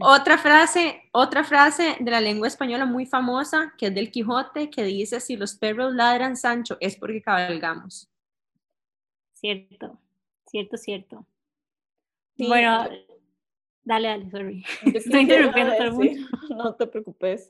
Otra 0.00 0.36
frase, 0.36 1.08
otra 1.12 1.44
frase 1.44 1.96
de 2.00 2.10
la 2.10 2.20
lengua 2.20 2.48
española 2.48 2.86
muy 2.86 3.06
famosa, 3.06 3.72
que 3.78 3.86
es 3.86 3.94
del 3.94 4.10
Quijote, 4.10 4.68
que 4.68 4.82
dice, 4.82 5.20
si 5.20 5.36
los 5.36 5.54
perros 5.54 5.94
ladran, 5.94 6.36
Sancho, 6.36 6.76
es 6.80 6.96
porque 6.96 7.22
cabalgamos. 7.22 8.10
Cierto, 9.34 9.96
cierto, 10.46 10.76
cierto. 10.76 11.24
bueno, 12.36 12.88
Dale, 13.84 14.08
dale, 14.08 14.30
sorry. 14.30 14.64
Estoy 14.94 15.20
interrumpiendo 15.20 15.74
todo 15.74 15.86
el 15.86 15.92
mundo. 15.92 16.26
No 16.50 16.74
te 16.74 16.86
preocupes. 16.86 17.48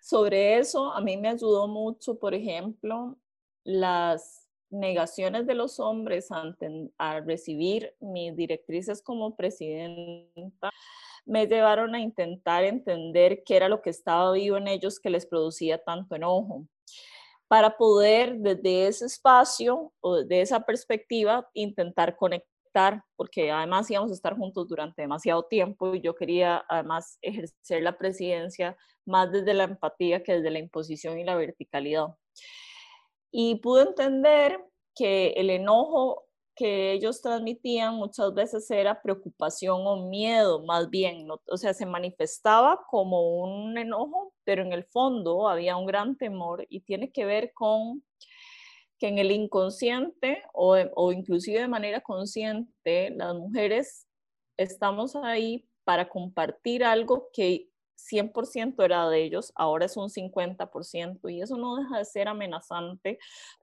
Sobre 0.00 0.58
eso, 0.58 0.92
a 0.92 1.00
mí 1.00 1.16
me 1.16 1.28
ayudó 1.28 1.66
mucho, 1.66 2.18
por 2.18 2.34
ejemplo, 2.34 3.16
las 3.64 4.46
negaciones 4.70 5.46
de 5.46 5.54
los 5.54 5.80
hombres 5.80 6.30
ante, 6.30 6.90
al 6.98 7.26
recibir 7.26 7.94
mis 8.00 8.36
directrices 8.36 9.02
como 9.02 9.36
presidenta 9.36 10.70
me 11.24 11.46
llevaron 11.46 11.94
a 11.94 12.00
intentar 12.00 12.64
entender 12.64 13.42
qué 13.44 13.56
era 13.56 13.68
lo 13.68 13.80
que 13.80 13.90
estaba 13.90 14.32
vivo 14.32 14.56
en 14.56 14.68
ellos 14.68 14.98
que 14.98 15.10
les 15.10 15.26
producía 15.26 15.78
tanto 15.78 16.16
enojo 16.16 16.66
para 17.48 17.76
poder 17.76 18.38
desde 18.38 18.88
ese 18.88 19.06
espacio 19.06 19.92
o 20.00 20.24
de 20.24 20.40
esa 20.40 20.60
perspectiva 20.60 21.48
intentar 21.52 22.16
conectar 22.16 22.51
porque 23.16 23.50
además 23.50 23.90
íbamos 23.90 24.10
a 24.10 24.14
estar 24.14 24.36
juntos 24.36 24.68
durante 24.68 25.02
demasiado 25.02 25.44
tiempo 25.44 25.94
y 25.94 26.00
yo 26.00 26.14
quería 26.14 26.64
además 26.68 27.18
ejercer 27.22 27.82
la 27.82 27.96
presidencia 27.98 28.76
más 29.06 29.30
desde 29.32 29.54
la 29.54 29.64
empatía 29.64 30.22
que 30.22 30.34
desde 30.34 30.50
la 30.50 30.58
imposición 30.58 31.18
y 31.18 31.24
la 31.24 31.36
verticalidad. 31.36 32.08
Y 33.30 33.56
pude 33.56 33.82
entender 33.82 34.60
que 34.94 35.28
el 35.36 35.50
enojo 35.50 36.26
que 36.54 36.92
ellos 36.92 37.22
transmitían 37.22 37.94
muchas 37.94 38.34
veces 38.34 38.70
era 38.70 39.00
preocupación 39.00 39.86
o 39.86 40.08
miedo, 40.08 40.62
más 40.64 40.90
bien, 40.90 41.26
o 41.30 41.56
sea, 41.56 41.72
se 41.72 41.86
manifestaba 41.86 42.80
como 42.90 43.40
un 43.42 43.78
enojo, 43.78 44.34
pero 44.44 44.62
en 44.62 44.72
el 44.72 44.84
fondo 44.84 45.48
había 45.48 45.76
un 45.76 45.86
gran 45.86 46.16
temor 46.16 46.66
y 46.68 46.80
tiene 46.80 47.10
que 47.10 47.24
ver 47.24 47.52
con 47.54 48.04
que 49.02 49.08
en 49.08 49.18
el 49.18 49.32
inconsciente 49.32 50.44
o, 50.54 50.76
o 50.94 51.10
inclusive 51.10 51.58
de 51.58 51.66
manera 51.66 52.00
consciente, 52.00 53.10
las 53.10 53.34
mujeres 53.34 54.06
estamos 54.56 55.16
ahí 55.16 55.68
para 55.82 56.08
compartir 56.08 56.84
algo 56.84 57.28
que 57.32 57.68
100% 57.96 58.84
era 58.84 59.08
de 59.10 59.24
ellos, 59.24 59.52
ahora 59.56 59.86
es 59.86 59.96
un 59.96 60.08
50% 60.08 61.28
y 61.28 61.42
eso 61.42 61.56
no 61.56 61.74
deja 61.74 61.98
de 61.98 62.04
ser 62.04 62.28
amenazante 62.28 63.18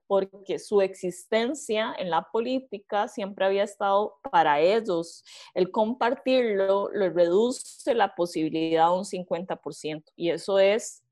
porque 0.06 0.58
su 0.58 0.82
existencia 0.82 1.94
en 1.98 2.10
la 2.10 2.28
política 2.30 3.08
siempre 3.08 3.46
había 3.46 3.62
estado 3.62 4.18
para 4.30 4.60
ellos. 4.60 5.24
El 5.54 5.70
compartirlo 5.70 6.90
le 6.92 7.08
reduce 7.08 7.94
la 7.94 8.14
posibilidad 8.14 8.88
a 8.88 8.92
un 8.92 9.04
50% 9.04 10.04
y 10.16 10.28
eso 10.28 10.58
es 10.58 11.02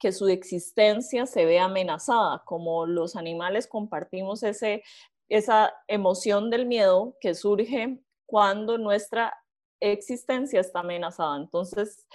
que 0.00 0.12
su 0.12 0.26
existencia 0.28 1.26
se 1.26 1.44
ve 1.44 1.60
amenazada, 1.60 2.42
como 2.46 2.86
los 2.86 3.14
animales 3.14 3.68
compartimos 3.68 4.42
ese, 4.42 4.82
esa 5.28 5.72
emoción 5.86 6.50
del 6.50 6.66
miedo 6.66 7.16
que 7.20 7.34
surge 7.34 8.00
cuando 8.26 8.78
nuestra 8.78 9.36
existencia 9.78 10.60
está 10.60 10.80
amenazada. 10.80 11.36
Entonces, 11.36 12.08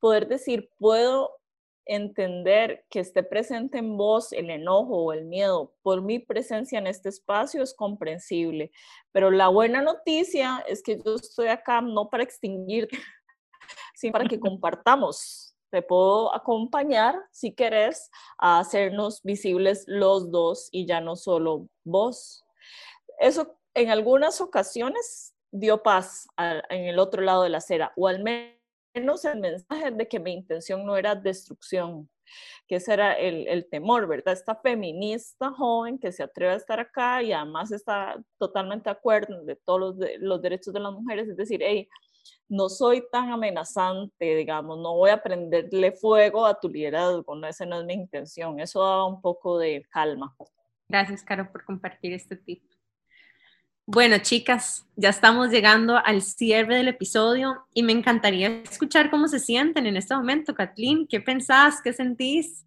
poder 0.00 0.28
decir, 0.28 0.70
puedo 0.78 1.40
entender 1.86 2.84
que 2.90 3.00
esté 3.00 3.22
presente 3.22 3.78
en 3.78 3.96
vos 3.96 4.32
el 4.32 4.50
enojo 4.50 5.04
o 5.04 5.12
el 5.12 5.24
miedo 5.24 5.74
por 5.82 6.02
mi 6.02 6.18
presencia 6.18 6.78
en 6.78 6.86
este 6.86 7.08
espacio 7.08 7.62
es 7.62 7.74
comprensible. 7.74 8.70
Pero 9.12 9.30
la 9.30 9.48
buena 9.48 9.80
noticia 9.80 10.62
es 10.68 10.82
que 10.82 11.00
yo 11.02 11.14
estoy 11.16 11.48
acá 11.48 11.80
no 11.80 12.10
para 12.10 12.22
extinguirte, 12.22 12.98
sino 13.94 14.12
para 14.12 14.28
que 14.28 14.38
compartamos 14.40 15.49
te 15.70 15.82
puedo 15.82 16.34
acompañar 16.34 17.16
si 17.30 17.54
querés 17.54 18.10
a 18.38 18.58
hacernos 18.58 19.22
visibles 19.22 19.84
los 19.86 20.30
dos 20.30 20.68
y 20.72 20.86
ya 20.86 21.00
no 21.00 21.16
solo 21.16 21.68
vos. 21.84 22.44
Eso 23.18 23.58
en 23.74 23.90
algunas 23.90 24.40
ocasiones 24.40 25.34
dio 25.52 25.82
paz 25.82 26.26
en 26.36 26.84
el 26.86 26.98
otro 26.98 27.22
lado 27.22 27.42
de 27.42 27.50
la 27.50 27.58
acera, 27.58 27.92
o 27.96 28.08
al 28.08 28.22
menos 28.22 29.24
el 29.24 29.40
mensaje 29.40 29.90
de 29.90 30.08
que 30.08 30.20
mi 30.20 30.32
intención 30.32 30.84
no 30.84 30.96
era 30.96 31.14
destrucción, 31.14 32.08
que 32.68 32.76
ese 32.76 32.92
era 32.92 33.14
el, 33.14 33.48
el, 33.48 33.68
temor, 33.68 34.06
¿verdad? 34.06 34.34
Esta 34.34 34.54
feminista 34.54 35.50
joven 35.50 35.98
que 35.98 36.12
se 36.12 36.22
atreve 36.22 36.52
a 36.52 36.56
estar 36.56 36.78
acá 36.78 37.22
y 37.22 37.32
además 37.32 37.72
está 37.72 38.16
totalmente 38.38 38.84
de 38.84 38.96
acuerdo 38.96 39.44
de 39.44 39.56
todos 39.56 39.80
los, 39.80 39.96
los 40.20 40.42
derechos 40.42 40.72
de 40.72 40.80
las 40.80 40.92
mujeres, 40.92 41.28
es 41.28 41.36
decir, 41.36 41.60
hey, 41.62 41.88
no 42.48 42.68
soy 42.68 43.04
tan 43.12 43.30
amenazante, 43.30 44.34
digamos, 44.36 44.78
no 44.78 44.96
voy 44.96 45.10
a 45.10 45.22
prenderle 45.22 45.92
fuego 45.92 46.46
a 46.46 46.58
tu 46.58 46.68
liderazgo, 46.68 47.34
no, 47.34 47.46
esa 47.46 47.64
no 47.64 47.80
es 47.80 47.86
mi 47.86 47.94
intención, 47.94 48.58
eso 48.58 48.82
da 48.82 49.04
un 49.04 49.20
poco 49.20 49.58
de 49.58 49.86
calma. 49.90 50.34
Gracias, 50.88 51.22
Caro, 51.22 51.50
por 51.52 51.64
compartir 51.64 52.12
este 52.12 52.36
tip. 52.36 52.62
Bueno, 53.86 54.18
chicas, 54.18 54.86
ya 54.94 55.08
estamos 55.08 55.50
llegando 55.50 55.96
al 55.96 56.22
cierre 56.22 56.76
del 56.76 56.88
episodio 56.88 57.66
y 57.74 57.82
me 57.82 57.92
encantaría 57.92 58.62
escuchar 58.62 59.10
cómo 59.10 59.26
se 59.26 59.40
sienten 59.40 59.86
en 59.86 59.96
este 59.96 60.14
momento, 60.14 60.54
Kathleen. 60.54 61.08
¿Qué 61.08 61.20
pensás? 61.20 61.80
¿Qué 61.82 61.92
sentís? 61.92 62.64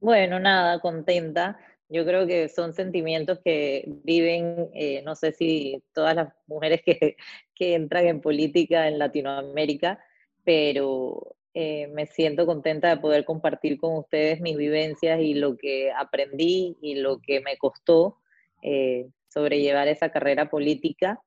Bueno, 0.00 0.38
nada, 0.38 0.78
contenta. 0.80 1.58
Yo 1.88 2.04
creo 2.04 2.26
que 2.26 2.48
son 2.48 2.72
sentimientos 2.72 3.40
que 3.44 3.84
viven, 4.04 4.68
eh, 4.74 5.02
no 5.04 5.16
sé 5.16 5.32
si 5.32 5.82
todas 5.92 6.14
las 6.14 6.32
mujeres 6.46 6.82
que, 6.84 7.16
que, 7.58 7.74
entran 7.74 8.06
en 8.06 8.20
política 8.20 8.88
en 8.88 8.98
Latinoamérica, 8.98 9.98
pero 10.44 11.36
eh, 11.54 11.88
me 11.88 12.06
siento 12.06 12.46
contenta 12.46 12.88
de 12.88 12.98
poder 12.98 13.24
compartir 13.24 13.78
con 13.78 13.96
ustedes 13.96 14.40
mis 14.40 14.56
vivencias 14.56 15.20
y 15.20 15.34
lo 15.34 15.56
que 15.56 15.90
aprendí 15.92 16.76
y 16.80 16.96
lo 16.96 17.18
que 17.20 17.40
me 17.40 17.56
costó 17.58 18.18
eh, 18.62 19.08
sobrellevar 19.28 19.88
esa 19.88 20.10
carrera 20.10 20.48
política. 20.48 21.20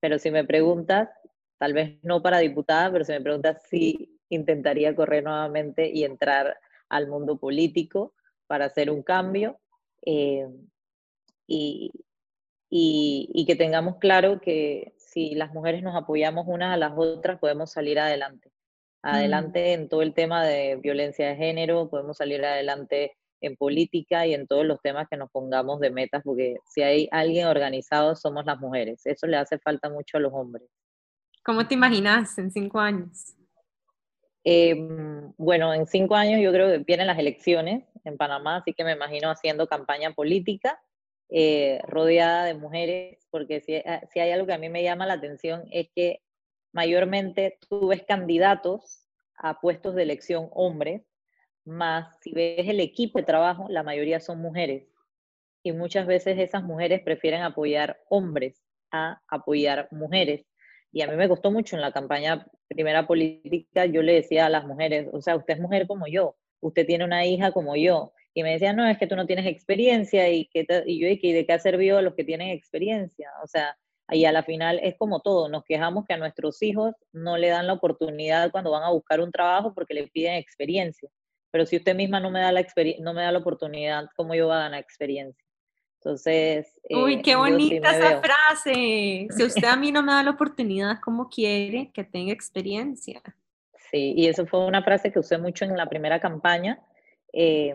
pero 0.00 0.18
si 0.18 0.30
me 0.30 0.44
preguntas, 0.44 1.08
tal 1.58 1.72
vez 1.74 1.98
no 2.02 2.22
para 2.22 2.38
diputada, 2.38 2.90
pero 2.92 3.04
si 3.04 3.12
me 3.12 3.20
preguntas 3.20 3.62
si 3.68 4.18
intentaría 4.30 4.94
correr 4.94 5.24
nuevamente 5.24 5.90
y 5.92 6.04
entrar 6.04 6.56
al 6.88 7.08
mundo 7.08 7.38
político 7.38 8.14
para 8.46 8.66
hacer 8.66 8.90
un 8.90 9.02
cambio 9.02 9.58
eh, 10.04 10.46
y, 12.70 13.28
y, 13.34 13.46
que 13.46 13.56
tengamos 13.56 13.96
claro 13.96 14.40
que 14.40 14.94
si 14.96 15.34
las 15.34 15.52
mujeres 15.52 15.82
nos 15.82 15.96
apoyamos 15.96 16.46
unas 16.46 16.72
a 16.72 16.76
las 16.76 16.92
otras 16.96 17.38
podemos 17.40 17.72
salir 17.72 17.98
adelante. 17.98 18.50
Adelante 19.02 19.72
en 19.72 19.88
todo 19.88 20.02
el 20.02 20.14
tema 20.14 20.44
de 20.44 20.76
violencia 20.76 21.28
de 21.28 21.36
género, 21.36 21.88
podemos 21.88 22.18
salir 22.18 22.44
adelante 22.44 23.16
en 23.40 23.56
política 23.56 24.26
y 24.26 24.34
en 24.34 24.46
todos 24.46 24.66
los 24.66 24.80
temas 24.82 25.08
que 25.08 25.16
nos 25.16 25.30
pongamos 25.30 25.80
de 25.80 25.90
metas, 25.90 26.22
porque 26.24 26.56
si 26.66 26.82
hay 26.82 27.08
alguien 27.10 27.46
organizado 27.46 28.14
somos 28.14 28.44
las 28.44 28.58
mujeres. 28.60 29.06
Eso 29.06 29.26
le 29.26 29.36
hace 29.36 29.58
falta 29.58 29.88
mucho 29.88 30.18
a 30.18 30.20
los 30.20 30.32
hombres. 30.32 30.68
¿Cómo 31.42 31.66
te 31.66 31.74
imaginas 31.74 32.36
en 32.38 32.50
cinco 32.50 32.78
años? 32.78 33.34
Em, 34.44 35.32
bueno, 35.36 35.72
en 35.72 35.86
cinco 35.86 36.14
años 36.14 36.40
yo 36.40 36.52
creo 36.52 36.68
que 36.68 36.78
vienen 36.78 37.06
las 37.06 37.18
elecciones 37.18 37.84
en 38.04 38.16
Panamá, 38.16 38.56
así 38.56 38.72
que 38.72 38.84
me 38.84 38.92
imagino 38.92 39.30
haciendo 39.30 39.66
campaña 39.66 40.12
política, 40.12 40.80
eh, 41.30 41.80
rodeada 41.86 42.44
de 42.44 42.54
mujeres, 42.54 43.26
porque 43.30 43.60
si, 43.60 43.74
eh, 43.74 44.00
si 44.12 44.20
hay 44.20 44.32
algo 44.32 44.46
que 44.46 44.54
a 44.54 44.58
mí 44.58 44.68
me 44.68 44.82
llama 44.82 45.06
la 45.06 45.14
atención 45.14 45.64
es 45.70 45.88
que 45.94 46.22
mayormente 46.72 47.58
tú 47.68 47.88
ves 47.88 48.02
candidatos 48.04 49.06
a 49.36 49.60
puestos 49.60 49.94
de 49.94 50.02
elección 50.02 50.48
hombres, 50.52 51.02
más 51.64 52.18
si 52.20 52.32
ves 52.32 52.68
el 52.68 52.80
equipo 52.80 53.18
de 53.18 53.24
trabajo, 53.24 53.66
la 53.68 53.82
mayoría 53.82 54.20
son 54.20 54.40
mujeres. 54.40 54.86
Y 55.62 55.72
muchas 55.72 56.06
veces 56.06 56.38
esas 56.38 56.62
mujeres 56.62 57.02
prefieren 57.02 57.42
apoyar 57.42 58.00
hombres 58.08 58.62
a 58.90 59.20
apoyar 59.28 59.88
mujeres. 59.90 60.46
Y 60.92 61.02
a 61.02 61.06
mí 61.06 61.16
me 61.16 61.28
costó 61.28 61.50
mucho 61.50 61.76
en 61.76 61.82
la 61.82 61.92
campaña 61.92 62.46
primera 62.68 63.06
política, 63.06 63.86
yo 63.86 64.02
le 64.02 64.14
decía 64.14 64.46
a 64.46 64.50
las 64.50 64.64
mujeres, 64.66 65.08
o 65.12 65.20
sea, 65.20 65.36
usted 65.36 65.54
es 65.54 65.60
mujer 65.60 65.86
como 65.86 66.06
yo, 66.06 66.36
usted 66.60 66.86
tiene 66.86 67.04
una 67.04 67.24
hija 67.26 67.52
como 67.52 67.76
yo. 67.76 68.12
Y 68.34 68.42
me 68.42 68.52
decían, 68.52 68.76
no, 68.76 68.86
es 68.86 68.98
que 68.98 69.06
tú 69.06 69.16
no 69.16 69.26
tienes 69.26 69.46
experiencia 69.46 70.28
y, 70.28 70.46
que 70.46 70.66
y 70.86 71.00
yo, 71.00 71.08
¿y 71.08 71.32
de 71.32 71.46
qué 71.46 71.52
ha 71.52 71.58
servido 71.58 71.98
a 71.98 72.02
los 72.02 72.14
que 72.14 72.24
tienen 72.24 72.50
experiencia? 72.50 73.28
O 73.42 73.46
sea, 73.46 73.76
y 74.12 74.24
a 74.24 74.32
la 74.32 74.42
final 74.42 74.80
es 74.82 74.96
como 74.96 75.20
todo, 75.20 75.48
nos 75.48 75.64
quejamos 75.64 76.04
que 76.06 76.14
a 76.14 76.18
nuestros 76.18 76.62
hijos 76.62 76.94
no 77.12 77.36
le 77.36 77.48
dan 77.48 77.66
la 77.66 77.74
oportunidad 77.74 78.50
cuando 78.50 78.70
van 78.70 78.82
a 78.82 78.90
buscar 78.90 79.20
un 79.20 79.30
trabajo 79.30 79.72
porque 79.74 79.94
le 79.94 80.08
piden 80.08 80.34
experiencia. 80.34 81.08
Pero 81.50 81.66
si 81.66 81.76
usted 81.76 81.94
misma 81.94 82.20
no 82.20 82.30
me 82.30 82.40
da 82.40 82.52
la, 82.52 82.64
no 83.00 83.14
me 83.14 83.22
da 83.22 83.32
la 83.32 83.38
oportunidad, 83.38 84.08
¿cómo 84.16 84.34
yo 84.34 84.46
voy 84.46 84.56
a 84.56 84.60
ganar 84.60 84.80
experiencia? 84.80 85.44
Entonces. 85.96 86.80
Uy, 86.88 87.14
eh, 87.14 87.22
qué 87.22 87.36
bonita 87.36 87.90
esa 87.90 88.20
frase. 88.20 89.28
Si 89.36 89.44
usted 89.44 89.68
a 89.68 89.76
mí 89.76 89.92
no 89.92 90.02
me 90.02 90.12
da 90.12 90.22
la 90.22 90.30
oportunidad, 90.30 90.98
¿cómo 91.02 91.28
quiere 91.28 91.90
que 91.92 92.04
tenga 92.04 92.32
experiencia? 92.32 93.20
Sí, 93.90 94.14
y 94.16 94.28
eso 94.28 94.46
fue 94.46 94.64
una 94.66 94.82
frase 94.82 95.12
que 95.12 95.18
usé 95.18 95.36
mucho 95.38 95.64
en 95.64 95.76
la 95.76 95.86
primera 95.86 96.20
campaña. 96.20 96.80
Eh, 97.32 97.74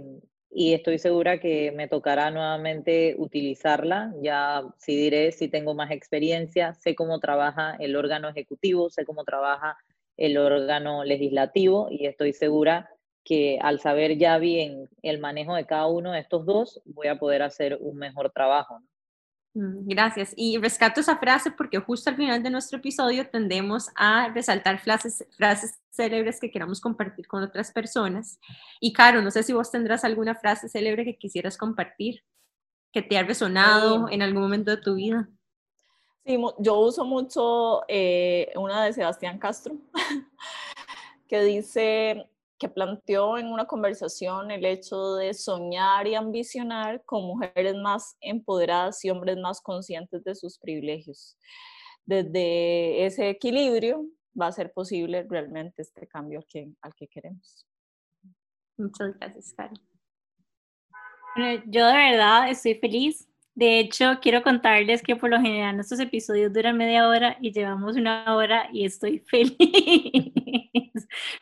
y 0.57 0.73
estoy 0.73 0.99
segura 0.99 1.37
que 1.37 1.73
me 1.73 1.89
tocará 1.89 2.31
nuevamente 2.31 3.13
utilizarla. 3.17 4.13
Ya 4.21 4.63
sí 4.77 4.95
diré 4.95 5.33
si 5.33 5.49
tengo 5.49 5.75
más 5.75 5.91
experiencia, 5.91 6.73
sé 6.75 6.95
cómo 6.95 7.19
trabaja 7.19 7.75
el 7.77 7.93
órgano 7.97 8.29
ejecutivo, 8.29 8.89
sé 8.89 9.03
cómo 9.03 9.25
trabaja 9.25 9.77
el 10.15 10.37
órgano 10.37 11.03
legislativo 11.03 11.89
y 11.91 12.05
estoy 12.05 12.31
segura 12.31 12.89
que 13.25 13.59
al 13.61 13.81
saber 13.81 14.17
ya 14.17 14.37
bien 14.37 14.87
el 15.01 15.19
manejo 15.19 15.55
de 15.55 15.65
cada 15.65 15.87
uno 15.87 16.13
de 16.13 16.19
estos 16.19 16.45
dos, 16.45 16.81
voy 16.85 17.07
a 17.07 17.19
poder 17.19 17.41
hacer 17.41 17.77
un 17.81 17.97
mejor 17.97 18.31
trabajo. 18.31 18.79
Gracias. 19.55 20.33
Y 20.35 20.57
rescato 20.57 20.99
esa 20.99 21.17
frase 21.17 21.49
porque 21.49 21.79
justo 21.79 22.09
al 22.09 22.17
final 22.17 22.43
de 22.43 22.49
nuestro 22.49 22.77
episodio 22.77 23.29
tendemos 23.29 23.89
a 23.95 24.29
resaltar 24.29 24.79
frases, 24.79 25.25
frases 25.37 25.79
célebres 25.91 26.39
que 26.39 26.51
queramos 26.51 26.81
compartir 26.81 27.27
con 27.27 27.41
otras 27.41 27.71
personas. 27.71 28.39
Y 28.81 28.91
Caro, 28.91 29.21
no 29.21 29.31
sé 29.31 29.43
si 29.43 29.53
vos 29.53 29.71
tendrás 29.71 30.03
alguna 30.03 30.35
frase 30.35 30.67
célebre 30.67 31.05
que 31.05 31.17
quisieras 31.17 31.57
compartir, 31.57 32.23
que 32.91 33.01
te 33.01 33.17
ha 33.17 33.23
resonado 33.23 34.09
en 34.09 34.21
algún 34.21 34.41
momento 34.41 34.71
de 34.71 34.77
tu 34.77 34.95
vida. 34.95 35.29
Sí, 36.25 36.37
yo 36.59 36.79
uso 36.79 37.05
mucho 37.05 37.83
eh, 37.87 38.51
una 38.55 38.83
de 38.83 38.93
Sebastián 38.93 39.39
Castro, 39.39 39.75
que 41.29 41.43
dice, 41.43 42.27
que 42.57 42.69
planteó 42.69 43.37
en 43.37 43.47
una 43.47 43.65
conversación 43.65 44.49
el 44.51 44.65
hecho 44.65 45.15
de 45.15 45.33
soñar 45.33 46.07
y 46.07 46.15
ambicionar 46.15 47.03
con 47.05 47.23
mujeres 47.23 47.75
más 47.75 48.15
empoderadas 48.21 49.03
y 49.03 49.09
hombres 49.09 49.37
más 49.37 49.61
conscientes 49.61 50.23
de 50.23 50.35
sus 50.35 50.57
privilegios. 50.59 51.37
Desde 52.05 53.05
ese 53.05 53.29
equilibrio 53.29 54.05
va 54.39 54.47
a 54.47 54.51
ser 54.51 54.71
posible 54.71 55.25
realmente 55.27 55.81
este 55.81 56.07
cambio 56.07 56.39
al 56.39 56.45
que, 56.45 56.71
al 56.81 56.93
que 56.95 57.07
queremos. 57.07 57.67
Muchas 58.77 59.17
gracias, 59.19 59.53
Karen. 59.53 59.79
yo 61.71 61.87
de 61.87 61.93
verdad 61.93 62.49
estoy 62.49 62.75
feliz 62.75 63.27
de 63.55 63.79
hecho, 63.79 64.19
quiero 64.21 64.43
contarles 64.43 65.01
que 65.01 65.15
por 65.15 65.29
lo 65.29 65.39
general 65.39 65.75
nuestros 65.75 66.01
episodios 66.01 66.51
duran 66.51 66.75
media 66.77 67.07
hora 67.07 67.37
y 67.39 67.53
llevamos 67.53 67.95
una 67.95 68.35
hora 68.35 68.67
y 68.73 68.85
estoy 68.85 69.19
feliz 69.27 69.55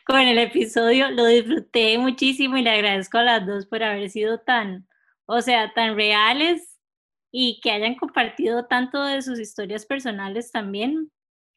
con 0.06 0.20
el 0.20 0.38
episodio. 0.38 1.10
Lo 1.10 1.26
disfruté 1.26 1.98
muchísimo 1.98 2.56
y 2.56 2.62
le 2.62 2.70
agradezco 2.70 3.18
a 3.18 3.24
las 3.24 3.46
dos 3.46 3.66
por 3.66 3.82
haber 3.82 4.08
sido 4.10 4.38
tan, 4.38 4.86
o 5.26 5.42
sea, 5.42 5.72
tan 5.74 5.96
reales 5.96 6.78
y 7.32 7.60
que 7.60 7.72
hayan 7.72 7.96
compartido 7.96 8.66
tanto 8.66 9.02
de 9.04 9.20
sus 9.20 9.40
historias 9.40 9.84
personales 9.84 10.52
también. 10.52 11.10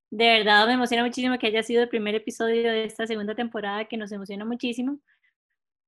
De 0.09 0.25
verdad 0.25 0.65
me 0.65 0.73
emociona 0.73 1.03
muchísimo 1.03 1.37
que 1.37 1.47
haya 1.47 1.61
sido 1.61 1.83
el 1.83 1.89
primer 1.89 2.15
episodio 2.15 2.71
de 2.71 2.85
esta 2.85 3.05
segunda 3.05 3.35
temporada 3.35 3.85
que 3.85 3.97
nos 3.97 4.11
emociona 4.11 4.43
muchísimo 4.45 4.99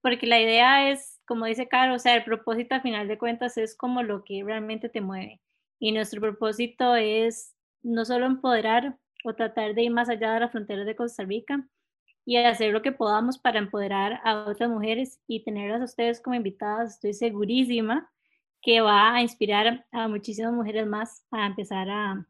porque 0.01 0.27
la 0.27 0.39
idea 0.39 0.91
es, 0.91 1.18
como 1.29 1.45
dice 1.45 1.67
Caro, 1.67 1.93
o 1.93 1.99
sea, 1.99 2.15
el 2.15 2.23
propósito 2.23 2.73
a 2.73 2.81
final 2.81 3.07
de 3.07 3.19
cuentas 3.19 3.55
es 3.59 3.77
como 3.77 4.01
lo 4.01 4.23
que 4.23 4.43
realmente 4.43 4.89
te 4.89 4.99
mueve. 4.99 5.39
Y 5.79 5.91
nuestro 5.91 6.19
propósito 6.19 6.95
es 6.95 7.53
no 7.83 8.03
solo 8.03 8.25
empoderar 8.25 8.97
o 9.23 9.35
tratar 9.35 9.75
de 9.75 9.83
ir 9.83 9.91
más 9.91 10.09
allá 10.09 10.33
de 10.33 10.39
las 10.39 10.51
fronteras 10.51 10.87
de 10.87 10.95
Costa 10.95 11.23
Rica 11.23 11.63
y 12.25 12.37
hacer 12.37 12.73
lo 12.73 12.81
que 12.81 12.91
podamos 12.91 13.37
para 13.37 13.59
empoderar 13.59 14.19
a 14.23 14.45
otras 14.47 14.71
mujeres 14.71 15.21
y 15.27 15.43
tenerlas 15.43 15.81
a 15.81 15.83
ustedes 15.83 16.19
como 16.19 16.35
invitadas, 16.35 16.95
estoy 16.95 17.13
segurísima 17.13 18.09
que 18.63 18.81
va 18.81 19.13
a 19.13 19.21
inspirar 19.21 19.85
a 19.91 20.07
muchísimas 20.07 20.51
mujeres 20.51 20.87
más 20.87 21.23
a 21.29 21.45
empezar 21.45 21.91
a, 21.91 22.25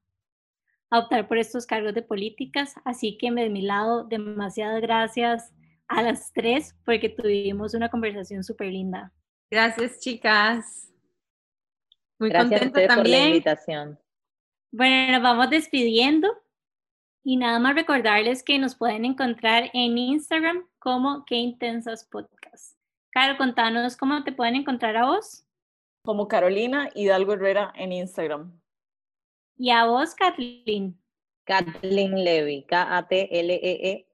a 0.90 1.00
optar 1.00 1.30
por 1.30 1.38
estos 1.38 1.66
cargos 1.66 1.94
de 1.94 2.02
políticas. 2.02 2.76
Así 2.84 3.18
que 3.18 3.32
de 3.32 3.50
mi 3.50 3.62
lado, 3.62 4.04
demasiadas 4.04 4.82
gracias 4.82 5.54
a 5.90 6.04
las 6.04 6.32
tres 6.32 6.76
porque 6.86 7.10
tuvimos 7.10 7.74
una 7.74 7.90
conversación 7.90 8.44
súper 8.44 8.68
linda. 8.68 9.12
Gracias, 9.52 10.00
chicas. 10.00 10.94
Muy 12.20 12.30
Gracias 12.30 12.62
contenta 12.62 12.88
también. 12.88 12.98
Por 12.98 13.08
la 13.08 13.28
invitación. 13.28 14.00
Bueno, 14.72 15.14
nos 15.14 15.24
vamos 15.24 15.50
despidiendo 15.50 16.30
y 17.24 17.38
nada 17.38 17.60
más 17.60 17.76
recordarles 17.76 18.44
que 18.44 18.60
nos 18.60 18.76
pueden 18.76 19.04
encontrar 19.04 19.72
en 19.74 19.98
Instagram 19.98 20.68
como 20.78 21.26
Qué 21.26 21.36
Intensas 21.36 22.06
Podcast. 22.06 22.78
Caro, 23.10 23.38
contanos 23.38 23.98
cómo 23.98 24.24
te 24.24 24.32
pueden 24.32 24.56
encontrar 24.56 24.96
a 24.96 25.06
vos. 25.06 25.46
Como 26.04 26.28
Carolina 26.28 26.90
Hidalgo 26.94 27.34
Herrera 27.34 27.74
en 27.76 27.92
Instagram. 27.92 28.62
¿Y 29.58 29.72
a 29.72 29.86
vos, 29.86 30.14
Kathleen? 30.14 30.98
Kathleen 31.46 32.24
Levy, 32.24 32.64
K-A-T-L-E-E 32.64 34.09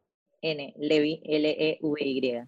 N, 0.45 0.73
Levi, 0.77 1.21
L-E-V-Y. 1.25 2.43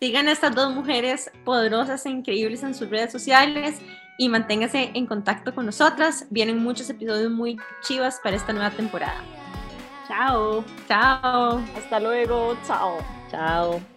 Sigan 0.00 0.28
a 0.28 0.32
estas 0.32 0.54
dos 0.54 0.74
mujeres 0.74 1.30
poderosas 1.44 2.04
e 2.06 2.10
increíbles 2.10 2.62
en 2.62 2.74
sus 2.74 2.90
redes 2.90 3.12
sociales 3.12 3.80
y 4.18 4.28
manténganse 4.28 4.90
en 4.94 5.06
contacto 5.06 5.54
con 5.54 5.66
nosotras. 5.66 6.26
Vienen 6.30 6.58
muchos 6.58 6.88
episodios 6.90 7.30
muy 7.30 7.56
chivas 7.82 8.20
para 8.22 8.36
esta 8.36 8.52
nueva 8.52 8.70
temporada. 8.70 9.22
Chao. 10.08 10.64
Chao. 10.88 11.62
Hasta 11.76 12.00
luego. 12.00 12.56
Chao. 12.66 12.98
Chao. 13.30 13.93